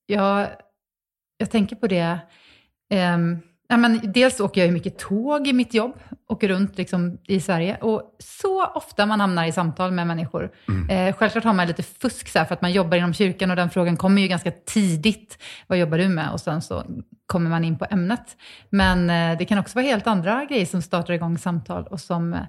jag, 0.06 0.48
jag 1.36 1.50
tänker 1.50 1.76
på 1.76 1.86
det 1.86 2.18
eh, 2.90 3.18
ja, 3.68 3.76
men 3.76 4.12
dels 4.12 4.40
åker 4.40 4.64
jag 4.64 4.72
mycket 4.72 4.98
tåg 4.98 5.46
i 5.46 5.52
mitt 5.52 5.74
jobb, 5.74 5.92
åker 6.28 6.48
runt 6.48 6.78
liksom 6.78 7.18
i 7.26 7.40
Sverige. 7.40 7.76
Och 7.76 8.16
så 8.18 8.66
ofta 8.66 9.06
man 9.06 9.20
hamnar 9.20 9.46
i 9.46 9.52
samtal 9.52 9.92
med 9.92 10.06
människor. 10.06 10.50
Eh, 10.90 11.16
självklart 11.16 11.44
har 11.44 11.52
man 11.52 11.66
lite 11.66 11.82
fusk 11.82 12.28
så 12.28 12.38
här, 12.38 12.46
för 12.46 12.54
att 12.54 12.62
man 12.62 12.72
jobbar 12.72 12.96
inom 12.96 13.14
kyrkan 13.14 13.50
och 13.50 13.56
den 13.56 13.70
frågan 13.70 13.96
kommer 13.96 14.22
ju 14.22 14.28
ganska 14.28 14.50
tidigt. 14.50 15.38
Vad 15.66 15.78
jobbar 15.78 15.98
du 15.98 16.08
med? 16.08 16.30
Och 16.32 16.40
sen 16.40 16.62
så 16.62 16.84
kommer 17.26 17.50
man 17.50 17.64
in 17.64 17.78
på 17.78 17.86
ämnet. 17.90 18.36
Men 18.70 19.10
eh, 19.10 19.38
det 19.38 19.44
kan 19.44 19.58
också 19.58 19.74
vara 19.74 19.86
helt 19.86 20.06
andra 20.06 20.44
grejer 20.44 20.66
som 20.66 20.82
startar 20.82 21.14
igång 21.14 21.38
samtal 21.38 21.86
och 21.86 22.00
som 22.00 22.34
eh, 22.34 22.40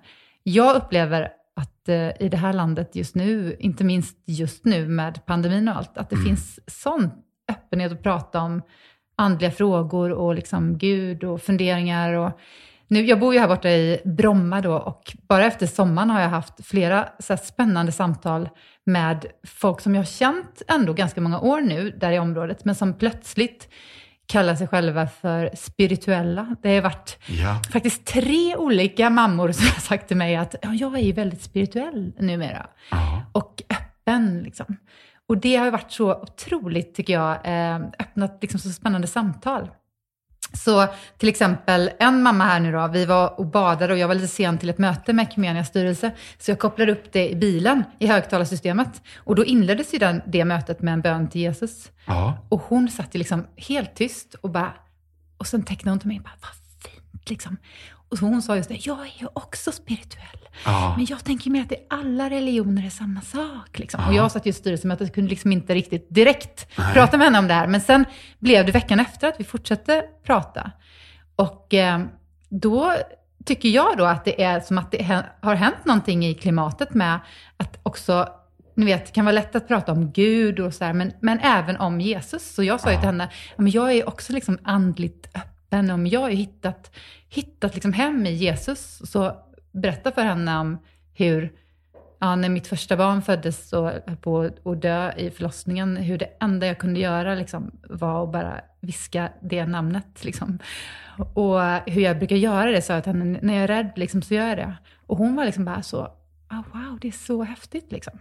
jag 0.44 0.76
upplever 0.76 1.30
att 1.56 1.90
eh, 1.90 2.26
i 2.26 2.30
det 2.32 2.38
här 2.38 2.54
landet 2.54 2.96
just 2.96 3.16
nu, 3.16 3.56
inte 3.60 3.84
minst 3.84 4.18
just 4.26 4.66
nu 4.66 4.88
med 4.88 5.26
pandemin 5.26 5.68
och 5.68 5.76
allt, 5.76 5.98
att 5.98 6.10
det 6.10 6.18
finns 6.18 6.60
sån 6.68 7.12
öppenhet 7.50 7.92
att 7.92 8.04
prata 8.04 8.42
om 8.42 8.62
andliga 9.20 9.52
frågor 9.52 10.12
och 10.12 10.36
liksom 10.36 10.78
Gud 10.78 11.24
och 11.24 11.42
funderingar. 11.42 12.14
Och 12.14 12.40
nu, 12.88 13.06
jag 13.06 13.20
bor 13.20 13.34
ju 13.34 13.40
här 13.40 13.48
borta 13.48 13.70
i 13.70 14.02
Bromma 14.06 14.62
då 14.62 14.74
och 14.76 15.16
bara 15.28 15.46
efter 15.46 15.68
sommaren 15.68 16.10
har 16.10 16.22
jag 16.22 16.30
haft 16.30 16.66
flera 16.66 17.10
så 17.20 17.38
spännande 17.38 17.92
samtal 17.92 18.50
med 18.84 19.26
folk 19.48 19.82
som 19.82 19.96
jag 19.96 20.00
har 20.00 20.06
känt 20.06 20.62
ändå 20.68 20.94
ganska 20.94 21.22
många 21.22 21.40
år 21.40 21.62
nu 21.62 21.92
där 21.92 22.12
i 22.12 22.20
området, 22.20 22.66
men 22.66 22.76
som 22.76 22.94
plötsligt 22.94 23.70
kallar 24.26 24.56
sig 24.56 24.68
själva 24.68 25.08
för 25.08 25.50
spirituella. 25.56 26.56
Det 26.62 26.76
har 26.76 26.82
varit 26.82 27.18
Ja. 27.28 27.62
faktiskt 27.72 28.06
tre 28.06 28.56
olika 28.56 29.10
mammor 29.10 29.52
som 29.52 29.66
har 29.66 29.82
sagt 29.82 30.08
till 30.08 30.18
mig 30.18 30.36
att 30.36 30.56
ja, 30.62 30.74
jag 30.74 30.94
är 30.96 31.00
ju 31.04 31.12
väldigt 31.12 31.42
spirituell 31.42 32.14
numera 32.20 32.68
Ja. 32.92 33.22
och 33.32 33.62
öppen. 33.70 34.42
Liksom. 34.44 34.78
Och 35.30 35.38
det 35.38 35.56
har 35.56 35.72
varit 35.72 35.92
så 35.92 36.16
otroligt, 36.16 36.96
tycker 36.96 37.14
jag, 37.14 37.32
eh, 37.44 37.76
öppnat 38.00 38.38
liksom, 38.42 38.60
så 38.60 38.70
spännande 38.70 39.08
samtal. 39.08 39.70
Så 40.54 40.88
till 41.18 41.30
exempel 41.30 41.92
en 42.00 42.22
mamma 42.22 42.44
här 42.44 42.60
nu 42.60 42.72
då, 42.72 42.88
vi 42.88 43.06
var 43.06 43.40
och 43.40 43.46
badade 43.46 43.94
och 43.94 44.00
jag 44.00 44.08
var 44.08 44.16
lite 44.16 44.28
sen 44.28 44.58
till 44.58 44.70
ett 44.70 44.78
möte 44.78 45.14
med 45.14 45.28
Equmenias 45.28 45.68
styrelse, 45.68 46.12
så 46.38 46.52
jag 46.52 46.60
kopplade 46.60 46.92
upp 46.92 47.12
det 47.12 47.30
i 47.30 47.36
bilen 47.36 47.84
i 48.00 48.08
högtalarsystemet. 48.08 49.02
Och 49.18 49.36
då 49.36 49.46
inleddes 49.46 49.94
ju 49.94 49.98
den, 49.98 50.22
det 50.26 50.46
mötet 50.46 50.82
med 50.82 50.94
en 50.94 51.02
bön 51.02 51.30
till 51.30 51.42
Jesus. 51.42 51.92
Ja. 52.06 52.38
Och 52.50 52.62
hon 52.62 52.90
satt 52.90 53.16
ju 53.16 53.20
liksom 53.20 53.48
helt 53.56 53.96
tyst 53.96 54.34
och 54.34 54.50
bara, 54.50 54.74
och 55.38 55.48
sen 55.48 55.64
tecknade 55.64 55.92
hon 55.92 56.00
till 56.00 56.08
mig, 56.08 56.20
bara, 56.20 56.34
vad 56.42 56.52
fint 56.92 57.30
liksom. 57.30 57.58
Och 58.10 58.18
hon 58.18 58.42
sa 58.42 58.56
just 58.56 58.70
det, 58.70 58.86
jag 58.86 59.00
är 59.00 59.20
ju 59.20 59.28
också 59.34 59.72
spirituell. 59.72 60.40
Ja. 60.66 60.94
Men 60.98 61.06
jag 61.10 61.24
tänker 61.24 61.50
mer 61.50 61.62
att 61.62 61.70
det 61.70 61.86
alla 61.90 62.30
religioner 62.30 62.86
är 62.86 62.90
samma 62.90 63.22
sak. 63.22 63.80
Liksom. 63.80 64.08
Och 64.08 64.14
jag 64.14 64.32
satt 64.32 64.46
ju 64.46 64.50
i 64.50 64.54
styrelsemötet 64.54 65.10
och 65.10 65.16
kunde 65.16 65.30
liksom 65.30 65.52
inte 65.52 65.76
riktigt 65.76 66.08
direkt 66.10 66.68
prata 66.94 67.18
med 67.18 67.26
henne 67.26 67.40
om 67.40 67.48
det 67.48 67.54
här. 67.54 67.68
Men 67.68 67.82
sen 67.82 68.06
blev 68.40 68.66
det 68.66 68.72
veckan 68.72 69.00
efter 69.00 69.28
att 69.28 69.40
vi 69.40 69.44
fortsatte 69.44 70.04
prata. 70.24 70.72
Och 71.36 71.74
eh, 71.74 72.00
då 72.50 72.94
tycker 73.46 73.70
jag 73.70 73.98
då 73.98 74.06
att 74.06 74.26
det 74.26 74.44
är 74.44 74.60
som 74.60 74.78
att 74.78 74.92
det 74.92 75.24
har 75.42 75.56
hänt 75.56 75.86
någonting 75.86 76.26
i 76.26 76.34
klimatet 76.34 76.94
med 76.94 77.20
att 77.58 77.80
också 77.84 78.28
ni 78.80 78.86
vet, 78.86 79.06
det 79.06 79.12
kan 79.12 79.26
vara 79.26 79.36
lätt 79.36 79.56
att 79.56 79.68
prata 79.68 79.92
om 79.92 80.12
Gud 80.12 80.60
och 80.60 80.74
så 80.74 80.86
här, 80.86 80.94
men, 80.94 81.14
men 81.20 81.40
även 81.40 81.78
om 81.78 82.02
Jesus. 82.02 82.56
Så 82.56 82.64
jag 82.64 82.80
sa 82.80 82.92
ju 82.92 82.98
till 82.98 83.06
henne, 83.06 83.30
men 83.58 83.72
jag 83.72 83.92
är 83.92 84.10
också 84.10 84.34
liksom 84.34 84.58
andligt 84.64 85.28
öppen, 85.28 85.49
om 85.72 86.08
jag 86.08 86.20
har 86.20 86.30
hittat, 86.30 86.96
hittat 87.30 87.74
liksom 87.74 87.94
hem 87.94 88.26
i 88.26 88.32
Jesus. 88.32 89.02
Så 89.12 89.36
berätta 89.72 90.12
för 90.12 90.22
henne 90.22 90.58
om 90.58 90.78
hur, 91.14 91.52
ja, 92.20 92.36
när 92.36 92.50
mitt 92.50 92.68
första 92.68 92.98
barn 92.98 93.22
föddes 93.22 93.74
och 93.74 93.86
höll 93.86 94.18
på 94.22 94.52
att 94.64 94.82
dö 94.82 95.12
i 95.18 95.32
förlossningen, 95.32 95.98
hur 95.98 96.18
det 96.18 96.30
enda 96.40 96.68
jag 96.68 96.78
kunde 96.78 97.00
göra 97.00 97.36
liksom, 97.36 97.72
var 97.90 98.24
att 98.24 98.32
bara 98.32 98.62
viska 98.80 99.30
det 99.42 99.66
namnet. 99.66 100.24
Liksom. 100.24 100.60
Och 101.34 101.62
hur 101.86 102.02
jag 102.02 102.18
brukar 102.18 102.36
göra 102.36 102.72
det, 102.72 102.82
sa 102.82 102.94
jag 102.94 103.04
till 103.04 103.14
henne, 103.14 103.40
när 103.42 103.54
jag 103.54 103.64
är 103.64 103.68
rädd 103.68 103.92
liksom, 103.96 104.22
så 104.22 104.34
gör 104.34 104.48
jag 104.48 104.58
det. 104.58 104.78
Och 105.08 105.18
hon 105.18 105.36
var 105.36 105.46
liksom 105.46 105.66
bara 105.66 105.82
så, 105.82 106.02
oh, 106.50 106.62
wow, 106.74 107.00
det 107.02 107.08
är 107.08 107.12
så 107.12 107.44
häftigt 107.44 107.92
liksom. 107.92 108.20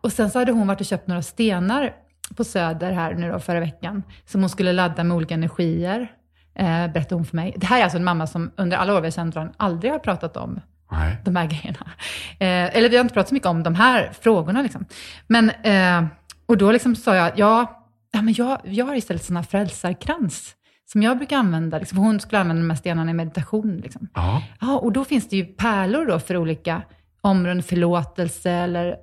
Och 0.00 0.12
sen 0.12 0.30
så 0.30 0.38
hade 0.38 0.52
hon 0.52 0.66
varit 0.66 0.80
och 0.80 0.86
köpt 0.86 1.06
några 1.06 1.22
stenar 1.22 1.94
på 2.36 2.44
Söder 2.44 2.92
här 2.92 3.14
nu 3.14 3.32
då 3.32 3.40
förra 3.40 3.60
veckan, 3.60 4.02
som 4.26 4.40
hon 4.40 4.50
skulle 4.50 4.72
ladda 4.72 5.04
med 5.04 5.16
olika 5.16 5.34
energier, 5.34 6.12
eh, 6.54 6.86
berättade 6.92 7.14
hon 7.14 7.24
för 7.24 7.36
mig. 7.36 7.54
Det 7.56 7.66
här 7.66 7.78
är 7.78 7.82
alltså 7.82 7.98
en 7.98 8.04
mamma 8.04 8.26
som 8.26 8.50
under 8.56 8.76
alla 8.76 8.94
år 8.94 9.00
vi 9.00 9.06
har 9.06 9.12
känt 9.12 9.34
varandra 9.34 9.54
aldrig 9.56 9.92
har 9.92 9.98
pratat 9.98 10.36
om 10.36 10.60
Nej. 10.90 11.16
de 11.24 11.36
här 11.36 11.46
grejerna. 11.46 11.90
Eh, 12.38 12.76
eller 12.76 12.88
vi 12.88 12.96
har 12.96 13.02
inte 13.04 13.14
pratat 13.14 13.28
så 13.28 13.34
mycket 13.34 13.48
om 13.48 13.62
de 13.62 13.74
här 13.74 14.12
frågorna. 14.20 14.62
Liksom. 14.62 14.84
Men, 15.26 15.50
eh, 15.50 16.04
och 16.46 16.56
då 16.56 16.72
liksom 16.72 16.96
sa 16.96 17.16
jag, 17.16 17.38
ja, 17.38 17.84
ja 18.12 18.22
men 18.22 18.34
jag, 18.34 18.58
jag 18.64 18.86
har 18.86 18.94
istället 18.94 19.24
sådana 19.24 19.42
frälsarkrans 19.42 20.54
som 20.92 21.02
jag 21.02 21.16
brukar 21.16 21.36
använda. 21.36 21.78
Liksom. 21.78 21.98
Hon 21.98 22.20
skulle 22.20 22.40
använda 22.40 22.62
de 22.62 22.70
här 22.70 22.76
stenarna 22.76 23.10
i 23.10 23.14
meditation. 23.14 23.76
Liksom. 23.76 24.08
Ja. 24.14 24.42
Ja, 24.60 24.78
och 24.78 24.92
då 24.92 25.04
finns 25.04 25.28
det 25.28 25.36
ju 25.36 25.44
pärlor 25.44 26.06
då 26.06 26.18
för 26.18 26.36
olika 26.36 26.82
områden, 27.20 27.62
förlåtelse 27.62 28.50
eller 28.50 28.96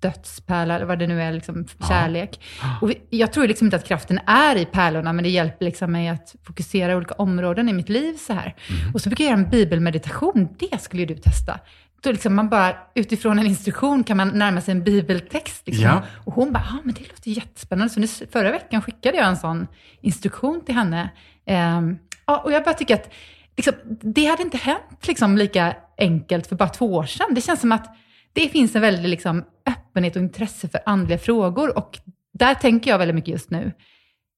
dödspärla 0.00 0.74
eller 0.74 0.86
vad 0.86 0.98
det 0.98 1.06
nu 1.06 1.22
är, 1.22 1.32
liksom, 1.32 1.66
kärlek. 1.88 2.40
Och 2.80 2.92
jag 3.10 3.32
tror 3.32 3.48
liksom 3.48 3.66
inte 3.66 3.76
att 3.76 3.88
kraften 3.88 4.20
är 4.26 4.56
i 4.56 4.64
pärlorna, 4.64 5.12
men 5.12 5.22
det 5.22 5.30
hjälper 5.30 5.64
liksom 5.64 5.92
mig 5.92 6.08
att 6.08 6.34
fokusera 6.42 6.96
olika 6.96 7.14
områden 7.14 7.68
i 7.68 7.72
mitt 7.72 7.88
liv 7.88 8.14
så 8.14 8.32
här. 8.32 8.54
Och 8.94 9.00
så 9.00 9.08
brukar 9.08 9.24
jag 9.24 9.30
göra 9.30 9.40
en 9.40 9.50
bibelmeditation, 9.50 10.48
det 10.58 10.82
skulle 10.82 11.02
ju 11.02 11.06
du 11.06 11.16
testa. 11.16 11.60
Då 12.02 12.12
liksom 12.12 12.34
man 12.34 12.48
bara, 12.48 12.76
utifrån 12.94 13.38
en 13.38 13.46
instruktion 13.46 14.04
kan 14.04 14.16
man 14.16 14.28
närma 14.28 14.60
sig 14.60 14.72
en 14.72 14.84
bibeltext. 14.84 15.66
Liksom. 15.66 15.84
Ja. 15.84 16.02
Och 16.24 16.34
hon 16.34 16.52
bara, 16.52 16.64
ja 16.70 16.78
men 16.84 16.94
det 16.94 17.08
låter 17.08 17.30
jättespännande. 17.30 17.92
Så 17.94 18.00
nu, 18.00 18.06
förra 18.06 18.50
veckan 18.50 18.82
skickade 18.82 19.16
jag 19.16 19.26
en 19.26 19.36
sån 19.36 19.66
instruktion 20.00 20.64
till 20.64 20.74
henne. 20.74 21.10
Ehm, 21.46 21.98
ja, 22.26 22.38
och 22.38 22.52
jag 22.52 22.64
bara 22.64 22.74
tycker 22.74 22.94
att 22.94 23.12
liksom, 23.56 23.74
det 24.02 24.26
hade 24.26 24.42
inte 24.42 24.56
hänt 24.56 25.06
liksom, 25.06 25.38
lika 25.38 25.76
enkelt 25.98 26.46
för 26.46 26.56
bara 26.56 26.68
två 26.68 26.94
år 26.94 27.04
sedan. 27.04 27.26
Det 27.30 27.40
känns 27.40 27.60
som 27.60 27.72
att 27.72 27.96
det 28.36 28.48
finns 28.48 28.76
en 28.76 28.82
väldig 28.82 29.08
liksom, 29.08 29.44
öppenhet 29.66 30.16
och 30.16 30.22
intresse 30.22 30.68
för 30.68 30.80
andliga 30.86 31.18
frågor. 31.18 31.78
Och 31.78 31.98
där 32.32 32.54
tänker 32.54 32.90
jag 32.90 32.98
väldigt 32.98 33.14
mycket 33.14 33.30
just 33.30 33.50
nu. 33.50 33.72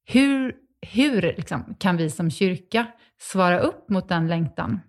Hur, 0.04 0.54
hur 0.86 1.22
liksom, 1.22 1.74
kan 1.78 1.96
vi 1.96 2.10
som 2.10 2.30
kyrka 2.30 2.86
svara 3.20 3.58
upp 3.58 3.88
mot 3.90 4.08
den 4.08 4.28
längtan? 4.28 4.80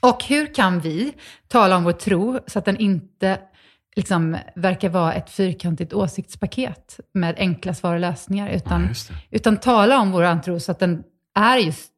Och 0.00 0.24
hur 0.24 0.54
kan 0.54 0.80
vi 0.80 1.12
tala 1.48 1.76
om 1.76 1.84
vår 1.84 1.92
tro 1.92 2.38
så 2.46 2.58
att 2.58 2.64
den 2.64 2.76
inte 2.76 3.40
liksom, 3.96 4.36
verkar 4.54 4.88
vara 4.88 5.14
ett 5.14 5.30
fyrkantigt 5.30 5.92
åsiktspaket 5.92 7.00
med 7.14 7.34
enkla 7.38 7.74
svar 7.74 7.94
och 7.94 8.00
lösningar, 8.00 8.50
utan, 8.50 8.82
Ja, 8.82 9.14
utan 9.30 9.56
tala 9.56 10.00
om 10.00 10.10
vår 10.12 10.42
tro 10.42 10.60
så 10.60 10.72
att 10.72 10.78
den 10.78 11.02
är 11.34 11.56
just 11.56 11.92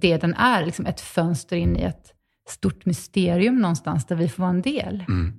det 0.00 0.16
den 0.16 0.34
är, 0.34 0.66
liksom 0.66 0.86
ett 0.86 1.00
fönster 1.00 1.56
in 1.56 1.76
i 1.76 1.82
ett 1.82 2.14
stort 2.48 2.86
mysterium 2.86 3.60
någonstans 3.60 4.06
där 4.06 4.16
vi 4.16 4.28
får 4.28 4.42
vara 4.42 4.50
en 4.50 4.62
del. 4.62 5.04
Mm. 5.08 5.37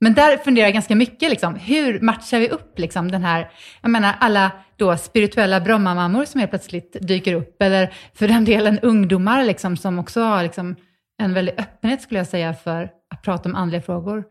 Men 0.00 0.14
där 0.14 0.36
funderar 0.36 0.66
jag 0.66 0.74
ganska 0.74 0.96
mycket, 0.96 1.30
liksom, 1.30 1.54
hur 1.54 2.00
matchar 2.00 2.38
vi 2.40 2.48
upp 2.48 2.78
liksom, 2.78 3.10
den 3.10 3.24
här, 3.24 3.50
jag 3.82 3.90
menar 3.90 4.14
alla 4.20 4.52
då 4.76 4.96
spirituella 4.96 5.60
Brommamammor 5.60 6.24
som 6.24 6.38
helt 6.40 6.50
plötsligt 6.50 6.96
dyker 7.00 7.34
upp, 7.34 7.62
eller 7.62 7.94
för 8.14 8.28
den 8.28 8.44
delen 8.44 8.78
ungdomar 8.78 9.44
liksom, 9.44 9.76
som 9.76 9.98
också 9.98 10.20
har 10.20 10.42
liksom, 10.42 10.76
en 11.22 11.34
väldig 11.34 11.54
öppenhet 11.58 12.02
skulle 12.02 12.20
jag 12.20 12.26
säga 12.26 12.54
för 12.54 12.90
att 13.14 13.22
prata 13.22 13.48
om 13.48 13.54
andliga 13.54 13.82
frågor. 13.82 14.24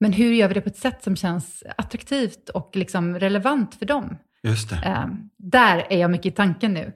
Men 0.00 0.12
hur 0.12 0.32
gör 0.32 0.48
vi 0.48 0.54
det 0.54 0.60
på 0.60 0.68
ett 0.68 0.76
sätt 0.76 1.04
som 1.04 1.16
känns 1.16 1.64
attraktivt 1.76 2.48
och 2.48 2.70
liksom 2.74 3.18
relevant 3.18 3.74
för 3.74 3.86
dem? 3.86 4.16
Just 4.42 4.70
det. 4.70 4.76
Eh, 4.76 5.06
där 5.38 5.86
är 5.90 5.98
jag 5.98 6.10
mycket 6.10 6.26
i 6.26 6.36
tanken 6.36 6.74
nu. 6.74 6.92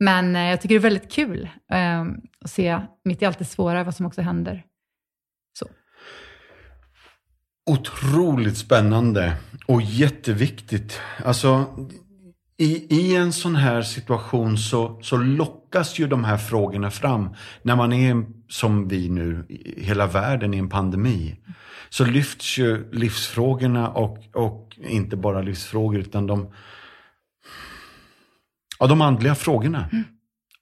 Men 0.00 0.36
eh, 0.36 0.42
jag 0.42 0.60
tycker 0.60 0.74
det 0.74 0.78
är 0.78 0.90
väldigt 0.90 1.12
kul 1.12 1.48
eh, 1.72 2.02
att 2.40 2.50
se, 2.50 2.80
mitt 3.04 3.22
i 3.22 3.24
allt 3.24 3.38
det 3.38 3.44
svåra, 3.44 3.84
vad 3.84 3.94
som 3.94 4.06
också 4.06 4.22
händer. 4.22 4.64
Otroligt 7.66 8.56
spännande 8.56 9.36
och 9.66 9.82
jätteviktigt. 9.82 11.00
Alltså, 11.24 11.66
i, 12.56 12.96
i 12.96 13.16
en 13.16 13.32
sån 13.32 13.56
här 13.56 13.82
situation 13.82 14.58
så, 14.58 15.00
så 15.02 15.16
lockas 15.16 15.98
ju 15.98 16.06
de 16.06 16.24
här 16.24 16.36
frågorna 16.36 16.90
fram. 16.90 17.28
När 17.62 17.76
man 17.76 17.92
är, 17.92 18.24
som 18.48 18.88
vi 18.88 19.08
nu, 19.08 19.46
hela 19.76 20.06
världen 20.06 20.54
i 20.54 20.58
en 20.58 20.68
pandemi. 20.68 21.36
Så 21.88 22.04
lyfts 22.04 22.58
ju 22.58 22.90
livsfrågorna 22.92 23.88
och, 23.88 24.18
och 24.32 24.76
inte 24.76 25.16
bara 25.16 25.42
livsfrågor 25.42 26.00
utan 26.00 26.26
de, 26.26 26.52
ja, 28.78 28.86
de 28.86 29.00
andliga 29.00 29.34
frågorna. 29.34 29.90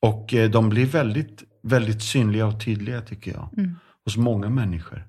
Och 0.01 0.35
eh, 0.35 0.51
de 0.51 0.69
blir 0.69 0.87
väldigt, 0.87 1.43
väldigt 1.63 2.03
synliga 2.03 2.47
och 2.47 2.65
tydliga 2.65 3.01
tycker 3.01 3.33
jag. 3.33 3.49
Hos 4.05 4.17
många 4.17 4.49
människor. 4.49 5.05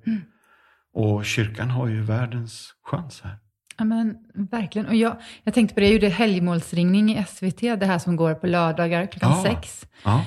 Och 0.93 1.25
kyrkan 1.25 1.69
har 1.69 1.87
ju 1.87 2.01
världens 2.01 2.73
chans 2.83 3.21
här. 3.23 3.37
Ja, 3.77 3.83
men 3.83 4.17
verkligen. 4.33 4.87
Och 4.87 4.95
jag, 4.95 5.15
jag 5.43 5.53
tänkte 5.53 5.73
på 5.73 5.79
det, 5.79 5.85
jag 5.85 5.93
gjorde 5.93 6.09
helgmålsringning 6.09 7.17
i 7.17 7.25
SVT, 7.27 7.59
det 7.61 7.85
här 7.85 7.99
som 7.99 8.15
går 8.15 8.33
på 8.33 8.47
lördagar 8.47 9.05
klockan 9.05 9.31
Ja. 9.31 9.43
sex. 9.43 9.85
Ja. 10.03 10.25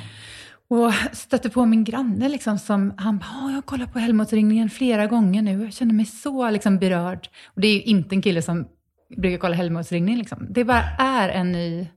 Och 0.69 0.93
stötte 1.17 1.51
på 1.51 1.67
min 1.67 1.85
granne 1.85 2.29
liksom 2.29 2.59
som, 2.59 2.95
han 2.99 3.19
bara, 3.19 3.27
"Ja, 3.41 3.49
jag 3.49 3.55
har 3.55 3.63
kollat 3.63 3.93
på 3.93 3.99
helgmålsringningen 3.99 4.71
flera 4.71 5.07
gånger 5.07 5.43
nu. 5.43 5.65
Jag 5.65 5.73
känner 5.73 5.95
mig 5.95 6.07
så 6.07 6.51
liksom 6.51 6.79
berörd. 6.79 7.29
Och 7.47 7.61
det 7.61 7.69
är 7.69 7.75
ju 7.75 7.83
inte 7.83 8.15
en 8.15 8.23
kille 8.23 8.43
som 8.43 8.67
brukar 9.17 9.39
kolla 9.39 9.55
helgmålsringning 9.55 10.17
liksom. 10.19 10.47
Det 10.51 10.65
bara 10.65 10.83
är 10.99 11.29
en 11.29 11.53
ny 11.53 11.89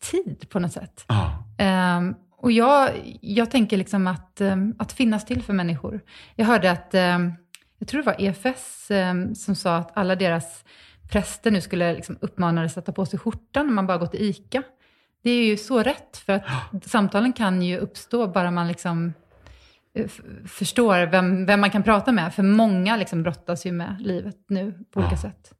tid 0.00 0.46
på 0.50 0.58
något 0.58 0.72
sätt. 0.72 1.04
Ja. 1.08 1.44
Ehm, 1.58 2.14
och 2.36 2.52
jag, 2.52 2.90
jag 3.20 3.50
tänker 3.50 3.76
liksom 3.76 4.06
att, 4.06 4.40
ehm, 4.40 4.74
att 4.78 4.92
finnas 4.92 5.24
till 5.26 5.42
för 5.42 5.52
människor. 5.52 6.00
Jag 6.36 6.46
hörde 6.46 6.70
att, 6.70 6.94
ehm, 6.94 7.32
jag 7.80 7.88
tror 7.88 8.02
det 8.02 8.06
var 8.06 8.16
EFS 8.18 8.90
ehm, 8.90 9.34
som 9.34 9.54
sa 9.54 9.76
att 9.76 9.96
alla 9.96 10.16
deras 10.16 10.64
präster 11.10 11.50
nu 11.50 11.60
skulle 11.60 11.94
liksom 11.94 12.18
uppmanades 12.20 12.78
att 12.78 12.86
ta 12.86 12.92
på 12.92 13.06
sig 13.06 13.18
skjortan 13.18 13.66
när 13.66 13.72
man 13.72 13.86
bara 13.86 13.98
går 13.98 14.06
till 14.06 14.22
ICA. 14.22 14.62
Det 15.22 15.30
är 15.30 15.44
ju 15.44 15.56
så 15.56 15.82
rätt, 15.82 16.16
för 16.16 16.32
att 16.32 16.44
samtalen 16.84 17.32
kan 17.32 17.62
ju 17.62 17.78
uppstå 17.78 18.28
bara 18.28 18.50
man 18.50 18.68
liksom 18.68 19.12
eh, 19.94 20.06
förstår 20.46 21.06
vem, 21.06 21.46
vem 21.46 21.60
man 21.60 21.70
kan 21.70 21.82
prata 21.82 22.12
med. 22.12 22.34
För 22.34 22.42
många 22.42 22.96
liksom 22.96 23.22
brottas 23.22 23.66
ju 23.66 23.72
med 23.72 23.96
livet 24.00 24.36
nu 24.48 24.84
på 24.90 25.00
olika 25.00 25.16
sätt. 25.16 25.52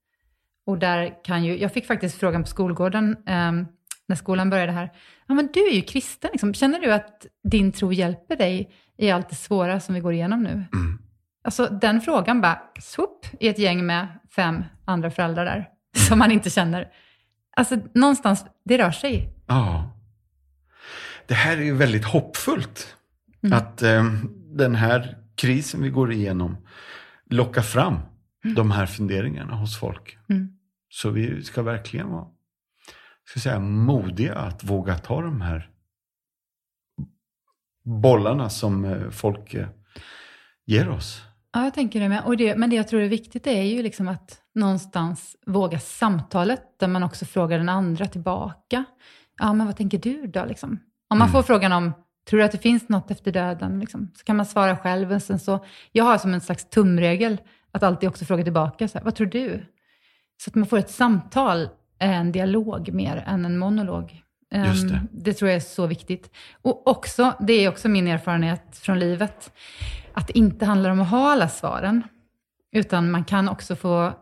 Och 0.67 0.79
där 0.79 1.25
kan 1.25 1.45
ju, 1.45 1.59
jag 1.59 1.73
fick 1.73 1.87
faktiskt 1.87 2.19
frågan 2.19 2.43
på 2.43 2.49
skolgården 2.49 3.17
ehm, 3.27 3.67
när 4.07 4.17
skolan 4.17 4.51
började 4.51 4.73
här. 4.73 4.91
Ja, 5.27 5.35
men 5.35 5.49
du 5.53 5.61
är 5.61 5.75
ju 5.75 5.83
kristen. 5.83 6.31
Liksom. 6.33 6.55
Känner 6.55 6.81
du 6.81 6.93
att 6.93 7.27
din 7.45 7.73
tro 7.73 7.93
hjälper 7.93 8.37
dig 8.37 8.73
i 8.97 9.11
allt 9.11 9.29
det 9.29 9.37
svåra 9.37 9.81
som 9.81 9.95
vi 9.95 10.01
går 10.01 10.13
igenom 10.13 10.43
nu? 10.43 10.51
Mm. 10.51 11.00
Alltså 11.43 11.67
den 11.67 12.01
frågan 12.01 12.41
bara, 12.41 12.63
swoop, 12.81 13.27
i 13.41 13.49
ett 13.49 13.59
gäng 13.59 13.87
med 13.87 14.09
fem 14.37 14.65
andra 14.85 15.11
föräldrar 15.11 15.45
där, 15.45 15.69
som 16.09 16.19
man 16.19 16.31
inte 16.31 16.51
känner. 16.51 16.89
Alltså 17.57 17.77
någonstans, 17.95 18.45
det 18.65 18.79
rör 18.79 18.91
sig. 18.91 19.33
Ja. 19.47 19.97
Det 21.27 21.35
här 21.35 21.57
är 21.57 21.63
ju 21.63 21.75
väldigt 21.75 22.05
hoppfullt. 22.05 22.97
Mm. 23.43 23.59
Att 23.59 23.83
eh, 23.83 24.05
den 24.57 24.75
här 24.75 25.19
krisen 25.35 25.83
vi 25.83 25.91
går 25.91 26.13
igenom 26.13 26.57
lockar 27.31 27.63
fram 27.63 27.99
de 28.57 28.71
här 28.71 28.87
funderingarna 28.87 29.55
hos 29.55 29.79
folk. 29.79 30.19
Mm. 30.29 30.49
Så 30.89 31.11
vi 31.11 31.45
ska 31.45 31.63
verkligen 31.63 32.09
vara 32.09 32.27
ska 33.31 33.41
säga, 33.41 33.61
modiga 33.61 34.35
att 34.35 34.65
våga 34.65 34.99
ta 34.99 35.23
de 35.23 35.41
här 35.41 35.71
bollarna 37.85 38.51
som 38.51 38.85
eh, 38.85 39.11
folk 39.11 39.55
eh, 39.55 39.69
ger 40.67 40.89
oss. 40.89 41.23
Ja, 41.53 41.65
jag 41.65 41.75
tänker 41.75 42.01
det 42.01 42.09
med. 42.09 42.25
Och 42.25 42.37
det, 42.37 42.57
men 42.57 42.71
det 42.71 42.77
jag 42.77 42.89
tror 42.89 43.01
är 43.01 43.09
viktigt 43.09 43.47
är 43.47 43.63
ju 43.63 43.83
liksom 43.83 44.09
att 44.09 44.41
någonstans 44.55 45.37
våga 45.47 45.79
samtalet, 45.79 46.63
där 46.81 46.89
man 46.89 47.03
också 47.03 47.25
frågar 47.25 47.59
den 47.59 47.69
andra 47.69 48.07
tillbaka. 48.07 48.85
Ja, 49.39 49.53
men 49.53 49.67
vad 49.67 49.77
tänker 49.77 49.99
du 49.99 50.27
då? 50.27 50.45
Liksom? 50.45 50.81
Om 51.11 51.19
man 51.19 51.29
får 51.29 51.43
frågan 51.43 51.73
om, 51.73 51.93
tror 52.31 52.39
du 52.39 52.45
att 52.45 52.53
det 52.53 52.59
finns 52.59 52.89
något 52.89 53.11
efter 53.11 53.33
döden? 53.33 53.81
Liksom, 53.81 54.11
så 54.17 54.25
kan 54.25 54.37
man 54.37 54.47
svara 54.47 54.77
själv. 54.77 55.13
Och 55.13 55.23
sen 55.23 55.39
så, 55.39 55.65
jag 55.93 56.05
har 56.05 56.19
som 56.19 56.35
en 56.35 56.41
slags 56.41 56.71
tumregel 56.71 57.41
att 57.73 57.83
alltid 57.83 58.09
också 58.09 58.25
fråga 58.25 58.45
tillbaka, 58.45 58.89
så 58.89 58.99
här, 58.99 59.05
vad 59.05 59.15
tror 59.15 59.27
du? 59.27 59.67
Så 60.43 60.51
att 60.51 60.55
man 60.55 60.67
får 60.67 60.79
ett 60.79 60.91
samtal, 60.91 61.69
en 61.99 62.33
dialog 62.33 62.93
mer 62.93 63.25
än 63.27 63.45
en 63.45 63.59
monolog. 63.59 64.23
Ehm, 64.53 64.65
Just 64.65 64.89
det. 64.89 65.01
det 65.11 65.33
tror 65.33 65.51
jag 65.51 65.57
är 65.57 65.61
så 65.61 65.87
viktigt. 65.87 66.31
Och 66.63 66.89
också, 66.89 67.33
det 67.41 67.53
är 67.53 67.69
också 67.69 67.89
min 67.89 68.09
erfarenhet 68.09 68.79
från 68.79 68.99
livet, 68.99 69.53
att 70.15 70.27
det 70.27 70.39
inte 70.39 70.65
handlar 70.65 70.91
om 70.91 71.01
att 71.01 71.09
ha 71.09 71.33
alla 71.33 71.49
svaren, 71.49 72.03
utan 72.73 73.11
man 73.11 73.25
kan 73.25 73.49
också 73.49 73.77
få 73.77 74.13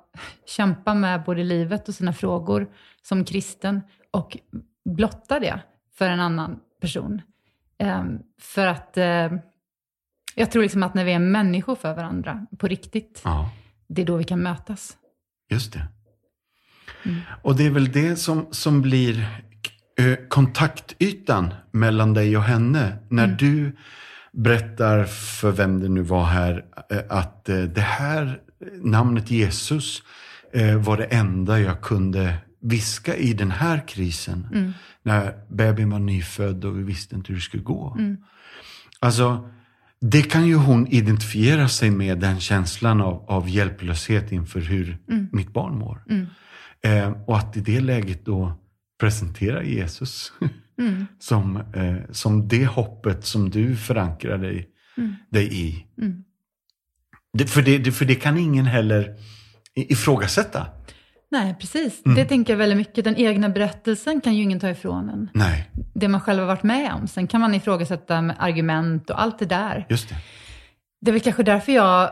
kämpa 0.47 0.95
med 0.95 1.25
både 1.25 1.45
livet 1.45 1.89
och 1.89 1.95
sina 1.95 2.13
frågor 2.13 2.69
som 3.03 3.25
kristen 3.25 3.81
och 4.11 4.39
blotta 4.85 5.41
det 5.41 5.61
för 5.99 6.09
en 6.11 6.21
annan 6.21 6.59
person. 6.81 7.23
Ehm, 7.79 8.19
för 8.41 8.67
att 8.67 8.97
eh, 8.97 9.33
jag 10.35 10.51
tror 10.51 10.63
liksom 10.63 10.83
att 10.83 10.95
när 10.95 11.05
vi 11.05 11.13
är 11.13 11.19
människor 11.19 11.75
för 11.75 11.95
varandra 11.95 12.47
på 12.59 12.69
riktigt, 12.69 13.21
Ja. 13.25 13.51
det 13.89 14.03
är 14.03 14.07
då 14.07 14.17
vi 14.17 14.25
kan 14.25 14.43
mötas. 14.43 14.97
Just 15.51 15.73
det. 15.73 15.87
Och 17.43 17.57
det 17.57 17.67
är 17.67 17.71
väl 17.71 17.93
det 17.93 18.17
som, 18.17 18.47
som 18.51 18.83
blir 18.83 19.19
eh, 19.99 20.19
kontaktytan 20.29 21.55
mellan 21.71 22.15
dig 22.15 22.37
och 22.37 22.43
henne. 22.43 22.97
När 23.09 23.27
du 23.27 23.77
berättar 24.39 25.05
för 25.05 25.51
vem 25.51 25.81
det 25.81 25.89
nu 25.89 26.01
var 26.03 26.25
här 26.25 26.65
eh, 26.91 26.99
att 27.09 27.49
eh, 27.49 27.63
det 27.63 27.81
här 27.81 28.41
namnet 28.83 29.31
Jesus 29.31 30.03
eh, 30.53 30.77
var 30.77 30.97
det 30.97 31.05
enda 31.05 31.61
jag 31.61 31.81
kunde 31.81 32.35
viska 32.61 33.17
i 33.17 33.33
den 33.33 33.51
här 33.51 33.89
krisen. 33.89 34.75
När 35.03 35.33
bebisen 35.49 35.91
var 35.91 35.99
nyfödd 35.99 36.65
och 36.65 36.79
vi 36.79 36.83
visste 36.83 37.15
inte 37.17 37.29
hur 37.29 37.35
det 37.35 37.41
skulle 37.43 37.63
gå. 37.63 37.99
Alltså, 39.01 39.49
det 40.01 40.23
kan 40.23 40.47
ju 40.47 40.55
hon 40.55 40.87
identifiera 40.87 41.69
sig 41.69 41.91
med, 41.91 42.19
den 42.19 42.41
känslan 42.41 43.01
av, 43.01 43.25
av 43.29 43.49
hjälplöshet 43.49 44.33
inför 44.33 44.61
hur 44.61 44.99
mitt 45.33 45.53
barn 45.53 45.79
mår. 45.79 46.03
Eh, 46.83 47.13
och 47.27 47.39
att 47.39 47.57
i 47.57 47.61
det 47.61 47.81
läget 47.81 48.25
då 48.25 48.53
presentera 49.01 49.65
Jesus 49.65 50.33
som, 51.19 51.57
eh, 51.57 51.97
som 52.11 52.49
det 52.49 52.67
hoppet 52.67 53.27
som 53.27 53.51
du 53.51 53.77
förankrar 53.77 54.39
dig, 54.39 54.69
dig 55.31 55.67
i. 55.67 55.87
Det, 57.33 57.47
för, 57.47 57.63
det, 57.63 57.93
för 57.93 58.05
det 58.05 58.15
kan 58.15 58.39
ingen 58.39 58.67
heller 58.67 59.15
ifrågasätta. 59.75 60.67
Nej, 61.31 61.57
precis. 61.61 62.03
Det 62.05 62.25
tänker 62.25 62.53
jag 62.53 62.59
väldigt 62.59 62.79
mycket. 62.79 63.05
Den 63.05 63.17
egna 63.17 63.49
berättelsen 63.49 64.21
kan 64.21 64.35
ju 64.35 64.43
ingen 64.43 64.61
ta 64.61 64.71
ifrån 64.71 65.09
en. 65.09 65.31
Nej, 65.35 65.71
Det 65.95 66.09
man 66.09 66.21
själv 66.21 66.41
har 66.41 66.47
varit 66.47 66.63
med 66.63 66.93
om. 66.95 67.09
Sen 67.09 67.27
kan 67.27 67.41
man 67.41 67.55
ifrågasätta 67.55 68.23
med 68.23 68.37
argument 68.39 69.11
och 69.11 69.23
allt 69.23 69.39
det 69.39 69.47
där. 69.47 69.87
just 69.89 70.09
det. 70.09 70.17
Det 71.01 71.11
är 71.11 71.13
väl 71.13 71.21
kanske 71.21 71.43
därför 71.43 71.73
jag 71.73 72.11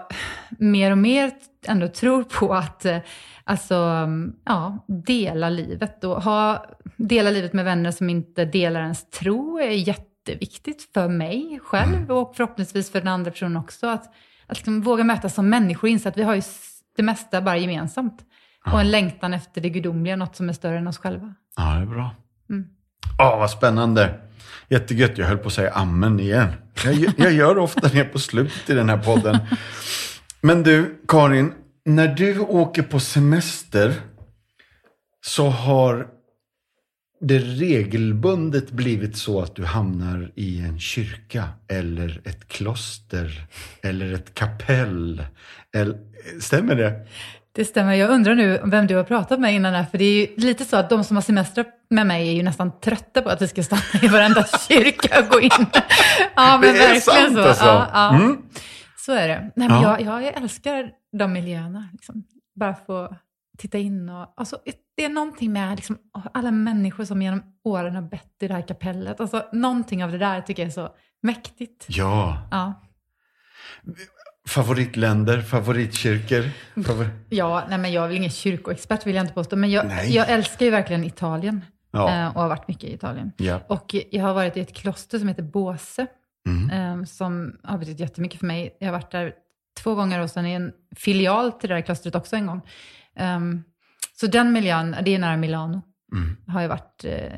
mer 0.58 0.90
och 0.90 0.98
mer 0.98 1.30
ändå 1.66 1.88
tror 1.88 2.22
på 2.22 2.54
att 2.54 2.84
eh, 2.84 2.98
alltså, 3.46 4.08
ja, 4.44 4.84
dela 4.88 5.48
livet. 5.48 6.04
Och 6.04 6.22
ha, 6.22 6.66
dela 6.96 7.30
livet 7.30 7.52
med 7.52 7.64
vänner 7.64 7.90
som 7.90 8.10
inte 8.10 8.44
delar 8.44 8.80
ens 8.80 9.10
tro 9.10 9.58
är 9.58 9.70
jätteviktigt 9.70 10.90
för 10.94 11.08
mig 11.08 11.60
själv 11.62 12.10
och 12.10 12.36
förhoppningsvis 12.36 12.90
för 12.90 12.98
den 12.98 13.08
andra 13.08 13.30
personen 13.30 13.56
också. 13.56 13.86
Att, 13.86 14.06
att 14.46 14.56
liksom 14.56 14.82
våga 14.82 15.04
mötas 15.04 15.34
som 15.34 15.48
människor 15.48 15.88
och 15.88 15.92
inse 15.92 16.08
att 16.08 16.16
vi 16.16 16.22
har 16.22 16.34
ju 16.34 16.42
det 16.96 17.02
mesta 17.02 17.40
bara 17.40 17.56
gemensamt. 17.56 18.22
Och 18.72 18.80
en 18.80 18.90
längtan 18.90 19.34
efter 19.34 19.60
det 19.60 19.68
gudomliga, 19.68 20.16
något 20.16 20.36
som 20.36 20.48
är 20.48 20.52
större 20.52 20.78
än 20.78 20.86
oss 20.86 20.98
själva. 20.98 21.34
Ja, 21.56 21.62
det 21.62 21.82
är 21.82 21.86
bra. 21.86 22.10
Ja, 23.18 23.36
vad 23.36 23.50
spännande. 23.50 24.14
Jättegött. 24.68 25.18
Jag 25.18 25.26
höll 25.26 25.38
på 25.38 25.46
att 25.46 25.52
säga 25.52 25.70
amen 25.70 26.20
igen. 26.20 26.48
Jag, 26.84 27.12
jag 27.16 27.32
gör 27.32 27.58
ofta 27.58 27.88
det 27.88 28.04
på 28.04 28.18
slutet 28.18 28.70
i 28.70 28.74
den 28.74 28.88
här 28.88 28.98
podden. 28.98 29.38
Men 30.40 30.62
du, 30.62 31.02
Karin, 31.08 31.52
när 31.86 32.08
du 32.08 32.38
åker 32.38 32.82
på 32.82 33.00
semester 33.00 33.94
så 35.26 35.46
har 35.48 36.06
det 37.20 37.38
regelbundet 37.38 38.70
blivit 38.70 39.16
så 39.16 39.42
att 39.42 39.56
du 39.56 39.64
hamnar 39.64 40.32
i 40.34 40.60
en 40.60 40.78
kyrka 40.78 41.48
eller 41.68 42.20
ett 42.24 42.48
kloster 42.48 43.44
eller 43.82 44.12
ett 44.14 44.34
kapell. 44.34 45.22
Eller, 45.74 45.98
stämmer 46.40 46.74
det? 46.74 47.06
Det 47.52 47.64
stämmer. 47.64 47.94
Jag 47.94 48.10
undrar 48.10 48.34
nu 48.34 48.60
vem 48.64 48.86
du 48.86 48.94
har 48.94 49.04
pratat 49.04 49.40
med 49.40 49.54
innan 49.54 49.74
här, 49.74 49.86
för 49.90 49.98
det 49.98 50.04
är 50.04 50.14
ju 50.14 50.26
lite 50.36 50.64
så 50.64 50.76
att 50.76 50.90
de 50.90 51.04
som 51.04 51.16
har 51.16 51.22
semester 51.22 51.64
med 51.90 52.06
mig 52.06 52.28
är 52.28 52.32
ju 52.32 52.42
nästan 52.42 52.80
trötta 52.80 53.22
på 53.22 53.28
att 53.28 53.42
vi 53.42 53.48
ska 53.48 53.62
stanna 53.62 53.82
i 54.02 54.08
varenda 54.08 54.44
kyrka 54.68 55.20
och 55.20 55.28
gå 55.28 55.40
in. 55.40 55.50
Ja, 56.36 56.58
men 56.58 56.60
Det 56.60 56.68
är 56.68 56.72
verkligen 56.72 57.00
sant, 57.00 57.34
så. 57.34 57.42
alltså. 57.42 57.64
Ja, 57.64 57.90
ja. 57.92 58.14
Mm. 58.14 58.42
Så 59.06 59.12
är 59.12 59.28
det. 59.28 59.40
Nej, 59.56 59.68
men 59.68 59.82
Ja. 59.82 60.00
jag, 60.00 60.22
jag, 60.22 60.36
älskar 60.36 60.90
de 61.12 61.32
miljöerna. 61.32 61.88
Liksom. 61.92 62.24
Bara 62.54 62.74
få 62.74 63.16
titta 63.58 63.78
in 63.78 64.08
och... 64.08 64.34
Alltså, 64.36 64.58
det 64.96 65.04
är 65.04 65.08
någonting 65.08 65.52
med 65.52 65.76
liksom, 65.76 65.98
alla 66.34 66.50
människor 66.50 67.04
som 67.04 67.22
genom 67.22 67.42
åren 67.64 67.94
har 67.94 68.02
bett 68.02 68.32
i 68.42 68.48
det 68.48 68.54
här 68.54 68.62
kapellet. 68.68 69.20
Alltså, 69.20 69.44
någonting 69.52 70.04
av 70.04 70.12
det 70.12 70.18
där 70.18 70.40
tycker 70.40 70.62
jag 70.62 70.68
är 70.68 70.72
så 70.72 70.88
mäktigt. 71.22 71.84
Ja. 71.88 72.48
Ja, 72.50 72.82
Favoritländer, 74.48 75.40
favoritkyrkor? 75.42 76.50
Favor... 76.82 77.08
ja 77.28 77.64
nej, 77.68 77.78
men 77.78 77.92
jag 77.92 78.04
är 78.04 78.08
väl 78.08 78.16
ingen 78.16 78.30
kyrkoexpert 78.30 79.06
vill 79.06 79.14
jag 79.14 79.22
inte 79.22 79.34
påstå, 79.34 79.56
men 79.56 79.70
jag, 79.70 80.06
jag 80.08 80.30
älskar 80.30 80.64
ju 80.66 80.70
verkligen 80.70 81.04
Italien. 81.04 81.64
Ja. 81.90 82.10
eh, 82.10 82.36
Och 82.36 82.42
har 82.42 82.48
varit 82.48 82.68
mycket 82.68 82.84
i 82.84 82.94
Italien. 82.94 83.32
Ja. 83.36 83.60
Och 83.68 83.94
jag 84.10 84.22
har 84.24 84.34
varit 84.34 84.56
i 84.56 84.60
ett 84.60 84.74
kloster 84.74 85.18
som 85.18 85.28
heter 85.28 85.42
Båse, 85.42 86.06
Mm. 86.46 86.70
eh, 87.00 87.04
som 87.04 87.56
har 87.62 87.78
betytt 87.78 88.00
jättemycket 88.00 88.40
för 88.40 88.46
mig. 88.46 88.76
Jag 88.80 88.86
har 88.88 88.92
varit 88.92 89.10
där 89.10 89.32
två 89.82 89.94
gånger 89.94 90.20
och 90.20 90.30
sen 90.30 90.46
i 90.46 90.52
en 90.52 90.72
filial 90.96 91.52
till 91.52 91.68
det 91.68 91.74
där 91.74 91.82
klostret 91.82 92.14
också 92.14 92.36
en 92.36 92.46
gång. 92.46 92.60
Ehm, 93.16 93.62
så 94.20 94.26
den 94.26 94.52
miljön, 94.52 94.96
det 95.04 95.14
är 95.14 95.18
nära 95.18 95.36
Milano, 95.36 95.82
Mm. 96.12 96.36
har 96.46 96.62
ju 96.62 96.68
varit, 96.68 97.04
eh, 97.04 97.32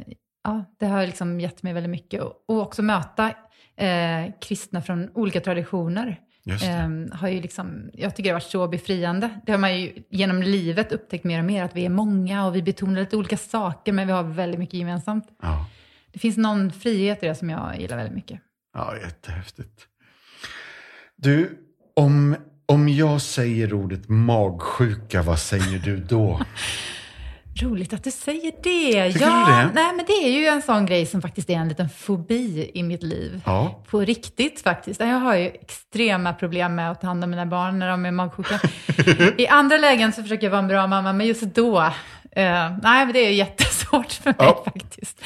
ja, 0.45 0.65
det 0.79 0.87
har 0.87 1.07
liksom 1.07 1.41
gett 1.41 1.63
mig 1.63 1.73
väldigt 1.73 1.91
mycket. 1.91 2.23
Och, 2.23 2.61
också 2.61 2.83
möta 2.83 3.33
eh, 3.77 4.33
kristna 4.41 4.83
från 4.83 5.11
olika 5.15 5.41
traditioner. 5.41 6.21
Ehm, 6.65 7.11
har 7.13 7.29
ju 7.29 7.41
liksom, 7.41 7.91
jag 7.95 8.17
tycker 8.17 8.31
det 8.31 8.35
har 8.35 8.41
varit 8.41 8.51
så 8.51 8.69
befriande. 8.69 9.41
Det 9.47 9.53
har 9.53 9.59
man 9.59 9.81
ju 9.81 9.93
genom 10.11 10.43
livet 10.43 10.93
upptäckt 10.93 11.25
mer 11.25 11.39
och 11.39 11.45
mer, 11.45 11.65
att 11.65 11.77
vi 11.77 11.85
är 11.85 11.89
många 11.91 12.47
och 12.47 12.57
vi 12.57 12.63
betonar 12.63 13.01
lite 13.01 13.17
olika 13.17 13.37
saker, 13.37 13.93
men 13.93 14.07
vi 14.07 14.13
har 14.13 14.23
väldigt 14.23 14.59
mycket 14.59 14.75
gemensamt. 14.75 15.29
Ja. 15.43 15.67
Det 16.13 16.19
finns 16.19 16.37
någon 16.37 16.73
frihet 16.73 17.23
i 17.23 17.27
det 17.27 17.35
som 17.35 17.51
jag 17.51 17.81
gillar 17.81 17.97
väldigt 17.97 18.15
mycket. 18.15 18.41
Ja, 18.79 18.97
jättehäftigt. 18.97 19.87
Du, 21.17 21.59
om, 21.97 22.37
om 22.67 22.89
jag 22.89 23.21
säger 23.21 23.73
ordet 23.75 24.09
magsjuka, 24.09 25.23
vad 25.23 25.39
säger 25.39 25.79
du 25.79 25.97
då? 25.97 26.41
Roligt 27.63 27.93
att 27.93 28.05
du 28.05 28.11
säger 28.11 28.53
det. 28.63 29.13
Tycker 29.13 29.27
ja, 29.27 29.47
det? 29.49 29.71
Nej, 29.75 29.93
men 29.97 30.05
det 30.07 30.13
är 30.13 30.31
ju 30.41 30.47
en 30.47 30.63
sån 30.63 30.87
grej 30.87 31.07
som 31.07 31.23
faktiskt 31.23 31.51
är 31.51 31.55
en 31.55 31.69
liten 31.69 31.89
fobi 31.89 32.71
i 32.75 32.83
mitt 32.83 33.03
liv. 33.03 33.41
Ja. 33.47 33.83
På 33.91 34.01
riktigt 34.01 34.61
faktiskt. 34.61 35.01
Jag 35.01 35.07
har 35.07 35.35
ju 35.35 35.47
extrema 35.47 36.33
problem 36.33 36.75
med 36.75 36.91
att 36.91 37.01
ta 37.01 37.07
hand 37.07 37.25
om 37.25 37.31
mina 37.31 37.47
barn 37.47 37.79
när 37.79 37.89
de 37.89 38.07
är 38.07 38.11
magsjuka. 38.11 38.61
I 39.39 39.47
andra 39.47 39.77
lägen 39.79 40.13
så 40.13 40.23
försöker 40.23 40.47
jag 40.47 40.51
vara 40.51 40.63
en 40.63 40.69
bra 40.69 40.87
mamma, 40.87 41.13
men 41.13 41.27
just 41.27 41.43
då, 41.43 41.81
eh, 41.81 41.93
nej 42.83 43.07
men 43.07 43.13
det 43.13 43.19
är 43.19 43.31
jättesvårt 43.31 44.13
för 44.13 44.31
mig 44.31 44.37
Ja. 44.39 44.63
faktiskt. 44.65 45.25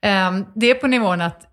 Eh, 0.00 0.38
det 0.54 0.70
är 0.70 0.74
på 0.74 0.86
nivån 0.86 1.20
att 1.20 1.48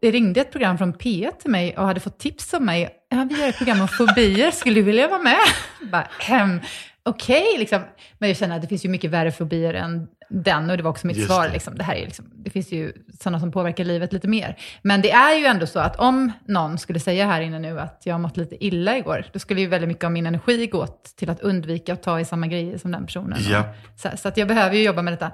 det, 0.00 0.10
ringde 0.10 0.40
ett 0.40 0.50
program 0.52 0.78
från 0.78 0.94
P1 0.94 1.30
till 1.40 1.50
mig 1.50 1.76
och 1.76 1.86
hade 1.86 2.00
fått 2.00 2.18
tips 2.18 2.52
om 2.52 2.64
mig. 2.64 2.90
Ja, 3.10 3.26
vi 3.30 3.40
gör 3.40 3.48
ett 3.48 3.56
program 3.56 3.80
om 3.80 3.88
fobier, 3.88 4.50
skulle 4.50 4.74
du 4.74 4.82
vilja 4.82 5.08
vara 5.08 5.22
med? 5.22 5.38
Bara, 5.90 6.08
ehm, 6.28 6.60
Okej, 7.08 7.58
liksom. 7.58 7.82
Men 8.18 8.28
jag 8.28 8.36
känner 8.36 8.56
att 8.56 8.62
det 8.62 8.68
finns 8.68 8.84
ju 8.84 8.88
mycket 8.88 9.10
värre 9.10 9.32
fobier 9.32 9.74
än 9.74 10.08
den 10.30 10.70
och 10.70 10.76
det 10.76 10.82
var 10.82 10.90
också 10.90 11.06
mitt 11.06 11.16
Just 11.16 11.28
svar. 11.28 11.46
det. 11.46 11.52
Liksom. 11.52 11.78
Det, 11.78 11.84
här 11.84 11.94
är 11.94 12.04
liksom, 12.04 12.24
det 12.34 12.50
finns 12.50 12.72
ju 12.72 12.92
sådana 13.20 13.40
som 13.40 13.52
påverkar 13.52 13.84
livet 13.84 14.12
lite 14.12 14.28
mer. 14.28 14.56
Men 14.82 15.02
det 15.02 15.10
är 15.10 15.38
ju 15.38 15.44
ändå 15.44 15.66
så 15.66 15.78
att 15.78 15.96
om 15.96 16.32
någon 16.48 16.78
skulle 16.78 17.00
säga 17.00 17.26
här 17.26 17.40
inne 17.40 17.58
nu 17.58 17.80
att 17.80 18.02
jag 18.04 18.14
har 18.14 18.18
mått 18.18 18.36
lite 18.36 18.64
illa 18.64 18.96
igår, 18.96 19.24
då 19.32 19.38
skulle 19.38 19.60
ju 19.60 19.66
väldigt 19.66 19.88
mycket 19.88 20.04
av 20.04 20.12
min 20.12 20.26
energi 20.26 20.66
gå 20.66 20.86
till 21.16 21.30
att 21.30 21.40
undvika 21.40 21.92
att 21.92 22.02
ta 22.02 22.20
i 22.20 22.24
samma 22.24 22.46
grejer 22.46 22.78
som 22.78 22.92
den 22.92 23.06
personen. 23.06 23.38
Ja. 23.50 23.64
Så, 23.96 24.08
så 24.16 24.28
att 24.28 24.36
jag 24.36 24.48
behöver 24.48 24.76
ju 24.76 24.82
jobba 24.82 25.02
med 25.02 25.12
detta. 25.12 25.30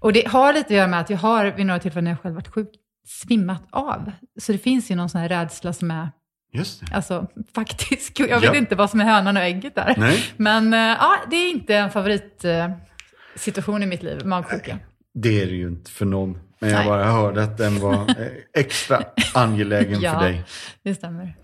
Och 0.00 0.12
det 0.12 0.28
har 0.28 0.52
lite 0.52 0.66
att 0.66 0.70
göra 0.70 0.86
med 0.86 1.00
att 1.00 1.10
jag 1.10 1.18
har 1.18 1.46
vid 1.46 1.66
några 1.66 1.80
tillfällen 1.80 2.04
när 2.04 2.10
jag 2.10 2.20
själv 2.20 2.34
varit 2.34 2.48
sjuk 2.48 2.70
svimmat 3.06 3.62
av. 3.70 4.12
Så 4.40 4.52
det 4.52 4.58
finns 4.58 4.90
ju 4.90 4.94
någon 4.94 5.08
sån 5.08 5.20
här 5.20 5.28
rädsla 5.28 5.72
som 5.72 5.90
är 5.90 6.10
Just 6.52 6.80
det. 6.80 6.94
Alltså 6.94 7.26
faktisk. 7.54 8.20
Jag 8.20 8.40
vet 8.40 8.44
Ja. 8.44 8.56
inte 8.56 8.74
vad 8.74 8.90
som 8.90 9.00
är 9.00 9.04
hönan 9.04 9.36
och 9.36 9.42
ägget 9.42 9.74
där. 9.74 9.94
Nej. 9.98 10.24
Men 10.36 10.74
eh, 10.74 10.80
ja, 10.80 11.16
det 11.30 11.36
är 11.36 11.50
inte 11.50 11.74
en 11.76 11.90
favoritsituation 11.90 13.82
i 13.82 13.86
mitt 13.86 14.02
liv, 14.02 14.26
magsjuka. 14.26 14.78
Det 15.14 15.42
är 15.42 15.46
det 15.46 15.52
ju 15.52 15.68
inte 15.68 15.90
för 15.90 16.04
någon. 16.06 16.38
Men 16.58 16.70
jag 16.70 16.78
Nej. 16.78 16.88
bara 16.88 17.04
hörde 17.04 17.42
att 17.42 17.58
den 17.58 17.80
var 17.80 17.94
eh, 18.20 18.26
extra 18.54 19.02
angelägen 19.34 20.00
Ja. 20.00 20.12
för 20.12 20.20
dig. 20.26 20.44
Det 20.82 20.94
stämmer. 20.94 21.36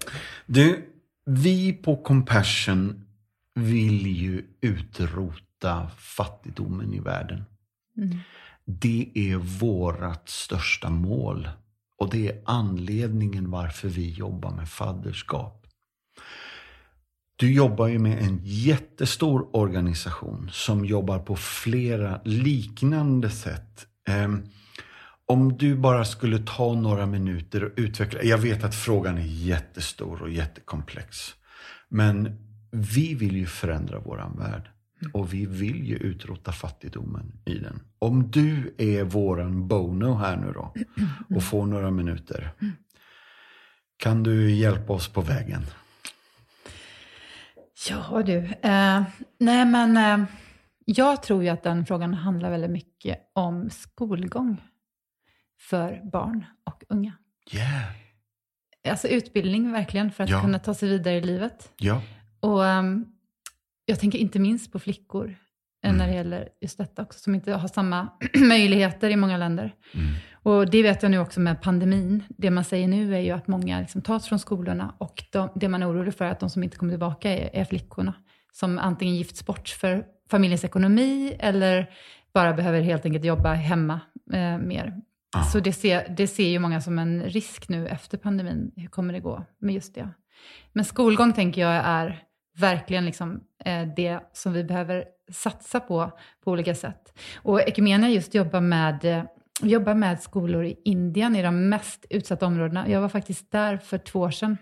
Du, 0.46 0.84
vi 1.26 1.72
på 1.72 1.96
Compassion 1.96 3.06
vill 3.54 4.06
ju 4.06 4.44
utrota 4.61 5.90
fattigdomen 5.98 6.94
i 6.94 7.00
världen. 7.00 7.44
Mm. 7.96 8.18
Det 8.79 9.11
är 9.14 9.37
vårt 9.37 10.29
största 10.29 10.91
mål. 10.91 11.49
Och 11.99 12.11
det 12.11 12.29
är 12.29 12.43
anledningen 12.45 13.51
varför 13.51 13.89
vi 13.89 14.11
jobbar 14.11 14.51
med 14.51 14.68
fadderskap. 14.68 15.66
Du 17.37 17.53
jobbar 17.53 17.87
ju 17.87 17.99
med 17.99 18.18
en 18.23 18.41
jättestor 18.43 19.57
organisation 19.57 20.51
som 20.53 20.85
jobbar 20.85 21.18
på 21.18 21.37
flera 21.37 22.21
liknande 22.25 23.31
sätt. 23.31 23.87
Ehm, 24.09 24.43
om 25.27 25.57
du 25.57 25.77
bara 25.77 26.05
skulle 26.05 26.39
ta 26.39 26.75
några 26.75 27.07
minuter 27.07 27.64
och 27.64 27.73
utveckla. 27.77 28.23
Jag 28.23 28.39
vet 28.39 28.64
att 28.64 28.75
frågan 28.75 29.18
är 29.18 29.27
jättestor 29.27 30.23
och 30.23 30.31
jättekomplex. 30.31 31.35
Men 31.89 32.39
vi 32.71 33.14
vill 33.14 33.37
ju 33.37 33.47
förändra 33.47 33.99
våran 33.99 34.39
värld. 34.39 34.71
Och 35.12 35.34
vi 35.34 35.46
vill 35.46 35.84
ju 35.88 35.96
utrota 35.96 36.53
fattigdomen 36.53 37.32
i 37.44 37.55
den. 37.55 37.80
Om 37.98 38.30
du 38.30 38.74
är 38.78 39.05
våran 39.05 39.68
Bono 39.68 40.14
här 40.14 40.36
nu 40.36 40.53
då 40.53 40.74
och 41.36 41.42
får 41.42 41.66
några 41.66 41.90
minuter. 41.90 42.51
Kan 43.96 44.22
du 44.22 44.51
hjälpa 44.51 44.92
oss 44.92 45.09
på 45.09 45.20
vägen? 45.20 45.62
Ja 47.88 48.22
du, 48.26 48.36
eh, 48.38 49.03
nej 49.38 49.64
men 49.64 49.96
eh, 49.96 50.26
jag 50.84 51.22
tror 51.22 51.42
ju 51.42 51.48
att 51.48 51.62
den 51.62 51.86
frågan 51.86 52.14
handlar 52.14 52.51
väldigt 52.51 52.70
mycket 52.70 53.18
om 53.32 53.70
skolgång 53.70 54.57
för 55.61 56.11
barn 56.12 56.44
och 56.66 56.84
unga. 56.88 57.12
Yeah. 57.53 57.84
Alltså 58.88 59.09
utbildning 59.09 59.72
verkligen 59.72 60.11
för 60.12 60.24
att 60.24 60.30
Ja. 60.30 60.40
kunna 60.42 60.59
ta 60.59 60.74
sig 60.74 60.88
vidare 60.88 61.14
i 61.16 61.20
livet. 61.20 61.72
Ja. 61.76 62.03
Och 62.40 62.66
ehm, 62.66 63.07
jag 63.91 64.01
tänker 64.01 64.18
inte 64.18 64.38
minst 64.38 64.72
på 64.72 64.78
flickor 64.78 65.28
eh, 65.84 65.91
Mm. 65.91 65.99
när 65.99 66.07
det 66.09 66.14
gäller 66.14 66.49
just 66.61 66.78
detta 66.78 67.03
också, 67.03 67.20
som 67.20 67.34
inte 67.34 67.53
har 67.53 67.68
samma 67.68 68.09
möjligheter 68.49 69.11
i 69.11 69.16
många 69.16 69.36
länder. 69.36 69.74
Mm. 69.95 70.07
Och 70.43 70.70
det 70.70 70.82
vet 70.82 71.03
jag 71.03 71.11
nu 71.11 71.18
också 71.18 71.41
med 71.41 71.62
pandemin. 71.62 72.22
Det 72.28 72.51
man 72.51 72.64
säger 72.64 72.88
nu 72.88 73.14
är 73.14 73.20
ju 73.20 73.30
att 73.30 73.49
många 73.49 73.80
liksom 73.80 74.03
tas 74.03 74.28
från 74.28 74.38
skolorna 74.38 74.95
och 74.99 75.24
de, 75.32 75.49
det 75.55 75.68
man 75.68 75.82
är 75.82 75.91
orolig 75.91 76.14
för 76.14 76.24
är 76.24 76.30
att 76.30 76.41
de 76.41 76.51
som 76.51 76.62
inte 76.62 76.76
kommer 76.76 76.93
tillbaka 76.93 77.30
är, 77.30 77.61
är 77.61 77.64
flickorna. 77.64 78.14
Som 78.53 78.78
antingen 78.78 79.16
gifts 79.16 79.47
bort 79.47 79.68
för 79.68 80.05
familjens 80.30 80.64
ekonomi 80.64 81.36
eller 81.38 81.91
bara 82.34 82.53
behöver 82.53 82.80
helt 82.80 83.05
enkelt 83.05 83.24
jobba 83.24 83.53
hemma 83.53 84.01
eh, 84.32 84.59
mer. 84.59 84.95
Ah. 85.36 85.43
Så 85.45 85.61
det 85.61 85.72
ser, 85.72 86.14
det 86.16 86.26
ser 86.26 86.49
ju 86.49 86.59
många 86.59 86.80
som 86.80 86.99
en 86.99 87.22
risk 87.22 87.68
nu 87.68 87.88
efter 87.88 88.18
pandemin. 88.18 88.72
Hur 88.76 88.88
kommer 88.88 89.12
det 89.12 89.20
gå 89.20 89.45
med 89.61 89.74
just 89.74 89.95
det? 89.95 90.09
Men 90.72 90.84
skolgång 90.84 91.32
tänker 91.32 91.61
jag 91.61 91.72
är 91.84 92.22
verkligen 92.59 93.05
liksom, 93.05 93.40
eh, 93.64 93.88
det 93.96 94.20
som 94.32 94.53
vi 94.53 94.64
behöver 94.64 95.05
satsa 95.32 95.80
på 95.80 96.11
på 96.44 96.51
olika 96.51 96.74
sätt. 96.74 97.18
Och 97.42 97.61
Ekumenia 97.61 98.09
just 98.09 98.34
jobbar 98.34 98.61
med, 98.61 99.05
eh, 99.05 99.24
jobbar 99.62 99.94
med 99.94 100.22
skolor 100.22 100.64
i 100.64 100.76
Indien, 100.84 101.36
i 101.36 101.42
de 101.42 101.68
mest 101.68 102.07
utsatta 102.11 102.46
områdena. 102.46 102.88
Jag 102.88 103.01
var 103.01 103.09
faktiskt 103.09 103.51
där 103.51 103.76
för 103.76 103.98
två 103.98 104.20
år 104.20 104.30
sedan 104.30 104.57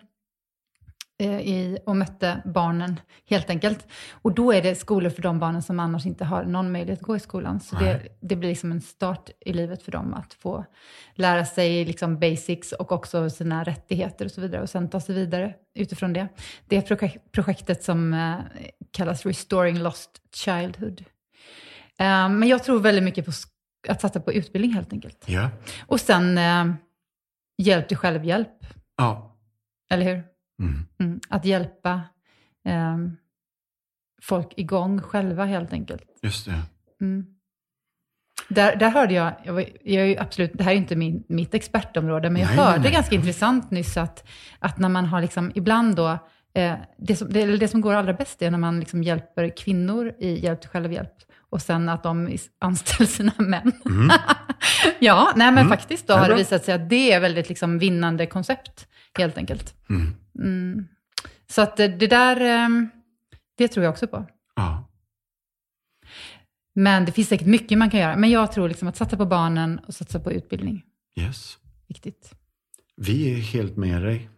i, 1.25 1.79
och 1.87 1.97
mötte 1.97 2.43
barnen 2.45 3.01
helt 3.29 3.51
enkelt. 3.51 3.87
Och 4.13 4.35
då 4.35 4.53
är 4.53 4.63
det 4.63 4.75
skolor 4.75 5.11
för 5.11 5.23
de 5.23 5.39
barnen 5.39 5.63
som 5.63 5.81
annars 5.81 6.07
inte 6.07 6.25
har 6.25 6.45
någon 6.45 6.73
möjlighet 6.73 7.01
att 7.01 7.07
gå 7.07 7.17
i 7.17 7.21
skolan. 7.21 7.61
Så 7.61 7.77
det, 7.77 8.03
det 8.21 8.37
blir 8.37 8.49
liksom 8.49 8.73
en 8.73 8.81
start 8.81 9.31
i 9.41 9.53
livet 9.53 9.83
för 9.83 9.93
dem 9.93 10.15
att 10.15 10.35
få 10.35 10.65
lära 11.15 11.45
sig 11.45 11.85
liksom 11.85 12.19
basics 12.19 12.73
och 12.73 12.93
också 12.93 13.31
sina 13.31 13.65
rättigheter 13.65 14.25
och 14.25 14.31
så 14.31 14.41
vidare 14.41 14.63
och 14.63 14.71
sen 14.71 14.89
ta 14.91 15.01
sig 15.01 15.15
vidare 15.15 15.55
utifrån 15.75 16.13
det. 16.13 16.29
Det 16.69 16.77
är 16.77 16.81
projek- 16.83 17.19
projektet 17.33 17.83
som 17.85 18.15
eh, 18.15 18.35
kallas 18.91 19.27
Restoring 19.27 19.79
Lost 19.79 20.11
Childhood. 20.35 21.01
Eh, 21.99 22.29
men 22.29 22.43
jag 22.49 22.65
tror 22.65 22.81
väldigt 22.81 23.05
mycket 23.05 23.25
på 23.25 23.33
att 23.89 24.01
satsa 24.01 24.21
på 24.21 24.33
utbildning 24.33 24.73
helt 24.75 24.93
enkelt. 24.93 25.25
Ja. 25.27 25.51
Och 25.87 26.01
sen 26.01 26.39
eh, 26.39 26.67
hjälp 27.63 27.89
till 27.89 27.97
självhjälp, 27.97 28.49
Ja. 28.97 29.37
eller 29.91 30.05
hur? 30.05 30.23
Mm. 30.61 30.87
Mm, 31.01 31.21
att 31.29 31.45
hjälpa 31.45 32.01
eh, 32.65 32.97
folk 34.23 34.53
igång 34.57 35.01
själva 35.03 35.45
helt 35.45 35.73
enkelt. 35.73 36.03
Just 36.23 36.45
det. 36.47 36.63
Mm. 37.01 37.27
Där, 38.49 38.77
där 38.77 38.91
hörde 38.91 39.15
jag, 39.15 39.33
jag, 39.45 39.53
var, 39.53 39.65
jag 39.85 40.03
är 40.03 40.07
ju 40.07 40.19
absolut, 40.19 40.51
det 40.55 40.65
här 40.65 40.73
är 40.73 40.77
inte 40.77 40.97
min, 40.97 41.25
mitt 41.29 41.55
expertområde, 41.55 42.31
men 42.31 42.43
jag 42.43 42.49
Nej, 42.49 42.57
hörde 42.59 42.83
nej. 42.83 42.93
ganska 42.93 43.15
intressant 43.15 43.71
nyss 43.71 43.97
att, 43.97 44.29
att 44.59 44.79
när 44.79 44.89
man 44.89 45.05
har 45.05 45.21
liksom, 45.21 45.53
ibland 45.55 45.97
då, 45.97 46.19
eh, 46.55 46.75
det, 46.99 47.17
som, 47.17 47.33
det, 47.33 47.57
det 47.57 47.69
som 47.69 47.81
går 47.81 47.95
allra 47.95 48.13
bäst 48.13 48.43
är 48.43 48.51
när 48.51 48.59
man 48.59 48.81
liksom 48.81 49.03
hjälper 49.03 49.57
kvinnor 49.57 50.13
i 50.19 50.45
hjälp 50.45 50.61
till 50.61 50.71
självhjälp 50.71 51.13
och 51.51 51.63
sen 51.63 51.89
att 51.89 52.03
de 52.03 52.37
anställer 52.59 53.07
sina 53.11 53.33
män. 53.39 53.73
ja, 54.99 55.33
nej 55.37 55.47
men 55.53 55.59
Mm. 55.59 55.69
faktiskt 55.69 56.07
då 56.07 56.15
har 56.15 56.29
det 56.29 56.35
visat 56.35 56.65
sig 56.65 56.75
att 56.75 56.89
det 56.89 57.13
är 57.13 57.21
väldigt 57.21 57.49
liksom 57.49 57.79
vinnande 57.79 58.27
koncept, 58.27 58.89
helt 59.19 59.39
enkelt. 59.39 59.75
Mm. 59.91 60.15
Mm. 60.39 60.89
Så 61.51 61.63
att 61.63 61.77
det 61.77 62.07
där, 62.07 62.41
eh, 62.41 62.69
det 63.57 63.69
tror 63.69 63.85
jag 63.85 63.93
också 63.93 64.07
på. 64.07 64.27
Ja. 64.57 64.89
Men 66.75 67.05
det 67.05 67.13
finns 67.13 67.29
säkert 67.29 67.47
mycket 67.47 67.79
man 67.79 67.91
kan 67.91 68.01
göra. 68.01 68.17
Men 68.17 68.31
jag 68.31 68.53
tror 68.53 68.69
liksom 68.69 68.89
att 68.89 68.97
satsa 68.97 69.17
på 69.17 69.27
barnen 69.27 69.79
och 69.79 69.95
satsa 69.95 70.21
på 70.21 70.33
utbildning. 70.33 70.83
Yes. 71.21 71.59
Viktigt. 71.89 72.35
Vi 72.97 73.33
är 73.33 73.37
helt 73.37 73.77
med 73.77 74.03
dig. 74.03 74.31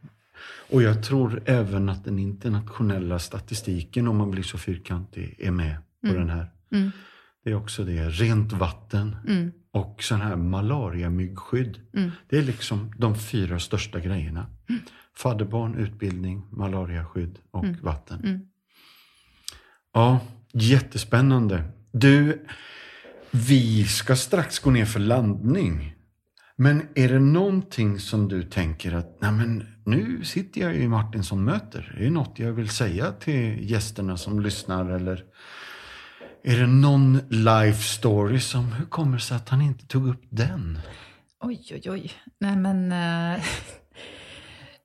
Och 0.70 0.82
jag 0.82 1.02
tror 1.04 1.42
även 1.46 1.88
att 1.88 2.04
den 2.04 2.18
internationella 2.18 3.18
statistiken, 3.18 4.08
om 4.08 4.16
man 4.16 4.30
blir 4.30 4.42
så 4.42 4.58
fyrkantig, 4.58 5.36
är 5.38 5.50
med 5.50 5.76
på 6.06 6.14
den 6.14 6.30
här. 6.30 6.50
Mm. 6.72 6.90
Det 7.44 7.50
är 7.50 7.54
också 7.54 7.84
det. 7.84 8.08
Rent 8.08 8.52
vatten 8.52 9.16
Mm. 9.28 9.52
Och 9.72 10.02
sån 10.02 10.20
här 10.20 10.36
malariamyggskydd. 10.36 11.78
Mm. 11.96 12.10
Det 12.28 12.38
är 12.38 12.42
liksom 12.42 12.92
de 12.96 13.18
fyra 13.18 13.58
största 13.58 14.00
grejerna. 14.00 14.46
Fadderbarn, 15.16 15.74
utbildning, 15.74 16.46
malariaskydd 16.50 17.38
och 17.50 17.64
vatten. 17.82 18.20
Mm. 18.24 18.40
Ja, 19.92 20.20
jättespännande. 20.52 21.64
Du, 21.92 22.46
vi 23.30 23.84
ska 23.84 24.16
strax 24.16 24.58
gå 24.58 24.70
ner 24.70 24.84
för 24.84 25.00
landning. 25.00 25.94
Men 26.56 26.82
är 26.94 27.08
det 27.08 27.18
någonting 27.18 27.98
som 27.98 28.28
du 28.28 28.42
tänker 28.42 28.92
att, 28.92 29.18
nej 29.20 29.32
men 29.32 29.66
nu 29.84 30.24
sitter 30.24 30.60
jag 30.60 30.74
ju 30.74 30.82
i 30.82 30.88
Martinsson 30.88 31.44
möter. 31.44 31.94
Är 31.98 32.04
det 32.04 32.10
något 32.10 32.38
jag 32.38 32.52
vill 32.52 32.68
säga 32.68 33.12
till 33.12 33.70
gästerna 33.70 34.16
som 34.16 34.40
lyssnar 34.40 34.90
eller 34.90 35.24
är 36.44 36.56
det 36.60 36.66
någon 36.66 37.20
life 37.30 37.82
story 37.82 38.40
som, 38.40 38.72
hur 38.72 38.84
kommer 38.86 39.16
det 39.16 39.22
sig 39.22 39.36
att 39.36 39.48
han 39.48 39.62
inte 39.62 39.86
tog 39.86 40.08
upp 40.08 40.22
den? 40.28 40.78
Oj, 41.40 41.66
oj, 41.72 41.90
oj. 41.90 42.12
Nej, 42.38 42.56
men... 42.56 42.92
eh, 42.92 43.42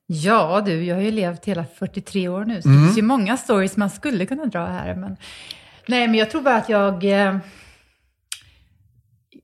ja, 0.06 0.62
du, 0.66 0.84
jag 0.84 0.96
har 0.96 1.02
ju 1.02 1.12
levt 1.12 1.46
hela 1.46 1.66
43 1.66 2.28
år 2.28 2.46
nu, 2.46 2.62
så 2.62 2.68
det 2.70 2.76
finns 2.86 2.98
ju 2.98 3.02
många 3.02 3.38
stories 3.38 3.78
man 3.78 3.90
skulle 3.90 4.26
kunna 4.26 4.46
dra 4.46 4.66
här. 4.66 4.96
Men... 4.96 5.18
Nej, 5.88 6.08
men 6.08 6.16
jag 6.20 6.32
tror 6.32 6.42
bara 6.42 6.56
att 6.58 6.70
jag... 6.70 7.04
eh, 7.04 7.38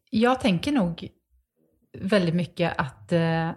Jag 0.10 0.40
tänker 0.42 0.72
nog 0.72 1.08
väldigt 1.98 2.36
mycket 2.36 2.74
att... 2.78 3.12
eh, 3.12 3.50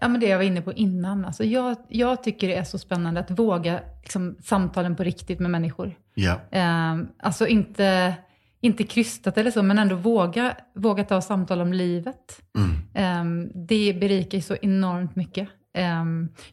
Ja, 0.00 0.08
men 0.08 0.20
det 0.20 0.26
jag 0.26 0.38
var 0.38 0.44
inne 0.44 0.62
på 0.62 0.72
innan. 0.72 1.24
Alltså 1.24 1.44
jag, 1.44 1.76
jag 1.88 2.22
tycker 2.22 2.48
det 2.48 2.54
är 2.54 2.64
så 2.64 2.78
spännande 2.78 3.20
att 3.20 3.30
våga 3.30 3.80
liksom, 4.02 4.36
samtalen 4.44 4.96
på 4.96 5.02
riktigt 5.02 5.40
med 5.40 5.50
människor. 5.50 5.94
Ja, 6.14 6.40
Eh, 6.50 6.96
alltså 7.18 7.46
inte, 7.46 8.14
inte 8.60 8.84
krystat 8.84 9.38
eller 9.38 9.50
så, 9.50 9.62
men 9.62 9.78
ändå 9.78 9.96
våga, 9.96 10.56
våga 10.74 11.04
ta 11.04 11.20
samtal 11.20 11.60
om 11.60 11.72
livet. 11.72 12.42
mm. 12.58 12.70
Eh, 12.94 13.52
det 13.54 14.00
berikar 14.00 14.38
ju 14.38 14.42
så 14.42 14.56
enormt 14.62 15.16
mycket. 15.16 15.48
Eh, 15.74 16.04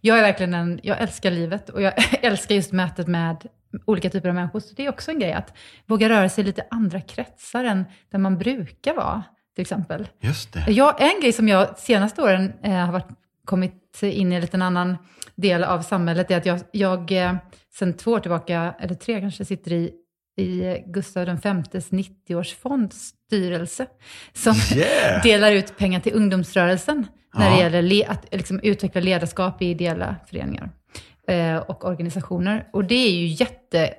jag 0.01 0.17
är 0.17 0.21
verkligen 0.21 0.53
en, 0.53 0.79
jag 0.83 1.01
älskar 1.01 1.31
livet 1.31 1.69
och 1.69 1.81
jag 1.81 1.93
älskar 2.21 2.55
just 2.55 2.71
mötet 2.71 3.07
med, 3.07 3.47
olika 3.85 4.09
typer 4.09 4.29
av 4.29 4.35
människor. 4.35 4.59
Så 4.59 4.73
det 4.75 4.85
är 4.85 4.89
också 4.89 5.11
en 5.11 5.19
grej 5.19 5.33
att 5.33 5.53
våga 5.85 6.09
röra 6.09 6.29
sig 6.29 6.43
i 6.43 6.47
lite 6.47 6.63
andra 6.69 7.01
kretsar 7.01 7.63
än 7.63 7.85
där 8.11 8.19
man 8.19 8.37
brukar 8.37 8.93
vara, 8.93 9.23
till 9.55 9.61
exempel. 9.61 10.07
Just 10.19 10.53
det. 10.53 10.65
Jag, 10.71 11.01
en 11.01 11.21
grej 11.21 11.33
som 11.33 11.47
jag 11.47 11.79
senaste 11.79 12.21
åren 12.21 12.53
eh, 12.63 12.71
har 12.73 12.91
varit, 12.91 13.07
kommit 13.47 13.99
in 14.03 14.31
i 14.31 14.35
en 14.35 14.41
liten 14.41 14.61
annan 14.61 14.97
del 15.35 15.63
av 15.63 15.81
samhället 15.81 16.31
är 16.31 16.37
att 16.37 16.45
jag, 16.45 16.59
jag 16.71 17.11
eh, 17.11 17.35
sedan 17.79 17.93
två 17.93 18.11
år 18.11 18.19
tillbaka, 18.19 18.75
eller 18.79 18.95
tre 18.95 19.21
kanske, 19.21 19.45
sitter 19.45 19.73
i 19.73 19.91
i 20.39 20.83
Gustav 20.85 21.25
Vs 21.25 21.91
90-årsfonds 21.91 23.13
styrelse 23.27 23.87
som 24.33 24.53
Yeah. 24.75 25.23
delar 25.23 25.51
ut 25.51 25.77
pengar 25.77 25.99
till 25.99 26.13
ungdomsrörelsen 26.15 27.07
när 27.35 27.45
Ja. 27.49 27.55
det 27.55 27.61
gäller 27.61 27.81
le- 27.81 28.05
att 28.05 28.25
liksom 28.35 28.59
utveckla 28.63 29.01
ledarskap 29.01 29.61
i 29.61 29.65
ideella 29.65 30.15
föreningar 30.29 30.69
eh, 31.27 31.57
och 31.57 31.85
organisationer. 31.85 32.67
Och 32.73 32.85
det 32.85 32.95
är 32.95 33.11
ju 33.11 33.27
jätte 33.27 33.93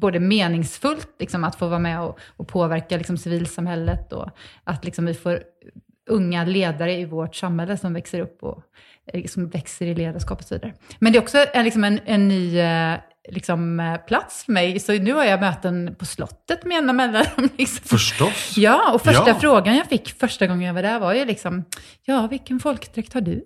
både 0.00 0.20
meningsfullt 0.20 1.08
liksom, 1.18 1.44
att 1.44 1.54
få 1.56 1.68
vara 1.68 1.78
med 1.78 2.00
och, 2.02 2.18
och 2.36 2.48
påverka 2.48 2.96
liksom, 2.96 3.16
civilsamhället 3.18 4.12
och 4.12 4.30
att 4.64 4.84
liksom, 4.84 5.06
vi 5.06 5.14
får 5.14 5.42
unga 6.10 6.44
ledare 6.44 6.92
i 6.98 7.04
vårt 7.04 7.34
samhälle 7.34 7.76
som 7.76 7.94
växer 7.94 8.20
upp 8.20 8.42
och 8.42 8.62
eh, 9.12 9.24
som 9.26 9.48
växer 9.48 9.86
i 9.86 9.94
ledarskap 9.94 10.38
och 10.38 10.44
så 10.44 10.54
vidare. 10.54 10.72
Men 10.98 11.12
det 11.12 11.18
är 11.18 11.22
också 11.22 11.38
en, 11.52 11.64
liksom 11.64 11.84
en, 11.84 12.00
en 12.04 12.28
ny 12.28 12.58
eh, 12.58 12.94
liksom, 13.28 13.80
eh, 13.80 13.96
plats 13.96 14.44
för 14.44 14.52
mig. 14.52 14.80
Så 14.80 14.92
nu 14.92 15.12
har 15.12 15.24
jag 15.24 15.40
möten 15.40 15.94
på 15.98 16.04
slottet 16.04 16.64
med 16.64 16.74
jämna 16.74 16.92
mellanrum. 16.92 17.48
Liksom. 17.58 17.84
Förstås. 17.88 18.54
Ja, 18.56 18.92
och 18.94 19.02
första 19.02 19.28
Ja. 19.28 19.34
frågan 19.40 19.76
jag 19.76 19.86
fick 19.86 20.08
första 20.18 20.46
gången 20.46 20.66
jag 20.66 20.74
var 20.74 20.82
där 20.82 21.00
var 21.00 21.14
ju 21.14 21.24
liksom, 21.24 21.64
ja, 22.04 22.26
vilken 22.26 22.60
folkdräkt 22.60 23.12
har 23.14 23.20
du? 23.20 23.44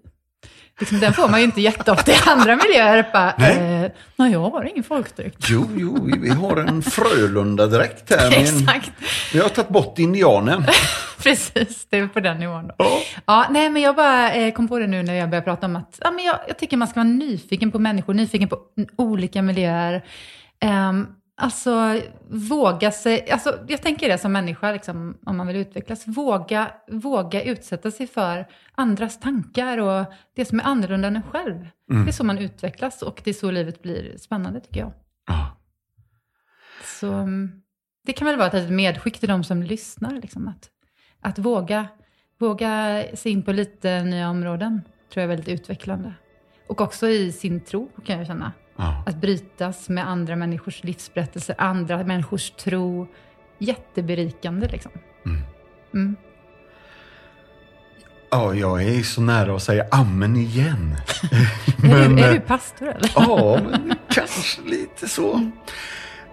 Liksom, 0.80 1.00
den 1.00 1.12
får 1.12 1.28
man 1.28 1.40
ju 1.40 1.44
inte 1.44 1.60
jätteofta 1.60 2.12
i 2.12 2.14
andra 2.26 2.56
miljöer. 2.56 3.10
Bara, 3.12 3.34
Nej. 3.38 3.82
eh, 3.84 3.90
nej, 4.16 4.32
jag 4.32 4.50
har 4.50 4.64
ingen 4.64 4.84
folkdräkt. 4.84 5.36
Jo, 5.48 5.68
jo, 5.76 6.08
vi- 6.22 6.28
har 6.30 6.56
en 6.56 6.82
Frölunda-dräkt 6.82 8.10
här. 8.10 8.30
med 8.30 8.38
en- 8.38 8.44
Exakt, 8.62 8.90
Vi 9.32 9.38
har 9.38 9.48
tagit 9.48 9.68
bort 9.68 9.98
indianen. 9.98 10.64
precis. 11.22 11.86
Det 11.90 11.98
är 11.98 12.06
på 12.08 12.20
den 12.20 12.38
nivån. 12.38 12.66
Då. 12.66 12.74
Ja. 12.78 12.98
Ja, 13.26 13.46
nej, 13.50 13.70
men 13.70 13.82
jag 13.82 13.96
bara 13.96 14.32
eh, 14.32 14.52
kom 14.54 14.68
på 14.68 14.78
det 14.78 14.86
nu 14.86 15.02
när 15.02 15.14
jag 15.14 15.30
började 15.30 15.44
prata 15.44 15.66
om 15.66 15.76
att 15.76 15.98
ja, 16.00 16.10
men 16.10 16.24
jag, 16.24 16.38
jag 16.48 16.58
tycker 16.58 16.76
man 16.76 16.88
ska 16.88 17.00
vara 17.00 17.08
nyfiken 17.08 17.70
på 17.70 17.78
människor, 17.78 18.14
nyfiken 18.14 18.48
på 18.48 18.58
olika 18.96 19.42
miljöer. 19.42 20.04
Ehm, 20.60 21.06
alltså, 21.36 22.00
våga 22.28 22.90
sig, 22.90 23.30
alltså, 23.30 23.58
jag 23.68 23.82
tänker 23.82 24.08
det 24.08 24.18
som 24.18 24.32
människa, 24.32 24.72
liksom, 24.72 25.18
om 25.26 25.36
man 25.36 25.46
vill 25.46 25.56
utvecklas, 25.56 26.06
våga, 26.06 26.72
våga 26.88 27.42
utsätta 27.42 27.90
sig 27.90 28.06
för 28.06 28.46
andras 28.74 29.20
tankar 29.20 29.78
och 29.78 30.06
det 30.36 30.44
som 30.44 30.60
är 30.60 30.64
annorlunda 30.64 31.08
än 31.08 31.16
en 31.16 31.22
själv. 31.22 31.68
Det 32.04 32.10
är 32.10 32.12
så 32.12 32.24
man 32.24 32.38
utvecklas 32.38 33.02
och 33.02 33.20
det 33.24 33.30
är 33.30 33.34
så 33.34 33.50
livet 33.50 33.82
blir 33.82 34.16
spännande 34.18 34.60
tycker 34.60 34.80
jag. 34.80 34.92
Ja. 35.26 35.56
Så 36.84 37.12
mm, 37.12 37.62
det 38.06 38.12
kan 38.12 38.26
väl 38.26 38.38
vara 38.38 38.50
ett 38.50 38.70
medskick 38.70 39.18
till 39.18 39.28
de 39.28 39.44
som 39.44 39.62
lyssnar. 39.62 40.20
Liksom, 40.20 40.48
att, 40.48 40.70
att 41.20 41.38
våga, 41.38 41.86
våga 42.38 43.04
se 43.14 43.30
in 43.30 43.42
på 43.42 43.52
lite 43.52 44.02
nya 44.02 44.30
områden 44.30 44.82
tror 45.12 45.22
jag 45.22 45.32
är 45.32 45.36
väldigt 45.36 45.60
utvecklande. 45.60 46.14
Och 46.68 46.80
också 46.80 47.08
i 47.08 47.32
sin 47.32 47.60
tro 47.60 47.90
kan 48.04 48.18
jag 48.18 48.26
känna. 48.26 48.52
Ja. 48.76 49.02
Att 49.06 49.16
brytas 49.16 49.88
med 49.88 50.08
andra 50.08 50.36
människors 50.36 50.84
livsberättelser, 50.84 51.54
andra 51.58 52.04
människors 52.04 52.50
tro. 52.50 53.06
Jätteberikande 53.58 54.68
liksom. 54.68 54.92
Mm. 55.94 56.16
ja, 58.30 58.54
jag 58.54 58.82
är 58.82 59.02
så 59.02 59.20
nära 59.20 59.56
att 59.56 59.62
säga 59.62 59.86
amen 59.90 60.36
igen. 60.36 60.96
är, 61.82 61.88
Men, 61.88 62.16
du, 62.16 62.22
är 62.22 62.28
eh, 62.28 62.34
du 62.34 62.40
pastor 62.40 62.88
eller? 62.88 63.12
Ja, 63.14 63.60
kanske 64.08 64.62
lite 64.62 65.08
så. 65.08 65.50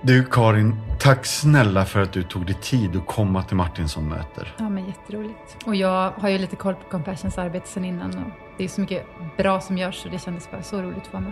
Du 0.02 0.26
Karin, 0.26 0.76
tack 1.00 1.26
snälla 1.26 1.86
för 1.86 2.02
att 2.02 2.14
du 2.14 2.24
tog 2.24 2.46
dig 2.46 2.56
tid 2.62 2.96
att 2.96 3.08
komma 3.08 3.44
till 3.44 3.58
Martinsson 3.58 4.10
möter. 4.10 4.56
Ja, 4.58 4.70
men 4.70 4.86
jätteroligt. 4.86 5.58
Och 5.66 5.76
jag 5.76 6.12
har 6.12 6.30
ju 6.30 6.38
lite 6.38 6.56
koll 6.56 6.76
på 6.76 6.90
Compassions 6.90 7.38
arbete 7.38 7.68
sedan 7.68 7.86
innan. 7.86 8.10
Och 8.10 8.32
det 8.58 8.64
är 8.64 8.68
så 8.68 8.82
mycket 8.82 9.06
bra 9.38 9.62
som 9.62 9.78
görs 9.78 10.06
och 10.06 10.12
det 10.12 10.20
kändes 10.20 10.52
bara 10.52 10.64
så 10.64 10.82
roligt 10.82 10.98
att 10.98 11.14
vara 11.14 11.24
med. 11.24 11.32